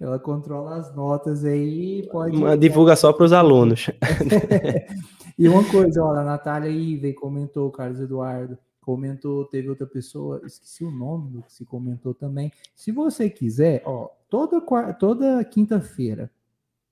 ela 0.00 0.18
controla 0.18 0.76
as 0.76 0.94
notas 0.94 1.44
aí, 1.44 2.06
pode. 2.10 2.36
Uma 2.36 2.56
divulga 2.56 2.96
só 2.96 3.12
para 3.12 3.26
os 3.26 3.32
alunos. 3.32 3.90
e 5.38 5.48
uma 5.48 5.62
coisa, 5.64 6.02
olha, 6.02 6.20
a 6.20 6.24
Natália 6.24 6.70
Ive 6.70 7.12
comentou, 7.12 7.70
Carlos 7.70 8.00
Eduardo, 8.00 8.58
comentou, 8.84 9.44
teve 9.46 9.68
outra 9.68 9.86
pessoa, 9.86 10.42
esqueci 10.44 10.84
o 10.84 10.90
nome 10.90 11.30
do 11.30 11.42
que 11.42 11.52
se 11.52 11.64
comentou 11.64 12.14
também. 12.14 12.52
Se 12.74 12.92
você 12.92 13.30
quiser, 13.30 13.82
ó, 13.84 14.10
toda, 14.28 14.60
toda 14.94 15.44
quinta-feira, 15.44 16.30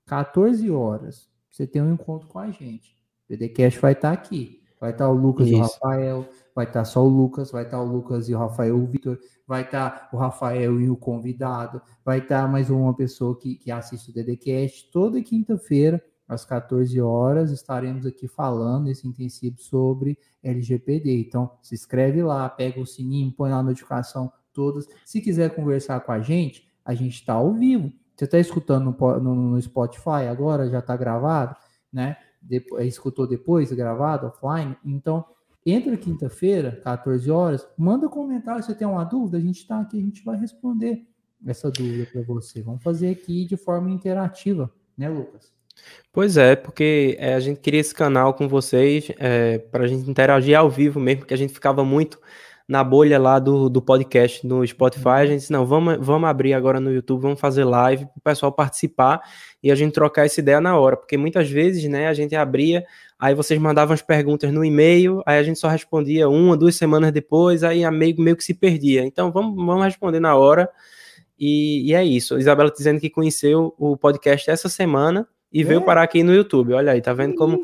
14 0.07 0.71
horas, 0.71 1.29
você 1.51 1.67
tem 1.67 1.83
um 1.83 1.93
encontro 1.93 2.29
com 2.29 2.39
a 2.39 2.51
gente. 2.51 2.97
O 3.29 3.37
DDCast 3.37 3.79
vai 3.79 3.93
estar 3.93 4.13
aqui. 4.13 4.63
Vai 4.81 4.91
estar 4.91 5.09
o 5.09 5.15
Lucas 5.15 5.47
Isso. 5.47 5.57
e 5.57 5.61
o 5.61 5.63
Rafael, 5.63 6.29
vai 6.57 6.67
estar 6.67 6.85
só 6.85 7.05
o 7.05 7.09
Lucas, 7.09 7.53
vai 7.53 7.63
estar 7.63 7.81
o 7.81 7.85
Lucas 7.85 8.29
e 8.29 8.35
o 8.35 8.39
Rafael, 8.39 8.77
o 8.77 8.85
Vitor, 8.85 9.17
vai 9.47 9.63
estar 9.63 10.09
o 10.13 10.17
Rafael 10.17 10.81
e 10.81 10.91
o 10.91 10.97
convidado, 10.97 11.81
vai 12.05 12.19
estar 12.19 12.51
mais 12.51 12.69
uma 12.69 12.93
pessoa 12.93 13.39
que, 13.39 13.55
que 13.55 13.71
assiste 13.71 14.11
o 14.11 14.13
DDCast. 14.13 14.91
Toda 14.91 15.23
quinta-feira 15.23 16.03
às 16.33 16.45
14 16.45 17.01
horas, 17.01 17.51
estaremos 17.51 18.07
aqui 18.07 18.27
falando 18.27 18.89
esse 18.89 19.07
intensivo 19.07 19.61
sobre 19.61 20.19
LGPD. 20.43 21.21
Então, 21.21 21.51
se 21.63 21.75
inscreve 21.75 22.23
lá, 22.23 22.49
pega 22.49 22.81
o 22.81 22.87
sininho, 22.87 23.33
põe 23.33 23.51
lá 23.51 23.59
a 23.59 23.63
notificação 23.63 24.33
todas. 24.53 24.87
Se 25.05 25.21
quiser 25.21 25.55
conversar 25.55 26.01
com 26.01 26.13
a 26.13 26.21
gente, 26.21 26.69
a 26.85 26.95
gente 26.95 27.15
está 27.15 27.35
ao 27.35 27.55
vivo. 27.55 27.93
Você 28.17 28.25
está 28.25 28.39
escutando 28.39 28.95
no, 28.99 29.21
no, 29.21 29.35
no, 29.35 29.63
Spotify 29.63 30.29
agora, 30.31 30.69
já 30.69 30.79
está 30.79 30.97
gravado, 30.97 31.57
né? 31.93 32.17
Depois, 32.41 32.87
escutou 32.87 33.27
depois, 33.27 33.73
gravado, 33.73 34.27
offline. 34.27 34.77
Então, 34.85 35.25
entra 35.65 35.97
quinta-feira, 35.97 36.81
14 36.83 37.31
horas, 37.31 37.67
manda 37.77 38.09
comentário 38.09 38.63
se 38.63 38.75
tem 38.75 38.87
uma 38.87 39.05
dúvida, 39.05 39.39
a 39.39 39.41
gente 39.41 39.59
está 39.59 39.81
aqui, 39.81 39.99
a 39.99 40.03
gente 40.03 40.25
vai 40.25 40.37
responder 40.39 41.07
essa 41.47 41.71
dúvida 41.71 42.07
para 42.13 42.23
você. 42.23 42.63
Vamos 42.63 42.83
fazer 42.83 43.11
aqui 43.11 43.45
de 43.45 43.57
forma 43.57 43.91
interativa, 43.91 44.73
né, 44.97 45.09
Lucas? 45.09 45.53
Pois 46.13 46.37
é, 46.37 46.55
porque 46.55 47.17
é, 47.19 47.35
a 47.35 47.41
gente 47.41 47.61
queria 47.61 47.81
esse 47.81 47.95
canal 47.95 48.35
com 48.35 48.47
vocês 48.47 49.11
é, 49.19 49.59
para 49.59 49.85
a 49.85 49.87
gente 49.87 50.09
interagir 50.11 50.57
ao 50.57 50.69
vivo 50.69 51.01
mesmo, 51.01 51.21
porque 51.21 51.33
a 51.33 51.39
gente 51.39 51.55
ficava 51.55 51.83
muito 51.85 52.19
na 52.69 52.85
bolha 52.85 53.19
lá 53.19 53.39
do, 53.39 53.69
do 53.69 53.81
podcast 53.83 54.47
no 54.47 54.67
Spotify. 54.67 55.09
A 55.09 55.27
gente 55.27 55.41
disse, 55.41 55.53
não, 55.53 55.67
vamos, 55.67 55.97
vamos 56.01 56.29
abrir 56.29 56.55
agora 56.55 56.81
no 56.81 56.93
YouTube, 56.93 57.23
vamos 57.23 57.41
fazer 57.41 57.65
live 57.65 58.05
para 58.05 58.19
o 58.19 58.21
pessoal 58.21 58.53
participar 58.53 59.21
e 59.63 59.71
a 59.71 59.75
gente 59.75 59.93
trocar 59.93 60.27
essa 60.27 60.41
ideia 60.41 60.61
na 60.61 60.79
hora, 60.79 60.97
porque 60.97 61.17
muitas 61.17 61.49
vezes, 61.51 61.89
né, 61.89 62.09
a 62.09 62.15
gente 62.15 62.35
abria, 62.37 62.85
aí 63.19 63.35
vocês 63.35 63.61
mandavam 63.61 63.95
as 63.95 64.03
perguntas 64.03 64.53
no 64.53 64.65
e-mail, 64.65 65.23
aí 65.25 65.39
a 65.39 65.43
gente 65.43 65.59
só 65.59 65.69
respondia 65.69 66.29
uma, 66.29 66.57
duas 66.57 66.75
semanas 66.77 67.13
depois, 67.13 67.65
aí 67.65 67.85
a 67.85 67.91
meio, 67.91 68.21
meio 68.21 68.37
que 68.37 68.45
se 68.45 68.55
perdia. 68.55 69.05
Então 69.05 69.33
vamos, 69.33 69.55
vamos 69.55 69.85
responder 69.85 70.21
na 70.21 70.35
hora. 70.37 70.69
E, 71.39 71.91
e 71.91 71.95
é 71.95 72.05
isso. 72.05 72.39
Isabela 72.39 72.71
dizendo 72.71 73.01
que 73.01 73.11
conheceu 73.11 73.75
o 73.79 73.97
podcast 73.97 74.51
essa 74.51 74.69
semana 74.69 75.27
e 75.53 75.61
é. 75.61 75.65
veio 75.65 75.83
parar 75.83 76.03
aqui 76.03 76.23
no 76.23 76.35
YouTube. 76.35 76.73
Olha 76.73 76.93
aí, 76.93 77.01
tá 77.01 77.13
vendo 77.13 77.35
como, 77.35 77.61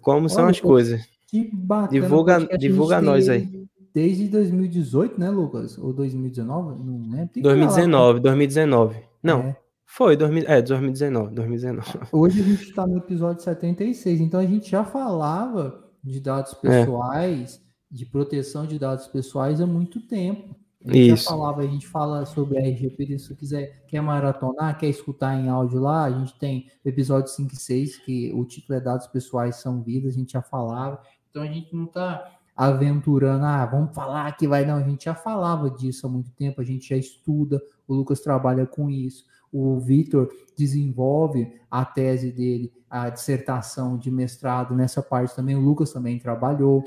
como 0.00 0.28
são 0.28 0.46
as 0.46 0.60
coisas. 0.60 1.00
Que 1.28 1.50
bacana. 1.52 1.88
Divulga, 1.88 2.58
divulga 2.58 3.00
nós 3.00 3.28
aí. 3.28 3.66
Desde 3.94 4.28
2018, 4.28 5.18
né, 5.18 5.30
Lucas? 5.30 5.78
Ou 5.78 5.92
2019? 5.92 6.84
Não 6.84 7.10
lembro. 7.10 7.30
2019, 7.42 8.20
2019. 8.20 8.96
Não, 9.22 9.40
é. 9.40 9.56
foi 9.86 10.16
2000, 10.16 10.44
é, 10.46 10.60
2019, 10.60 11.34
2019. 11.34 11.88
Hoje 12.12 12.40
a 12.40 12.44
gente 12.44 12.64
está 12.64 12.86
no 12.86 12.98
episódio 12.98 13.42
76, 13.42 14.20
então 14.20 14.40
a 14.40 14.46
gente 14.46 14.70
já 14.70 14.84
falava 14.84 15.82
de 16.02 16.20
dados 16.20 16.52
é. 16.52 16.56
pessoais, 16.56 17.56
é. 17.56 17.60
de 17.96 18.04
proteção 18.04 18.66
de 18.66 18.78
dados 18.78 19.06
pessoais 19.06 19.60
há 19.60 19.66
muito 19.66 20.00
tempo. 20.00 20.54
A 20.84 20.92
gente 20.92 21.14
Isso. 21.14 21.24
já 21.24 21.30
falava, 21.30 21.62
a 21.62 21.66
gente 21.66 21.86
fala 21.86 22.26
sobre 22.26 22.58
a 22.58 22.60
RGPD, 22.60 23.18
se 23.18 23.28
você 23.28 23.34
quiser, 23.34 23.84
quer 23.86 24.02
maratonar, 24.02 24.76
quer 24.76 24.88
escutar 24.88 25.34
em 25.34 25.48
áudio 25.48 25.80
lá, 25.80 26.04
a 26.04 26.10
gente 26.10 26.38
tem 26.38 26.70
episódio 26.84 27.32
5 27.32 27.54
e 27.54 27.56
6, 27.56 27.96
que 27.98 28.32
o 28.34 28.44
título 28.44 28.78
é 28.78 28.80
Dados 28.82 29.06
Pessoais 29.06 29.56
São 29.56 29.82
Vidas, 29.82 30.14
a 30.14 30.18
gente 30.18 30.32
já 30.32 30.42
falava. 30.42 31.00
Então 31.30 31.42
a 31.42 31.46
gente 31.46 31.74
não 31.74 31.84
está 31.84 32.30
aventurando, 32.54 33.46
ah, 33.46 33.64
vamos 33.64 33.94
falar 33.94 34.30
que 34.36 34.46
vai, 34.46 34.66
não, 34.66 34.76
a 34.76 34.82
gente 34.82 35.06
já 35.06 35.14
falava 35.14 35.70
disso 35.70 36.06
há 36.06 36.10
muito 36.10 36.30
tempo, 36.32 36.60
a 36.60 36.64
gente 36.64 36.90
já 36.90 36.96
estuda, 36.96 37.62
o 37.88 37.94
Lucas 37.94 38.20
trabalha 38.20 38.66
com 38.66 38.90
isso, 38.90 39.24
o 39.50 39.78
Vitor 39.80 40.28
desenvolve 40.56 41.50
a 41.70 41.84
tese 41.84 42.30
dele, 42.30 42.70
a 42.88 43.08
dissertação 43.08 43.96
de 43.96 44.10
mestrado 44.10 44.74
nessa 44.74 45.02
parte 45.02 45.34
também, 45.34 45.56
o 45.56 45.60
Lucas 45.60 45.92
também 45.92 46.18
trabalhou, 46.18 46.84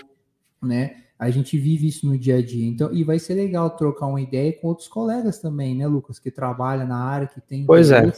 né? 0.62 1.04
A 1.20 1.32
gente 1.32 1.58
vive 1.58 1.88
isso 1.88 2.06
no 2.06 2.18
dia 2.18 2.38
a 2.38 2.46
dia. 2.46 2.68
Então, 2.68 2.94
e 2.94 3.04
vai 3.04 3.18
ser 3.18 3.34
legal 3.34 3.70
trocar 3.72 4.06
uma 4.06 4.22
ideia 4.22 4.54
com 4.54 4.68
outros 4.68 4.88
colegas 4.88 5.40
também, 5.40 5.76
né, 5.76 5.88
Lucas, 5.88 6.20
que 6.20 6.30
trabalha 6.30 6.86
na 6.86 6.98
área, 6.98 7.28
que 7.28 7.42
tem. 7.42 7.66
Pois 7.66 7.90
é. 7.90 8.12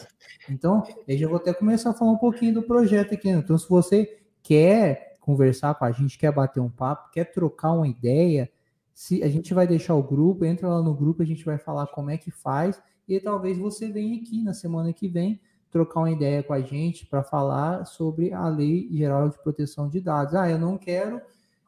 Então, 0.50 0.84
eu 1.08 1.18
já 1.18 1.28
vou 1.28 1.38
até 1.38 1.54
começar 1.54 1.92
a 1.92 1.94
falar 1.94 2.12
um 2.12 2.18
pouquinho 2.18 2.56
do 2.56 2.62
projeto 2.62 3.14
aqui. 3.14 3.32
Né? 3.32 3.40
Então, 3.40 3.58
se 3.58 3.70
você 3.70 4.20
quer 4.44 5.18
conversar 5.22 5.76
com 5.76 5.86
a 5.86 5.92
gente, 5.92 6.18
quer 6.18 6.34
bater 6.34 6.60
um 6.60 6.70
papo, 6.70 7.12
quer 7.12 7.26
trocar 7.26 7.72
uma 7.72 7.88
ideia, 7.88 8.50
se 8.94 9.24
a 9.24 9.30
gente 9.30 9.54
vai 9.54 9.66
deixar 9.66 9.96
o 9.96 10.04
grupo, 10.04 10.44
entra 10.44 10.68
lá 10.68 10.82
no 10.82 10.94
grupo, 10.94 11.22
a 11.22 11.26
gente 11.26 11.46
vai 11.46 11.58
falar 11.58 11.88
como 11.88 12.10
é 12.10 12.18
que 12.18 12.32
faz 12.32 12.82
e 13.08 13.20
talvez 13.20 13.58
você 13.58 13.90
venha 13.90 14.20
aqui 14.20 14.44
na 14.44 14.54
semana 14.54 14.92
que 14.92 15.08
vem 15.08 15.40
trocar 15.72 16.02
uma 16.02 16.12
ideia 16.12 16.44
com 16.44 16.52
a 16.52 16.62
gente 16.62 17.06
para 17.06 17.24
falar 17.24 17.86
sobre 17.86 18.34
a 18.34 18.48
Lei 18.50 18.90
Geral 18.92 19.30
de 19.30 19.38
Proteção 19.42 19.88
de 19.88 20.02
Dados. 20.02 20.36
Ah, 20.36 20.50
eu 20.50 20.58
não 20.58 20.78
quero 20.78 21.22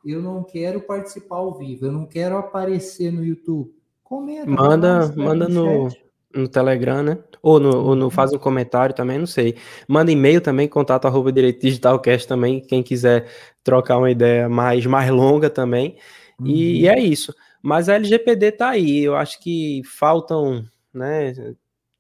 eu 0.06 0.22
não 0.22 0.44
quero 0.44 0.82
participar 0.82 1.38
ao 1.38 1.54
vivo, 1.58 1.86
eu 1.86 1.92
não 1.92 2.06
quero 2.06 2.38
aparecer 2.38 3.12
no 3.12 3.24
YouTube. 3.24 3.74
Comenta. 4.04 4.50
Manda, 4.50 5.14
manda 5.16 5.48
no, 5.48 5.90
no 6.34 6.48
Telegram, 6.48 7.02
né? 7.02 7.18
Ou 7.42 7.60
no, 7.60 7.78
ou 7.78 7.96
no, 7.96 8.10
faz 8.10 8.34
um 8.34 8.38
comentário 8.38 8.94
também, 8.94 9.18
não 9.18 9.26
sei. 9.26 9.56
Manda 9.88 10.12
e-mail 10.12 10.42
também, 10.42 10.68
contato 10.68 11.06
arroba 11.06 11.32
direito 11.32 11.62
digitalcast 11.62 12.28
também, 12.28 12.60
quem 12.60 12.84
quiser 12.84 13.28
trocar 13.64 13.98
uma 13.98 14.12
ideia 14.12 14.50
mais, 14.50 14.86
mais 14.86 15.10
longa 15.10 15.50
também. 15.50 15.98
Uhum. 16.40 16.48
E, 16.48 16.82
e, 16.82 16.88
é 16.88 17.00
isso. 17.00 17.34
Mas 17.62 17.90
a 17.90 17.96
LGPD 17.96 18.52
tá 18.54 18.70
aí. 18.70 19.04
Eu 19.04 19.16
acho 19.16 19.40
que 19.40 19.82
faltam 19.86 20.66
né, 20.94 21.34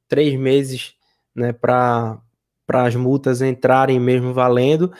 três 0.07 0.37
meses 0.37 0.95
né, 1.35 1.53
para 1.53 2.21
as 2.67 2.95
multas 2.95 3.41
entrarem 3.41 3.99
mesmo 3.99 4.33
valendo. 4.33 4.91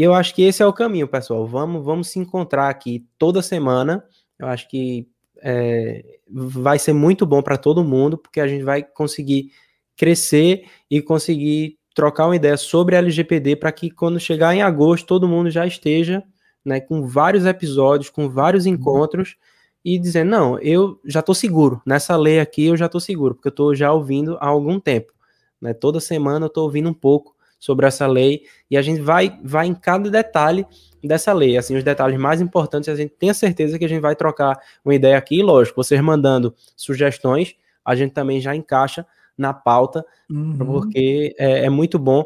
E 0.00 0.02
eu 0.02 0.14
acho 0.14 0.34
que 0.34 0.40
esse 0.40 0.62
é 0.62 0.66
o 0.66 0.72
caminho, 0.72 1.06
pessoal. 1.06 1.46
Vamos, 1.46 1.84
vamos 1.84 2.08
se 2.08 2.18
encontrar 2.18 2.70
aqui 2.70 3.06
toda 3.18 3.42
semana. 3.42 4.02
Eu 4.38 4.46
acho 4.46 4.66
que 4.66 5.06
é, 5.42 6.02
vai 6.26 6.78
ser 6.78 6.94
muito 6.94 7.26
bom 7.26 7.42
para 7.42 7.58
todo 7.58 7.84
mundo, 7.84 8.16
porque 8.16 8.40
a 8.40 8.48
gente 8.48 8.64
vai 8.64 8.82
conseguir 8.82 9.52
crescer 9.94 10.64
e 10.90 11.02
conseguir 11.02 11.76
trocar 11.94 12.24
uma 12.28 12.36
ideia 12.36 12.56
sobre 12.56 12.96
LGPD 12.96 13.56
para 13.56 13.70
que 13.70 13.90
quando 13.90 14.18
chegar 14.18 14.54
em 14.54 14.62
agosto 14.62 15.06
todo 15.06 15.28
mundo 15.28 15.50
já 15.50 15.66
esteja 15.66 16.24
né, 16.64 16.80
com 16.80 17.06
vários 17.06 17.44
episódios, 17.44 18.08
com 18.08 18.26
vários 18.26 18.64
uhum. 18.64 18.72
encontros 18.72 19.36
e 19.84 19.98
dizendo, 19.98 20.30
não, 20.30 20.58
eu 20.60 20.98
já 21.04 21.20
estou 21.20 21.34
seguro, 21.34 21.82
nessa 21.84 22.16
lei 22.16 22.40
aqui 22.40 22.68
eu 22.68 22.76
já 22.78 22.86
estou 22.86 23.02
seguro, 23.02 23.34
porque 23.34 23.48
eu 23.48 23.50
estou 23.50 23.74
já 23.74 23.92
ouvindo 23.92 24.38
há 24.40 24.46
algum 24.46 24.80
tempo. 24.80 25.12
Né? 25.60 25.74
Toda 25.74 26.00
semana 26.00 26.46
eu 26.46 26.48
estou 26.48 26.64
ouvindo 26.64 26.88
um 26.88 26.94
pouco 26.94 27.38
sobre 27.60 27.86
essa 27.86 28.06
lei 28.06 28.44
e 28.70 28.76
a 28.76 28.82
gente 28.82 29.00
vai, 29.02 29.38
vai 29.44 29.66
em 29.66 29.74
cada 29.74 30.10
detalhe 30.10 30.66
dessa 31.04 31.32
lei. 31.32 31.58
Assim, 31.58 31.76
os 31.76 31.84
detalhes 31.84 32.18
mais 32.18 32.40
importantes, 32.40 32.88
a 32.88 32.96
gente 32.96 33.10
tem 33.10 33.28
a 33.28 33.34
certeza 33.34 33.78
que 33.78 33.84
a 33.84 33.88
gente 33.88 34.00
vai 34.00 34.16
trocar 34.16 34.58
uma 34.82 34.94
ideia 34.94 35.18
aqui. 35.18 35.42
Lógico, 35.42 35.84
vocês 35.84 36.00
mandando 36.00 36.54
sugestões, 36.74 37.54
a 37.84 37.94
gente 37.94 38.12
também 38.12 38.40
já 38.40 38.56
encaixa 38.56 39.06
na 39.36 39.52
pauta, 39.52 40.04
uhum. 40.28 40.56
porque 40.56 41.34
é, 41.38 41.66
é, 41.66 41.70
muito 41.70 41.98
bom 41.98 42.24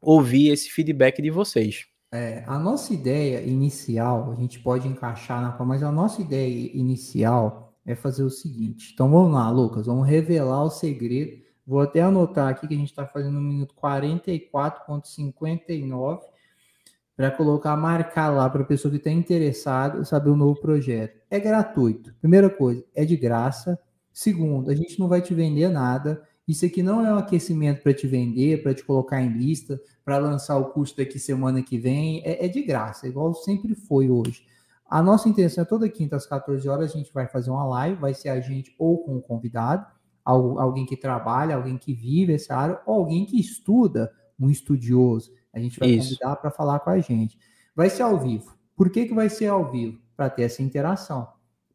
ouvir 0.00 0.50
esse 0.50 0.70
feedback 0.70 1.20
de 1.20 1.30
vocês. 1.30 1.86
É, 2.12 2.44
a 2.46 2.58
nossa 2.58 2.94
ideia 2.94 3.42
inicial, 3.42 4.32
a 4.32 4.40
gente 4.40 4.60
pode 4.60 4.86
encaixar 4.86 5.42
na 5.42 5.64
mas 5.64 5.82
a 5.82 5.90
nossa 5.90 6.22
ideia 6.22 6.70
inicial 6.72 7.74
é 7.84 7.94
fazer 7.94 8.22
o 8.22 8.30
seguinte. 8.30 8.92
Então 8.94 9.10
vamos 9.10 9.32
lá, 9.32 9.50
Lucas, 9.50 9.86
vamos 9.86 10.06
revelar 10.06 10.64
o 10.64 10.70
segredo 10.70 11.45
Vou 11.66 11.80
até 11.80 12.00
anotar 12.00 12.48
aqui 12.48 12.68
que 12.68 12.74
a 12.74 12.76
gente 12.76 12.90
está 12.90 13.06
fazendo 13.06 13.34
no 13.34 13.40
minuto 13.40 13.74
44,59 13.74 16.20
para 17.16 17.30
colocar, 17.30 17.74
marcar 17.76 18.28
lá 18.28 18.48
para 18.48 18.62
a 18.62 18.66
pessoa 18.66 18.92
que 18.92 18.98
está 18.98 19.10
interessada 19.10 20.04
saber 20.04 20.30
o 20.30 20.36
novo 20.36 20.60
projeto. 20.60 21.18
É 21.30 21.40
gratuito. 21.40 22.14
Primeira 22.20 22.50
coisa, 22.50 22.84
é 22.94 23.04
de 23.04 23.16
graça. 23.16 23.78
Segundo, 24.12 24.70
a 24.70 24.74
gente 24.74 25.00
não 25.00 25.08
vai 25.08 25.22
te 25.22 25.34
vender 25.34 25.70
nada. 25.70 26.22
Isso 26.46 26.64
aqui 26.64 26.82
não 26.82 27.04
é 27.04 27.12
um 27.12 27.18
aquecimento 27.18 27.82
para 27.82 27.92
te 27.92 28.06
vender, 28.06 28.62
para 28.62 28.72
te 28.72 28.84
colocar 28.84 29.20
em 29.20 29.30
lista, 29.30 29.80
para 30.04 30.18
lançar 30.18 30.56
o 30.58 30.66
curso 30.66 30.96
daqui 30.96 31.18
semana 31.18 31.62
que 31.62 31.78
vem. 31.78 32.22
É, 32.24 32.44
é 32.44 32.48
de 32.48 32.62
graça, 32.62 33.08
igual 33.08 33.34
sempre 33.34 33.74
foi 33.74 34.08
hoje. 34.08 34.44
A 34.88 35.02
nossa 35.02 35.28
intenção 35.28 35.62
é 35.62 35.64
toda 35.64 35.88
quinta 35.88 36.14
às 36.14 36.26
14 36.26 36.68
horas 36.68 36.92
a 36.92 36.96
gente 36.96 37.12
vai 37.12 37.26
fazer 37.26 37.50
uma 37.50 37.66
live, 37.66 38.00
vai 38.00 38.14
ser 38.14 38.28
a 38.28 38.40
gente 38.40 38.72
ou 38.78 38.98
com 38.98 39.16
um 39.16 39.20
convidado, 39.20 39.84
alguém 40.32 40.84
que 40.84 40.96
trabalha, 40.96 41.54
alguém 41.54 41.78
que 41.78 41.94
vive 41.94 42.34
essa 42.34 42.54
área, 42.54 42.80
ou 42.84 42.96
alguém 42.96 43.24
que 43.24 43.38
estuda, 43.38 44.12
um 44.38 44.50
estudioso. 44.50 45.32
A 45.52 45.58
gente 45.58 45.78
vai 45.78 45.90
Isso. 45.90 46.08
convidar 46.08 46.36
para 46.36 46.50
falar 46.50 46.80
com 46.80 46.90
a 46.90 46.98
gente. 46.98 47.38
Vai 47.74 47.88
ser 47.88 48.02
ao 48.02 48.18
vivo. 48.18 48.54
Por 48.76 48.90
que, 48.90 49.06
que 49.06 49.14
vai 49.14 49.28
ser 49.28 49.46
ao 49.46 49.70
vivo? 49.70 49.98
Para 50.16 50.28
ter 50.28 50.42
essa 50.42 50.62
interação. 50.62 51.28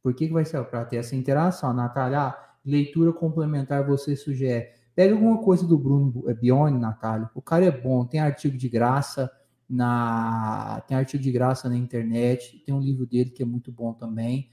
Por 0.03 0.13
que, 0.13 0.27
que 0.27 0.33
vai 0.33 0.45
ser? 0.45 0.63
Para 0.65 0.85
ter 0.85 0.97
essa 0.97 1.15
interação. 1.15 1.73
Natália, 1.73 2.19
ah, 2.19 2.55
leitura 2.65 3.13
complementar 3.13 3.85
você 3.85 4.15
sugere. 4.15 4.69
Pega 4.93 5.13
alguma 5.13 5.37
coisa 5.39 5.65
do 5.65 5.77
Bruno 5.77 6.11
Bione, 6.39 6.77
Natália. 6.77 7.29
O 7.33 7.41
cara 7.41 7.65
é 7.65 7.71
bom, 7.71 8.05
tem 8.05 8.19
artigo 8.19 8.57
de 8.57 8.67
graça 8.67 9.31
na 9.69 10.83
tem 10.85 10.97
artigo 10.97 11.23
de 11.23 11.31
graça 11.31 11.69
na 11.69 11.77
internet, 11.77 12.61
tem 12.65 12.75
um 12.75 12.81
livro 12.81 13.05
dele 13.05 13.29
que 13.29 13.41
é 13.41 13.45
muito 13.45 13.71
bom 13.71 13.93
também. 13.93 14.49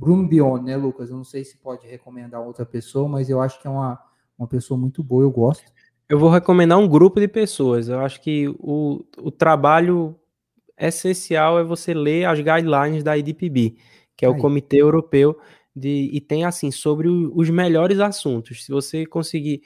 Bruno 0.00 0.26
Bione, 0.26 0.64
né, 0.64 0.76
Lucas? 0.78 1.10
Eu 1.10 1.16
não 1.16 1.24
sei 1.24 1.44
se 1.44 1.58
pode 1.58 1.86
recomendar 1.86 2.40
outra 2.40 2.64
pessoa, 2.64 3.06
mas 3.06 3.28
eu 3.28 3.38
acho 3.38 3.60
que 3.60 3.66
é 3.66 3.70
uma, 3.70 4.00
uma 4.38 4.48
pessoa 4.48 4.80
muito 4.80 5.02
boa, 5.02 5.22
eu 5.22 5.30
gosto. 5.30 5.70
Eu 6.08 6.18
vou 6.18 6.30
recomendar 6.30 6.78
um 6.78 6.88
grupo 6.88 7.20
de 7.20 7.28
pessoas. 7.28 7.86
Eu 7.86 8.00
acho 8.00 8.18
que 8.22 8.48
o, 8.58 9.04
o 9.18 9.30
trabalho 9.30 10.16
essencial 10.78 11.58
é 11.58 11.62
você 11.62 11.92
ler 11.92 12.24
as 12.24 12.38
guidelines 12.38 13.04
da 13.04 13.14
IDPB, 13.14 13.76
que 14.16 14.24
é 14.24 14.28
o 14.28 14.32
Aí. 14.32 14.40
Comitê 14.40 14.78
Europeu 14.78 15.38
de 15.76 16.08
e 16.10 16.18
tem 16.18 16.46
assim 16.46 16.70
sobre 16.70 17.06
o, 17.06 17.30
os 17.36 17.50
melhores 17.50 18.00
assuntos. 18.00 18.64
Se 18.64 18.72
você 18.72 19.04
conseguir 19.04 19.60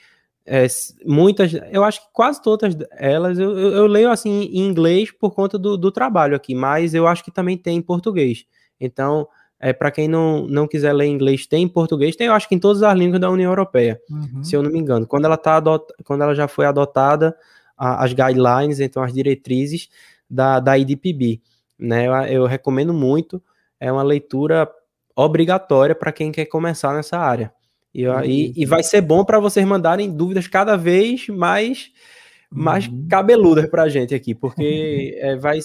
é, 0.45 0.66
muitas, 1.07 1.53
eu 1.70 1.85
acho 1.85 2.01
que 2.01 2.12
quase 2.12 2.43
todas 2.43 2.76
elas 2.91 3.39
eu, 3.39 3.57
eu, 3.57 3.72
eu 3.72 3.87
leio 3.87 4.11
assim 4.11 4.43
em 4.43 4.66
inglês 4.66 5.12
por 5.12 5.30
conta 5.30 5.57
do, 5.57 5.76
do, 5.76 5.93
trabalho 5.93 6.35
aqui, 6.35 6.57
mas 6.57 6.93
eu 6.93 7.07
acho 7.07 7.24
que 7.24 7.30
também 7.30 7.57
tem 7.57 7.76
em 7.78 7.82
português. 7.82 8.45
Então, 8.80 9.28
é, 9.65 9.73
para 9.73 9.91
quem 9.91 10.07
não, 10.07 10.47
não 10.47 10.69
quiser 10.69 10.93
ler 10.93 11.07
inglês, 11.07 11.47
tem 11.47 11.62
em 11.62 11.69
português, 11.69 12.15
tem 12.15 12.27
eu 12.27 12.35
acho 12.35 12.47
que 12.47 12.55
em 12.55 12.59
todas 12.59 12.83
as 12.83 12.95
línguas 12.99 13.19
da 13.19 13.31
União 13.31 13.51
Europeia, 13.51 13.99
uhum. 14.11 14.45
se 14.45 14.55
eu 14.55 14.62
não 14.62 14.71
me 14.71 14.79
engano. 14.79 15.07
Quando 15.07 15.25
ela, 15.25 15.39
tá 15.39 15.57
adot, 15.57 15.87
quando 16.05 16.21
ela 16.21 16.35
já 16.35 16.47
foi 16.47 16.67
adotada, 16.67 17.35
a, 17.75 18.05
as 18.05 18.12
guidelines, 18.12 18.79
então 18.79 19.03
as 19.03 19.11
diretrizes 19.11 19.89
da, 20.29 20.61
da 20.61 20.77
IDPB, 20.77 21.41
né? 21.79 22.07
Eu, 22.07 22.12
eu 22.43 22.47
recomendo 22.47 22.93
muito, 22.93 23.43
é 23.81 23.91
uma 23.91 24.03
leitura 24.03 24.71
obrigatória 25.17 25.95
para 25.95 26.12
quem 26.12 26.31
quer 26.31 26.45
começar 26.45 26.93
nessa 26.93 27.17
área. 27.17 27.51
E, 27.95 28.05
e, 28.05 28.53
e 28.55 28.67
vai 28.67 28.83
ser 28.83 29.01
bom 29.01 29.25
para 29.25 29.41
vocês 29.41 29.65
mandarem 29.65 30.15
dúvidas 30.15 30.47
cada 30.47 30.77
vez 30.77 31.27
mais 31.29 31.91
mais 32.55 32.87
uhum. 32.87 33.07
cabeludas 33.09 33.67
para 33.67 33.83
a 33.85 33.89
gente 33.89 34.15
aqui, 34.15 34.35
porque 34.35 35.17
é, 35.21 35.37
vai, 35.37 35.59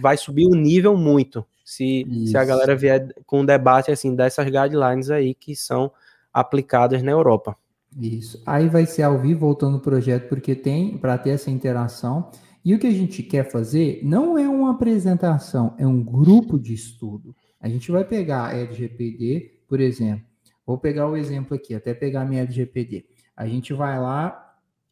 vai 0.00 0.16
subir 0.16 0.46
o 0.46 0.54
nível 0.54 0.96
muito 0.96 1.44
se, 1.64 2.06
se 2.26 2.36
a 2.36 2.44
galera 2.44 2.74
vier 2.74 3.14
com 3.26 3.40
um 3.40 3.44
debate 3.44 3.90
assim 3.90 4.14
dessas 4.14 4.46
guidelines 4.46 5.10
aí 5.10 5.34
que 5.34 5.54
são 5.54 5.92
aplicadas 6.32 7.02
na 7.02 7.10
Europa. 7.10 7.56
Isso. 7.98 8.42
Aí 8.46 8.68
vai 8.68 8.86
ser 8.86 9.02
ao 9.02 9.18
vivo 9.18 9.40
voltando 9.40 9.76
o 9.76 9.80
projeto, 9.80 10.28
porque 10.28 10.54
tem 10.54 10.96
para 10.98 11.16
ter 11.18 11.30
essa 11.30 11.50
interação. 11.50 12.30
E 12.64 12.74
o 12.74 12.78
que 12.78 12.86
a 12.86 12.92
gente 12.92 13.22
quer 13.22 13.50
fazer 13.50 14.00
não 14.02 14.36
é 14.36 14.48
uma 14.48 14.72
apresentação, 14.72 15.74
é 15.78 15.86
um 15.86 16.02
grupo 16.02 16.58
de 16.58 16.74
estudo. 16.74 17.34
A 17.60 17.68
gente 17.68 17.90
vai 17.90 18.04
pegar 18.04 18.46
a 18.46 18.54
LGPD, 18.54 19.62
por 19.66 19.80
exemplo, 19.80 20.28
Vou 20.68 20.76
pegar 20.76 21.08
o 21.08 21.16
exemplo 21.16 21.56
aqui, 21.56 21.74
até 21.74 21.94
pegar 21.94 22.20
a 22.20 22.24
minha 22.26 22.42
LGPD. 22.42 23.06
A 23.34 23.46
gente 23.46 23.72
vai 23.72 23.98
lá 23.98 24.47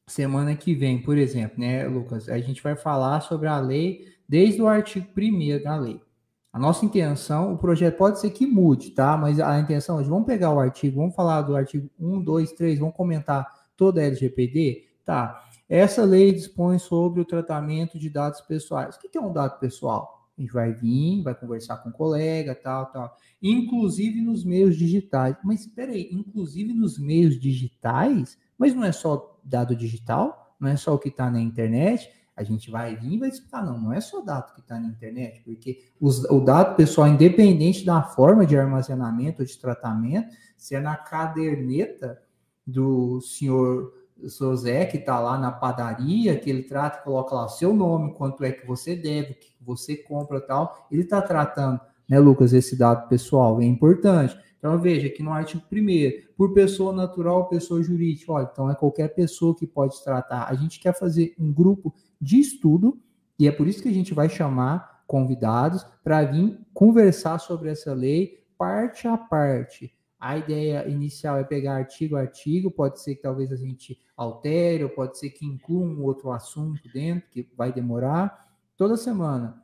semana 0.07 0.55
que 0.55 0.75
vem, 0.75 1.03
por 1.03 1.19
exemplo, 1.19 1.59
né, 1.59 1.87
Lucas? 1.87 2.29
A 2.29 2.39
gente 2.39 2.63
vai 2.63 2.77
falar 2.77 3.21
sobre 3.21 3.49
a 3.49 3.59
lei 3.59 4.07
desde 4.29 4.63
o 4.63 4.69
artigo 4.69 5.07
1 5.17 5.63
da 5.63 5.77
lei. 5.77 6.01
A 6.53 6.59
nossa 6.59 6.87
intenção, 6.87 7.53
o 7.53 7.59
projeto 7.59 7.99
pode 7.99 8.21
ser 8.21 8.31
que 8.31 8.47
mude, 8.47 8.91
tá? 8.91 9.17
Mas 9.17 9.39
a 9.41 9.59
intenção 9.61 10.01
é, 10.01 10.05
vamos 10.05 10.25
pegar 10.25 10.53
o 10.53 10.61
artigo, 10.61 11.01
vamos 11.01 11.15
falar 11.15 11.43
do 11.43 11.55
artigo 11.55 11.91
1, 11.99 12.23
2, 12.23 12.53
3, 12.53 12.79
vamos 12.79 12.95
comentar 12.95 13.47
toda 13.77 14.01
a 14.01 14.05
LGPD? 14.05 14.85
Tá. 15.05 15.45
Essa 15.69 16.05
lei 16.05 16.33
dispõe 16.33 16.79
sobre 16.79 17.21
o 17.21 17.25
tratamento 17.25 17.99
de 17.99 18.09
dados 18.09 18.41
pessoais. 18.41 18.97
O 18.97 19.01
que 19.01 19.19
é 19.19 19.21
um 19.21 19.33
dado 19.33 19.59
pessoal? 19.59 20.31
A 20.39 20.41
gente 20.41 20.53
vai 20.53 20.73
vir, 20.73 21.23
vai 21.23 21.35
conversar 21.35 21.79
com 21.79 21.89
um 21.89 21.93
colega, 21.93 22.55
tal, 22.55 22.87
tal. 22.87 23.17
Inclusive 23.43 24.21
nos 24.21 24.45
meios 24.45 24.77
digitais. 24.77 25.37
Mas 25.45 25.63
espera 25.63 25.93
aí, 25.93 26.09
inclusive 26.13 26.73
nos 26.73 26.99
meios 26.99 27.39
digitais? 27.41 28.39
Mas 28.57 28.75
não 28.75 28.85
é 28.85 28.93
só 28.93 29.36
dado 29.49 29.75
digital? 29.75 30.55
Não 30.59 30.69
é 30.69 30.77
só 30.77 30.95
o 30.95 30.99
que 30.99 31.09
está 31.09 31.31
na 31.31 31.41
internet? 31.41 32.11
A 32.37 32.43
gente 32.43 32.71
vai 32.71 32.97
vir 32.97 33.15
e 33.15 33.19
vai 33.19 33.29
explicar, 33.31 33.65
não, 33.65 33.79
não 33.79 33.93
é 33.93 34.01
só 34.01 34.21
dado 34.21 34.53
que 34.55 34.61
está 34.61 34.79
na 34.79 34.89
internet, 34.89 35.41
porque 35.43 35.85
os, 35.99 36.25
o 36.25 36.41
dado 36.41 36.77
pessoal, 36.77 37.09
independente 37.09 37.85
da 37.85 38.03
forma 38.03 38.45
de 38.45 38.57
armazenamento 38.57 39.41
ou 39.41 39.47
de 39.47 39.59
tratamento, 39.59 40.29
se 40.57 40.75
é 40.75 40.81
na 40.81 40.97
caderneta 40.97 42.21
do 42.67 43.21
senhor 43.23 43.93
Zé, 44.57 44.87
que 44.87 44.99
está 44.99 45.19
lá 45.19 45.39
na 45.39 45.53
padaria, 45.53 46.39
que 46.39 46.51
ele 46.51 46.63
trata, 46.63 47.03
coloca 47.03 47.35
lá 47.35 47.49
seu 47.49 47.73
nome, 47.75 48.15
quanto 48.15 48.45
é 48.45 48.53
que 48.53 48.67
você 48.67 48.97
deve, 48.97 49.33
o 49.33 49.35
que 49.35 49.57
você 49.61 49.97
compra 49.97 50.41
tal, 50.41 50.87
ele 50.91 51.03
está 51.03 51.23
tratando, 51.23 51.81
né, 52.09 52.19
Lucas, 52.19 52.53
esse 52.53 52.77
dado 52.77 53.09
pessoal, 53.09 53.61
é 53.61 53.65
importante. 53.65 54.37
Então, 54.67 54.81
veja 54.81 55.09
que 55.09 55.23
no 55.23 55.33
artigo 55.33 55.63
1 55.73 56.35
por 56.37 56.53
pessoa 56.53 56.93
natural, 56.93 57.49
pessoa 57.49 57.81
jurídica, 57.81 58.33
olha, 58.33 58.51
então 58.53 58.69
é 58.69 58.75
qualquer 58.75 59.15
pessoa 59.15 59.55
que 59.55 59.65
pode 59.65 60.03
tratar. 60.03 60.49
A 60.49 60.55
gente 60.57 60.81
quer 60.81 60.93
fazer 60.93 61.37
um 61.39 61.53
grupo 61.53 61.95
de 62.21 62.41
estudo, 62.41 63.01
e 63.39 63.47
é 63.47 63.53
por 63.53 63.69
isso 63.69 63.81
que 63.81 63.89
a 63.89 63.93
gente 63.93 64.13
vai 64.13 64.29
chamar 64.29 65.05
convidados 65.07 65.87
para 66.03 66.25
vir 66.25 66.59
conversar 66.75 67.39
sobre 67.39 67.71
essa 67.71 67.95
lei 67.95 68.45
parte 68.59 69.07
a 69.07 69.17
parte. 69.17 69.97
A 70.19 70.37
ideia 70.37 70.89
inicial 70.89 71.39
é 71.39 71.45
pegar 71.45 71.77
artigo 71.77 72.17
a 72.17 72.23
artigo, 72.23 72.69
pode 72.69 73.01
ser 73.01 73.15
que 73.15 73.23
talvez 73.23 73.53
a 73.53 73.57
gente 73.57 73.97
altere, 74.17 74.83
ou 74.83 74.91
pode 74.91 75.17
ser 75.17 75.31
que 75.31 75.47
inclua 75.47 75.87
um 75.87 76.03
outro 76.03 76.33
assunto 76.33 76.83
dentro, 76.93 77.31
que 77.31 77.49
vai 77.57 77.73
demorar. 77.73 78.49
Toda 78.77 78.97
semana, 78.97 79.63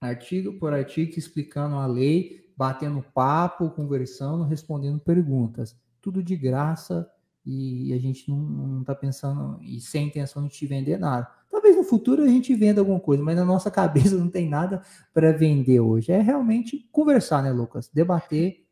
artigo 0.00 0.52
por 0.52 0.72
artigo, 0.72 1.18
explicando 1.18 1.74
a 1.74 1.86
lei, 1.86 2.39
batendo 2.60 3.02
papo, 3.14 3.70
conversando, 3.70 4.44
respondendo 4.44 5.00
perguntas. 5.00 5.74
Tudo 5.98 6.22
de 6.22 6.36
graça 6.36 7.10
e 7.42 7.90
a 7.94 7.98
gente 7.98 8.30
não 8.30 8.82
está 8.82 8.94
pensando 8.94 9.58
e 9.62 9.80
sem 9.80 10.08
intenção 10.08 10.46
de 10.46 10.52
te 10.52 10.66
vender 10.66 10.98
nada. 10.98 11.26
Talvez 11.50 11.74
no 11.74 11.82
futuro 11.82 12.22
a 12.22 12.28
gente 12.28 12.54
venda 12.54 12.82
alguma 12.82 13.00
coisa, 13.00 13.22
mas 13.22 13.34
na 13.34 13.46
nossa 13.46 13.70
cabeça 13.72 14.14
não 14.14 14.28
tem 14.28 14.46
nada 14.46 14.82
para 15.14 15.32
vender 15.32 15.80
hoje. 15.80 16.12
É 16.12 16.20
realmente 16.20 16.86
conversar, 16.92 17.42
né, 17.42 17.50
Lucas? 17.50 17.88
Debater 17.94 18.62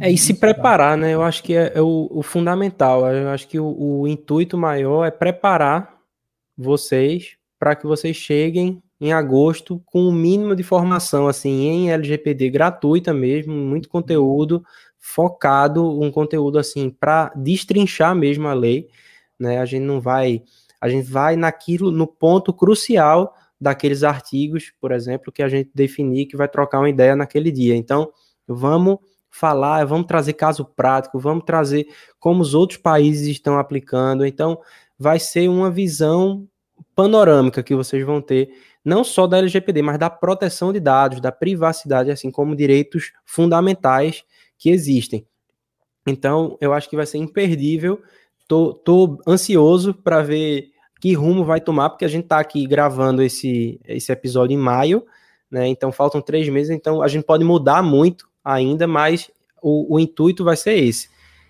é, 0.00 0.10
e 0.10 0.18
se 0.18 0.34
preparar, 0.34 0.98
né? 0.98 1.14
Eu 1.14 1.22
acho 1.22 1.40
que 1.42 1.54
é, 1.54 1.72
é 1.72 1.80
o, 1.80 2.08
o, 2.10 2.22
fundamental. 2.24 3.06
Eu 3.06 3.28
acho 3.28 3.46
que 3.46 3.60
o, 3.60 4.00
o 4.00 4.08
intuito 4.08 4.58
maior 4.58 5.04
é 5.04 5.10
preparar 5.10 5.96
vocês 6.58 7.36
para 7.60 7.76
que 7.76 7.86
vocês 7.86 8.16
cheguem 8.16 8.82
em 9.00 9.12
agosto 9.12 9.82
com 9.84 10.04
o 10.04 10.08
um 10.08 10.12
mínimo 10.12 10.56
de 10.56 10.62
formação, 10.62 11.28
assim, 11.28 11.66
em 11.66 11.90
LGPD 11.90 12.50
gratuita 12.50 13.12
mesmo, 13.12 13.54
muito 13.54 13.88
conteúdo 13.88 14.64
focado, 14.98 16.00
um 16.00 16.10
conteúdo 16.10 16.58
assim 16.58 16.90
para 16.90 17.32
destrinchar 17.36 18.14
mesmo 18.14 18.48
a 18.48 18.54
lei, 18.54 18.88
né? 19.38 19.58
A 19.58 19.64
gente 19.64 19.84
não 19.84 20.00
vai, 20.00 20.42
a 20.80 20.88
gente 20.88 21.08
vai 21.08 21.36
naquilo, 21.36 21.92
no 21.92 22.06
ponto 22.06 22.52
crucial 22.52 23.34
daqueles 23.60 24.02
artigos, 24.02 24.72
por 24.80 24.92
exemplo, 24.92 25.32
que 25.32 25.42
a 25.42 25.48
gente 25.48 25.70
definir 25.74 26.26
que 26.26 26.36
vai 26.36 26.48
trocar 26.48 26.80
uma 26.80 26.90
ideia 26.90 27.14
naquele 27.14 27.50
dia. 27.52 27.76
Então, 27.76 28.10
vamos 28.46 28.98
falar, 29.30 29.84
vamos 29.84 30.06
trazer 30.06 30.32
caso 30.32 30.64
prático, 30.64 31.18
vamos 31.18 31.44
trazer 31.44 31.86
como 32.18 32.42
os 32.42 32.54
outros 32.54 32.78
países 32.78 33.28
estão 33.28 33.58
aplicando. 33.58 34.26
Então, 34.26 34.58
vai 34.98 35.18
ser 35.18 35.48
uma 35.48 35.70
visão 35.70 36.48
panorâmica 36.94 37.62
que 37.62 37.74
vocês 37.74 38.04
vão 38.04 38.20
ter, 38.20 38.50
não 38.86 39.02
só 39.02 39.26
da 39.26 39.38
LGPD, 39.38 39.82
mas 39.82 39.98
da 39.98 40.08
proteção 40.08 40.72
de 40.72 40.78
dados, 40.78 41.20
da 41.20 41.32
privacidade, 41.32 42.08
assim 42.08 42.30
como 42.30 42.54
direitos 42.54 43.12
fundamentais 43.24 44.22
que 44.56 44.70
existem. 44.70 45.26
Então, 46.06 46.56
eu 46.60 46.72
acho 46.72 46.88
que 46.88 46.94
vai 46.94 47.04
ser 47.04 47.18
imperdível. 47.18 48.00
Tô, 48.46 48.72
tô 48.72 49.20
ansioso 49.26 49.92
para 49.92 50.22
ver 50.22 50.70
que 51.00 51.14
rumo 51.14 51.44
vai 51.44 51.60
tomar, 51.60 51.90
porque 51.90 52.04
a 52.04 52.08
gente 52.08 52.26
está 52.26 52.38
aqui 52.38 52.64
gravando 52.64 53.24
esse, 53.24 53.80
esse 53.84 54.12
episódio 54.12 54.54
em 54.54 54.58
maio, 54.58 55.04
né? 55.50 55.66
Então 55.66 55.90
faltam 55.90 56.22
três 56.22 56.48
meses, 56.48 56.70
então 56.70 57.02
a 57.02 57.08
gente 57.08 57.24
pode 57.24 57.44
mudar 57.44 57.82
muito 57.82 58.28
ainda, 58.44 58.86
mas 58.86 59.28
o, 59.60 59.96
o 59.96 59.98
intuito 59.98 60.44
vai 60.44 60.56
ser 60.56 60.74
esse: 60.74 61.08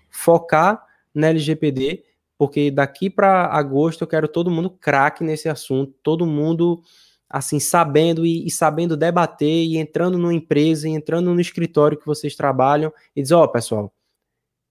focar 0.09 0.83
na 1.13 1.27
LGPD, 1.27 2.03
porque 2.35 2.71
daqui 2.71 3.11
para 3.11 3.45
agosto 3.45 4.01
eu 4.01 4.07
quero 4.07 4.27
todo 4.27 4.49
mundo 4.49 4.71
craque 4.71 5.23
nesse 5.23 5.47
assunto, 5.47 5.93
todo 6.01 6.25
mundo 6.25 6.81
assim 7.29 7.59
sabendo 7.59 8.25
e, 8.25 8.45
e, 8.45 8.51
sabendo 8.51 8.95
debater 8.95 9.65
e 9.65 9.77
entrando 9.77 10.17
numa 10.17 10.33
empresa, 10.33 10.87
e 10.87 10.91
entrando 10.91 11.33
no 11.33 11.41
escritório 11.41 11.97
que 11.97 12.05
vocês 12.05 12.35
trabalham 12.35 12.91
e 13.15 13.21
dizer, 13.21 13.35
ó, 13.35 13.43
oh, 13.43 13.47
pessoal, 13.47 13.93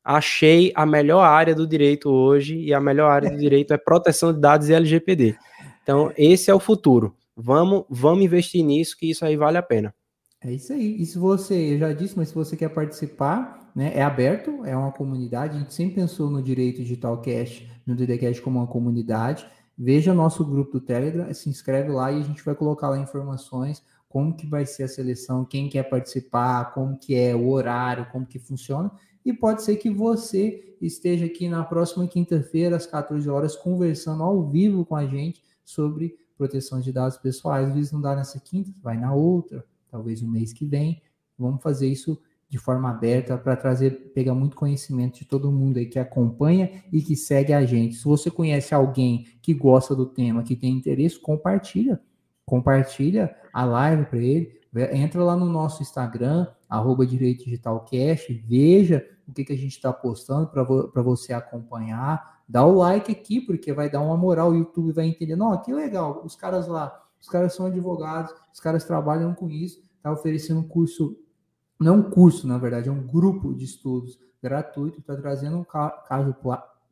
achei 0.02 0.72
a 0.74 0.86
melhor 0.86 1.22
área 1.22 1.54
do 1.54 1.66
direito 1.66 2.08
hoje 2.08 2.56
e 2.56 2.72
a 2.72 2.80
melhor 2.80 3.10
área 3.10 3.30
do 3.30 3.36
direito 3.36 3.74
é 3.74 3.76
proteção 3.76 4.32
de 4.32 4.40
dados 4.40 4.68
e 4.68 4.74
LGPD. 4.74 5.36
Então, 5.82 6.12
esse 6.16 6.50
é 6.50 6.54
o 6.54 6.60
futuro. 6.60 7.14
Vamos, 7.36 7.84
vamos 7.90 8.24
investir 8.24 8.64
nisso 8.64 8.96
que 8.96 9.10
isso 9.10 9.24
aí 9.24 9.36
vale 9.36 9.58
a 9.58 9.62
pena. 9.62 9.94
É 10.40 10.52
isso 10.52 10.72
aí. 10.72 11.00
E 11.00 11.04
se 11.04 11.18
você, 11.18 11.74
eu 11.74 11.78
já 11.78 11.92
disse, 11.92 12.16
mas 12.16 12.28
se 12.28 12.34
você 12.34 12.56
quer 12.56 12.68
participar, 12.68 13.70
né, 13.74 13.92
é 13.94 14.02
aberto, 14.02 14.64
é 14.64 14.76
uma 14.76 14.92
comunidade. 14.92 15.56
A 15.56 15.58
gente 15.60 15.74
sempre 15.74 15.96
pensou 15.96 16.30
no 16.30 16.42
direito 16.42 16.82
digital 16.82 17.20
cash, 17.20 17.64
no 17.84 17.94
DDCast 17.94 18.40
como 18.40 18.58
uma 18.58 18.66
comunidade. 18.66 19.46
Veja 19.78 20.14
nosso 20.14 20.44
grupo 20.44 20.72
do 20.72 20.80
Telegram, 20.80 21.32
se 21.34 21.50
inscreve 21.50 21.90
lá 21.90 22.10
e 22.10 22.20
a 22.20 22.24
gente 22.24 22.42
vai 22.42 22.54
colocar 22.54 22.88
lá 22.88 22.98
informações 22.98 23.82
como 24.08 24.34
que 24.34 24.46
vai 24.46 24.64
ser 24.64 24.84
a 24.84 24.88
seleção, 24.88 25.44
quem 25.44 25.68
quer 25.68 25.82
participar, 25.82 26.72
como 26.72 26.98
que 26.98 27.14
é 27.14 27.34
o 27.34 27.50
horário, 27.50 28.08
como 28.10 28.24
que 28.24 28.38
funciona. 28.38 28.90
E 29.24 29.32
pode 29.32 29.62
ser 29.62 29.76
que 29.76 29.90
você 29.90 30.76
esteja 30.80 31.26
aqui 31.26 31.48
na 31.48 31.64
próxima 31.64 32.06
quinta-feira, 32.06 32.76
às 32.76 32.86
14 32.86 33.28
horas, 33.28 33.56
conversando 33.56 34.22
ao 34.22 34.48
vivo 34.48 34.86
com 34.86 34.96
a 34.96 35.06
gente 35.06 35.42
sobre 35.64 36.16
proteção 36.38 36.80
de 36.80 36.92
dados 36.92 37.18
pessoais. 37.18 37.68
Às 37.68 37.74
vezes 37.74 37.92
não 37.92 38.00
dá 38.00 38.16
nessa 38.16 38.40
quinta, 38.40 38.72
vai 38.82 38.96
na 38.96 39.12
outra, 39.12 39.64
talvez 39.90 40.22
no 40.22 40.30
mês 40.30 40.52
que 40.52 40.64
vem. 40.64 41.02
Vamos 41.38 41.62
fazer 41.62 41.88
isso 41.88 42.18
de 42.48 42.58
forma 42.58 42.90
aberta 42.90 43.36
para 43.36 43.56
trazer, 43.56 44.12
pegar 44.14 44.34
muito 44.34 44.56
conhecimento 44.56 45.18
de 45.18 45.24
todo 45.24 45.50
mundo 45.50 45.78
aí 45.78 45.86
que 45.86 45.98
acompanha 45.98 46.82
e 46.92 47.02
que 47.02 47.16
segue 47.16 47.52
a 47.52 47.64
gente. 47.64 47.96
Se 47.96 48.04
você 48.04 48.30
conhece 48.30 48.74
alguém 48.74 49.26
que 49.42 49.52
gosta 49.52 49.94
do 49.94 50.06
tema, 50.06 50.42
que 50.42 50.54
tem 50.54 50.72
interesse, 50.72 51.18
compartilha. 51.18 52.00
Compartilha 52.44 53.34
a 53.52 53.64
live 53.64 54.04
para 54.06 54.18
ele. 54.18 54.60
Entra 54.92 55.24
lá 55.24 55.34
no 55.34 55.46
nosso 55.46 55.82
Instagram, 55.82 56.46
arroba 56.68 57.06
Direito 57.06 57.44
Digital 57.44 57.80
Cash, 57.80 58.26
veja 58.44 59.04
o 59.26 59.32
que, 59.32 59.44
que 59.44 59.52
a 59.52 59.56
gente 59.56 59.72
está 59.72 59.92
postando 59.92 60.46
para 60.48 60.62
vo 60.62 60.90
você 61.02 61.32
acompanhar. 61.32 62.40
Dá 62.48 62.64
o 62.64 62.76
like 62.76 63.10
aqui, 63.10 63.40
porque 63.40 63.72
vai 63.72 63.90
dar 63.90 64.00
uma 64.00 64.16
moral, 64.16 64.50
o 64.50 64.56
YouTube 64.56 64.92
vai 64.92 65.06
entender. 65.06 65.34
Não, 65.34 65.60
que 65.60 65.72
legal, 65.72 66.22
os 66.24 66.36
caras 66.36 66.68
lá, 66.68 67.02
os 67.20 67.28
caras 67.28 67.54
são 67.54 67.66
advogados, 67.66 68.32
os 68.52 68.60
caras 68.60 68.84
trabalham 68.84 69.34
com 69.34 69.50
isso, 69.50 69.82
tá 70.00 70.12
oferecendo 70.12 70.60
um 70.60 70.68
curso 70.68 71.18
não 71.78 71.94
é 71.94 71.96
um 71.98 72.02
curso, 72.02 72.46
na 72.46 72.58
verdade, 72.58 72.88
é 72.88 72.92
um 72.92 73.06
grupo 73.06 73.54
de 73.54 73.64
estudos 73.64 74.18
gratuito, 74.42 75.00
está 75.00 75.16
trazendo 75.16 75.58
um 75.58 75.64
caso, 75.64 76.34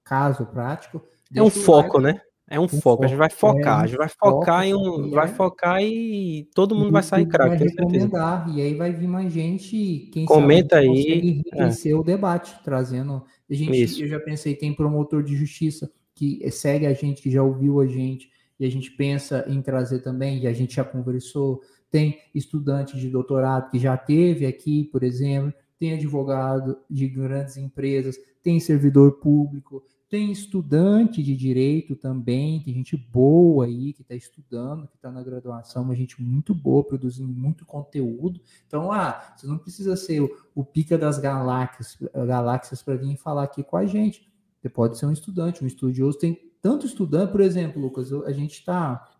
caso 0.03 0.47
prático. 0.47 1.03
É 1.35 1.43
um 1.43 1.51
foco, 1.51 1.99
like. 1.99 2.19
né? 2.19 2.23
É 2.49 2.61
um, 2.61 2.65
um 2.65 2.69
foco. 2.69 2.83
foco. 2.83 3.05
A 3.05 3.07
gente 3.07 3.19
vai 3.19 3.31
focar, 3.31 3.81
é 3.81 3.85
a 3.85 3.87
gente 3.87 3.97
vai 3.97 4.09
focar 4.09 4.65
em 4.65 4.75
um, 4.75 5.11
vai 5.11 5.25
é... 5.25 5.29
focar 5.29 5.83
e 5.83 6.49
todo 6.55 6.75
mundo 6.75 6.93
vai 6.93 7.03
sair 7.03 7.27
craque. 7.27 7.57
Vai 7.57 7.69
recomendar 7.69 8.55
e 8.55 8.61
aí 8.61 8.75
vai 8.75 8.93
vir 8.93 9.09
mais 9.09 9.33
gente. 9.33 10.11
Quem 10.13 10.27
comenta 10.27 10.77
sabe, 10.77 10.89
aí, 10.89 11.19
enriquecer 11.19 11.93
é. 11.93 11.95
o 11.95 12.03
debate, 12.03 12.55
trazendo. 12.63 13.25
A 13.51 13.55
gente, 13.55 13.83
Isso. 13.83 14.03
eu 14.03 14.09
já 14.09 14.21
pensei, 14.21 14.55
tem 14.55 14.75
promotor 14.75 15.23
de 15.23 15.35
justiça 15.35 15.91
que 16.15 16.49
segue 16.51 16.87
a 16.87 16.93
gente, 16.93 17.23
que 17.23 17.31
já 17.31 17.43
ouviu 17.43 17.81
a 17.81 17.87
gente 17.87 18.31
e 18.61 18.65
a 18.65 18.71
gente 18.71 18.91
pensa 18.91 19.45
em 19.49 19.61
trazer 19.63 20.01
também. 20.01 20.41
E 20.41 20.47
a 20.47 20.53
gente 20.53 20.77
já 20.77 20.85
conversou 20.85 21.63
tem 21.95 22.19
estudante 22.35 22.99
de 22.99 23.09
doutorado 23.09 23.71
que 23.71 23.79
já 23.79 23.97
teve 23.97 24.47
aqui, 24.47 24.83
por 24.83 25.05
exemplo, 25.05 25.55
tem 25.79 25.95
advogado 25.95 26.77
de 26.91 27.07
grandes 27.07 27.57
empresas, 27.57 28.17
tem 28.43 28.59
servidor 28.59 29.21
público, 29.21 29.81
tem 30.11 30.33
estudante 30.33 31.23
de 31.23 31.37
direito 31.37 31.95
também, 31.95 32.61
tem 32.65 32.75
gente 32.75 32.97
boa 32.97 33.67
aí 33.67 33.93
que 33.93 34.03
está 34.03 34.13
estudando, 34.13 34.89
que 34.89 34.97
está 34.97 35.09
na 35.09 35.23
graduação, 35.23 35.85
uma 35.85 35.95
gente 35.95 36.21
muito 36.21 36.53
boa, 36.53 36.83
produzindo 36.83 37.33
muito 37.33 37.65
conteúdo. 37.65 38.41
Então, 38.67 38.91
ah, 38.91 39.33
você 39.37 39.47
não 39.47 39.59
precisa 39.59 39.95
ser 39.95 40.21
o, 40.21 40.37
o 40.53 40.65
pica 40.65 40.99
das 40.99 41.21
galáxias, 41.21 41.97
galáxias 42.13 42.83
para 42.83 42.97
vir 42.97 43.17
falar 43.19 43.45
aqui 43.45 43.63
com 43.63 43.77
a 43.77 43.87
gente. 43.87 44.29
Você 44.61 44.69
pode 44.69 44.99
ser 44.99 45.07
um 45.07 45.13
estudante, 45.13 45.63
um 45.63 45.67
estudioso. 45.69 46.19
Tem 46.19 46.37
tanto 46.61 46.87
estudante, 46.87 47.31
por 47.31 47.41
exemplo, 47.41 47.81
Lucas, 47.81 48.13
a 48.13 48.33
gente 48.33 48.59
está 48.59 49.17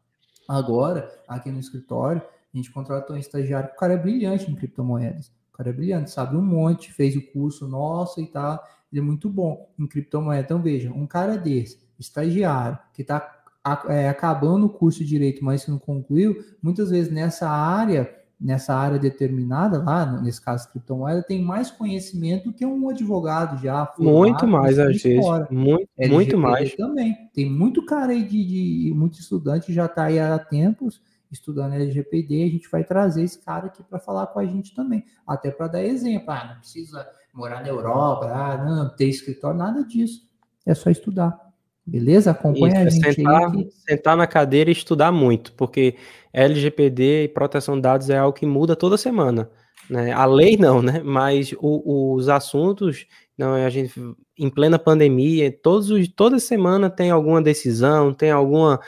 agora 0.49 1.09
aqui 1.29 1.53
no 1.53 1.61
escritório, 1.61 2.21
a 2.55 2.57
gente 2.57 2.71
contratou 2.71 3.17
um 3.17 3.19
estagiário, 3.19 3.71
o 3.75 3.77
cara 3.77 3.95
é 3.95 3.99
brilhante 3.99 4.51
em 4.51 4.55
criptomoedas. 4.55 5.33
O 5.53 5.57
cara 5.57 5.71
é 5.71 5.73
brilhante, 5.73 6.11
sabe 6.11 6.37
um 6.37 6.43
monte, 6.43 6.93
fez 6.93 7.17
o 7.17 7.23
curso 7.33 7.67
nosso 7.67 8.21
e 8.21 8.27
tal. 8.27 8.63
Ele 8.93 9.01
é 9.01 9.05
muito 9.05 9.29
bom 9.29 9.69
em 9.79 9.87
criptomoedas. 9.87 10.45
Então, 10.45 10.63
veja, 10.63 10.93
um 10.93 11.07
cara 11.07 11.37
desse, 11.37 11.79
estagiário, 11.99 12.79
que 12.93 13.03
está 13.03 13.43
é, 13.89 14.09
acabando 14.09 14.67
o 14.67 14.69
curso 14.71 15.01
de 15.01 15.07
direito, 15.07 15.45
mas 15.45 15.65
que 15.65 15.71
não 15.71 15.79
concluiu, 15.79 16.45
muitas 16.63 16.91
vezes 16.91 17.11
nessa 17.11 17.49
área, 17.49 18.13
nessa 18.41 18.75
área 18.75 18.99
determinada, 18.99 19.83
lá, 19.83 20.21
nesse 20.21 20.41
caso 20.41 20.71
criptomoeda, 20.71 21.23
tem 21.23 21.43
mais 21.43 21.71
conhecimento 21.71 22.45
do 22.45 22.53
que 22.53 22.65
um 22.65 22.89
advogado 22.89 23.61
já. 23.61 23.87
Formado, 23.87 24.17
muito 24.17 24.47
mais, 24.47 24.79
às 24.79 25.03
vezes. 25.03 25.25
Muito, 25.51 25.89
muito 26.09 26.39
mais. 26.39 26.75
Também. 26.75 27.17
Tem 27.33 27.51
muito 27.51 27.85
cara 27.85 28.13
aí 28.13 28.23
de, 28.23 28.45
de 28.45 28.95
muito 28.95 29.19
estudante 29.19 29.73
já 29.73 29.87
está 29.87 30.05
aí 30.05 30.21
há 30.21 30.39
tempos 30.39 31.01
estudando 31.35 31.75
LGPD, 31.75 32.45
a 32.45 32.49
gente 32.49 32.71
vai 32.71 32.85
trazer 32.85 33.23
esse 33.23 33.45
cara 33.45 33.67
aqui 33.67 33.83
para 33.83 33.99
falar 33.99 34.29
com 34.29 34.39
a 34.39 34.47
gente 34.47 34.75
também, 34.75 35.05
até 35.27 35.51
para 35.51 35.69
dar 35.69 35.85
exemplo. 35.85 36.31
Ah, 36.31 36.47
não 36.49 36.59
precisa 36.61 37.07
morar 37.33 37.61
na 37.61 37.69
Europa, 37.69 38.27
ah, 38.27 38.57
não, 38.65 38.89
ter 38.95 39.09
escritório, 39.09 39.59
nada 39.59 39.85
disso. 39.85 40.23
É 40.65 40.75
só 40.75 40.91
estudar. 40.91 41.39
Beleza? 41.87 42.31
Acompanha 42.31 42.87
Isso, 42.87 42.99
a 42.99 43.09
gente 43.09 43.15
sentar, 43.17 43.55
aí. 43.55 43.69
Sentar 43.71 44.17
na 44.17 44.27
cadeira 44.27 44.71
e 44.71 44.73
estudar 44.73 45.13
muito, 45.13 45.53
porque 45.53 45.97
LGPD 46.33 47.25
e 47.25 47.29
proteção 47.29 47.77
de 47.77 47.83
dados 47.83 48.09
é 48.09 48.17
algo 48.17 48.37
que 48.37 48.47
muda 48.47 48.75
toda 48.75 48.97
semana. 48.97 49.51
Né? 49.91 50.13
A 50.13 50.25
lei 50.25 50.57
não, 50.57 50.81
né? 50.81 51.03
Mas 51.05 51.53
o, 51.59 52.15
os 52.15 52.31
assuntos, 52.31 53.07
não, 53.37 53.53
a 53.55 53.69
gente 53.69 53.93
em 54.37 54.49
plena 54.49 54.79
pandemia, 54.79 55.53
todos 55.63 55.91
os, 55.91 56.09
toda 56.09 56.39
semana 56.39 56.89
tem 56.89 57.11
alguma 57.11 57.43
decisão, 57.43 58.15
tem 58.15 58.31
alguma 58.31 58.81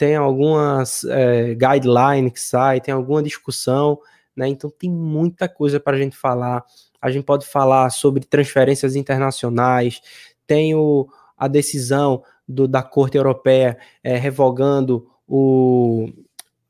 tem 0.00 0.16
algumas 0.16 1.04
é, 1.04 1.54
guidelines 1.54 2.32
que 2.32 2.40
sai, 2.40 2.80
tem 2.80 2.94
alguma 2.94 3.22
discussão, 3.22 3.98
né? 4.34 4.48
Então 4.48 4.70
tem 4.70 4.90
muita 4.90 5.46
coisa 5.46 5.78
para 5.78 5.94
a 5.94 6.00
gente 6.00 6.16
falar. 6.16 6.64
A 7.02 7.10
gente 7.10 7.24
pode 7.24 7.44
falar 7.44 7.90
sobre 7.90 8.24
transferências 8.24 8.96
internacionais, 8.96 10.00
tem 10.46 10.74
o, 10.74 11.06
a 11.36 11.46
decisão 11.46 12.22
do, 12.48 12.66
da 12.66 12.82
Corte 12.82 13.18
Europeia 13.18 13.76
é, 14.02 14.16
revogando 14.16 15.06
o, 15.28 16.08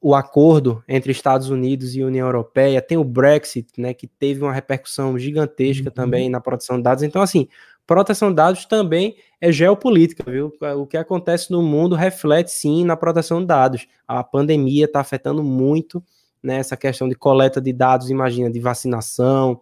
o 0.00 0.12
acordo 0.12 0.82
entre 0.88 1.12
Estados 1.12 1.50
Unidos 1.50 1.94
e 1.94 2.02
União 2.02 2.26
Europeia, 2.26 2.82
tem 2.82 2.98
o 2.98 3.04
Brexit, 3.04 3.80
né, 3.80 3.94
que 3.94 4.08
teve 4.08 4.42
uma 4.42 4.52
repercussão 4.52 5.16
gigantesca 5.16 5.88
uhum. 5.88 5.94
também 5.94 6.28
na 6.28 6.40
proteção 6.40 6.78
de 6.78 6.82
dados. 6.82 7.04
Então, 7.04 7.22
assim, 7.22 7.46
proteção 7.90 8.28
de 8.28 8.36
dados 8.36 8.64
também 8.66 9.16
é 9.40 9.50
geopolítica, 9.50 10.22
viu? 10.30 10.52
O 10.78 10.86
que 10.86 10.96
acontece 10.96 11.50
no 11.50 11.60
mundo 11.60 11.96
reflete 11.96 12.52
sim 12.52 12.84
na 12.84 12.96
proteção 12.96 13.40
de 13.40 13.48
dados. 13.48 13.88
A 14.06 14.22
pandemia 14.22 14.84
está 14.84 15.00
afetando 15.00 15.42
muito 15.42 16.00
né, 16.40 16.58
essa 16.58 16.76
questão 16.76 17.08
de 17.08 17.16
coleta 17.16 17.60
de 17.60 17.72
dados, 17.72 18.08
imagina, 18.08 18.48
de 18.48 18.60
vacinação, 18.60 19.60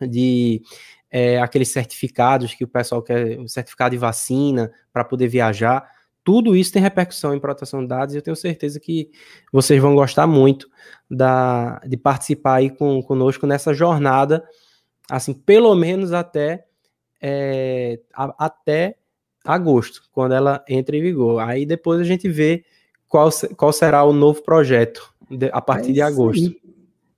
de 0.00 0.62
é, 1.10 1.42
aqueles 1.42 1.68
certificados 1.68 2.54
que 2.54 2.64
o 2.64 2.68
pessoal 2.68 3.02
quer, 3.02 3.38
o 3.38 3.46
certificado 3.46 3.90
de 3.90 3.98
vacina 3.98 4.72
para 4.90 5.04
poder 5.04 5.28
viajar. 5.28 5.86
Tudo 6.24 6.56
isso 6.56 6.72
tem 6.72 6.80
repercussão 6.80 7.34
em 7.34 7.38
proteção 7.38 7.82
de 7.82 7.88
dados 7.88 8.14
e 8.14 8.18
eu 8.18 8.22
tenho 8.22 8.34
certeza 8.34 8.80
que 8.80 9.10
vocês 9.52 9.78
vão 9.78 9.94
gostar 9.94 10.26
muito 10.26 10.70
da, 11.10 11.80
de 11.80 11.98
participar 11.98 12.54
aí 12.54 12.70
com, 12.70 13.02
conosco 13.02 13.46
nessa 13.46 13.74
jornada, 13.74 14.42
assim, 15.10 15.34
pelo 15.34 15.74
menos 15.74 16.14
até 16.14 16.64
é, 17.22 18.00
a, 18.12 18.46
até 18.46 18.96
agosto, 19.44 20.02
quando 20.12 20.32
ela 20.32 20.64
entra 20.68 20.96
em 20.96 21.02
vigor. 21.02 21.40
Aí 21.40 21.64
depois 21.64 22.00
a 22.00 22.04
gente 22.04 22.28
vê 22.28 22.64
qual, 23.08 23.30
qual 23.56 23.72
será 23.72 24.02
o 24.04 24.12
novo 24.12 24.42
projeto 24.42 25.14
de, 25.30 25.48
a 25.52 25.60
partir 25.60 25.90
é 25.90 25.94
de 25.94 26.02
agosto. 26.02 26.44
Aí. 26.44 26.60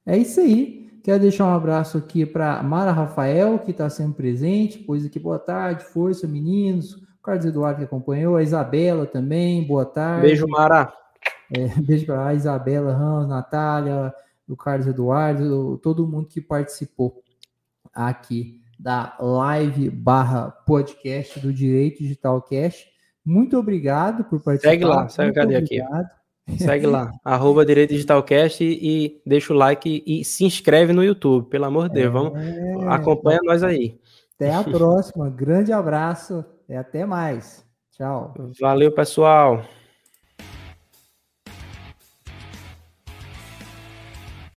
É 0.07 0.19
isso 0.19 0.41
aí. 0.41 0.85
Quero 1.03 1.21
deixar 1.21 1.47
um 1.47 1.55
abraço 1.55 1.99
aqui 1.99 2.25
para 2.25 2.63
Mara 2.63 2.93
Rafael, 2.93 3.59
que 3.59 3.71
está 3.71 3.91
sempre 3.91 4.15
presente. 4.15 4.79
Pois 4.79 5.05
aqui, 5.05 5.19
boa 5.19 5.39
tarde, 5.39 5.85
força, 5.85 6.27
meninos. 6.27 6.95
O 6.95 7.23
Carlos 7.23 7.45
Eduardo 7.47 7.79
que 7.79 7.85
acompanhou, 7.85 8.37
a 8.37 8.43
Isabela 8.43 9.07
também, 9.07 9.67
boa 9.67 9.87
tarde. 9.87 10.27
Beijo, 10.27 10.47
Mara. 10.47 10.93
É, 11.51 11.69
beijo 11.81 12.07
para 12.07 12.27
a 12.27 12.35
Isabela 12.35 12.93
Ramos, 12.93 13.29
Natália, 13.29 14.15
o 14.49 14.57
Carlos 14.57 14.87
Eduardo, 14.87 15.79
todo 15.79 16.07
mundo 16.07 16.27
que 16.27 16.41
participou 16.41 17.23
aqui 17.95 18.64
da 18.85 19.17
live 19.19 19.89
barra 19.89 20.51
podcast 20.51 21.41
do 21.41 21.51
Direito 21.51 22.03
Digital 22.03 22.43
Cash. 22.43 22.85
Muito 23.25 23.57
obrigado 23.57 24.25
por 24.25 24.43
participar. 24.43 24.73
Segue 24.73 24.85
lá, 24.85 25.09
segue 25.09 25.33
cadê 25.33 25.57
aqui? 25.57 25.79
Segue 26.59 26.87
lá, 26.87 27.11
arroba 27.25 27.65
Direito 27.65 27.95
Digital 27.95 28.23
Cast 28.23 28.63
e, 28.63 28.79
e 28.83 29.23
deixa 29.25 29.55
o 29.55 29.57
like 29.57 29.89
e, 30.07 30.21
e, 30.21 30.23
se 30.23 30.45
inscreve 30.45 30.93
no 30.93 31.03
YouTube, 31.03 31.49
pelo 31.49 31.65
amor 31.65 31.89
de 31.89 31.95
Deus. 31.95 32.13
Vamos, 32.13 32.39
é, 32.39 32.75
acompanha 32.89 33.41
nós 33.43 33.63
aí. 33.63 33.99
Até 34.35 34.53
a 34.53 34.61
próxima, 34.63 35.31
grande 35.31 35.73
abraço 35.73 36.45
e 36.69 36.75
até 36.75 37.07
mais. 37.07 37.65
Tchau. 37.93 38.35
Valeu, 38.61 38.93
pessoal. 38.93 39.65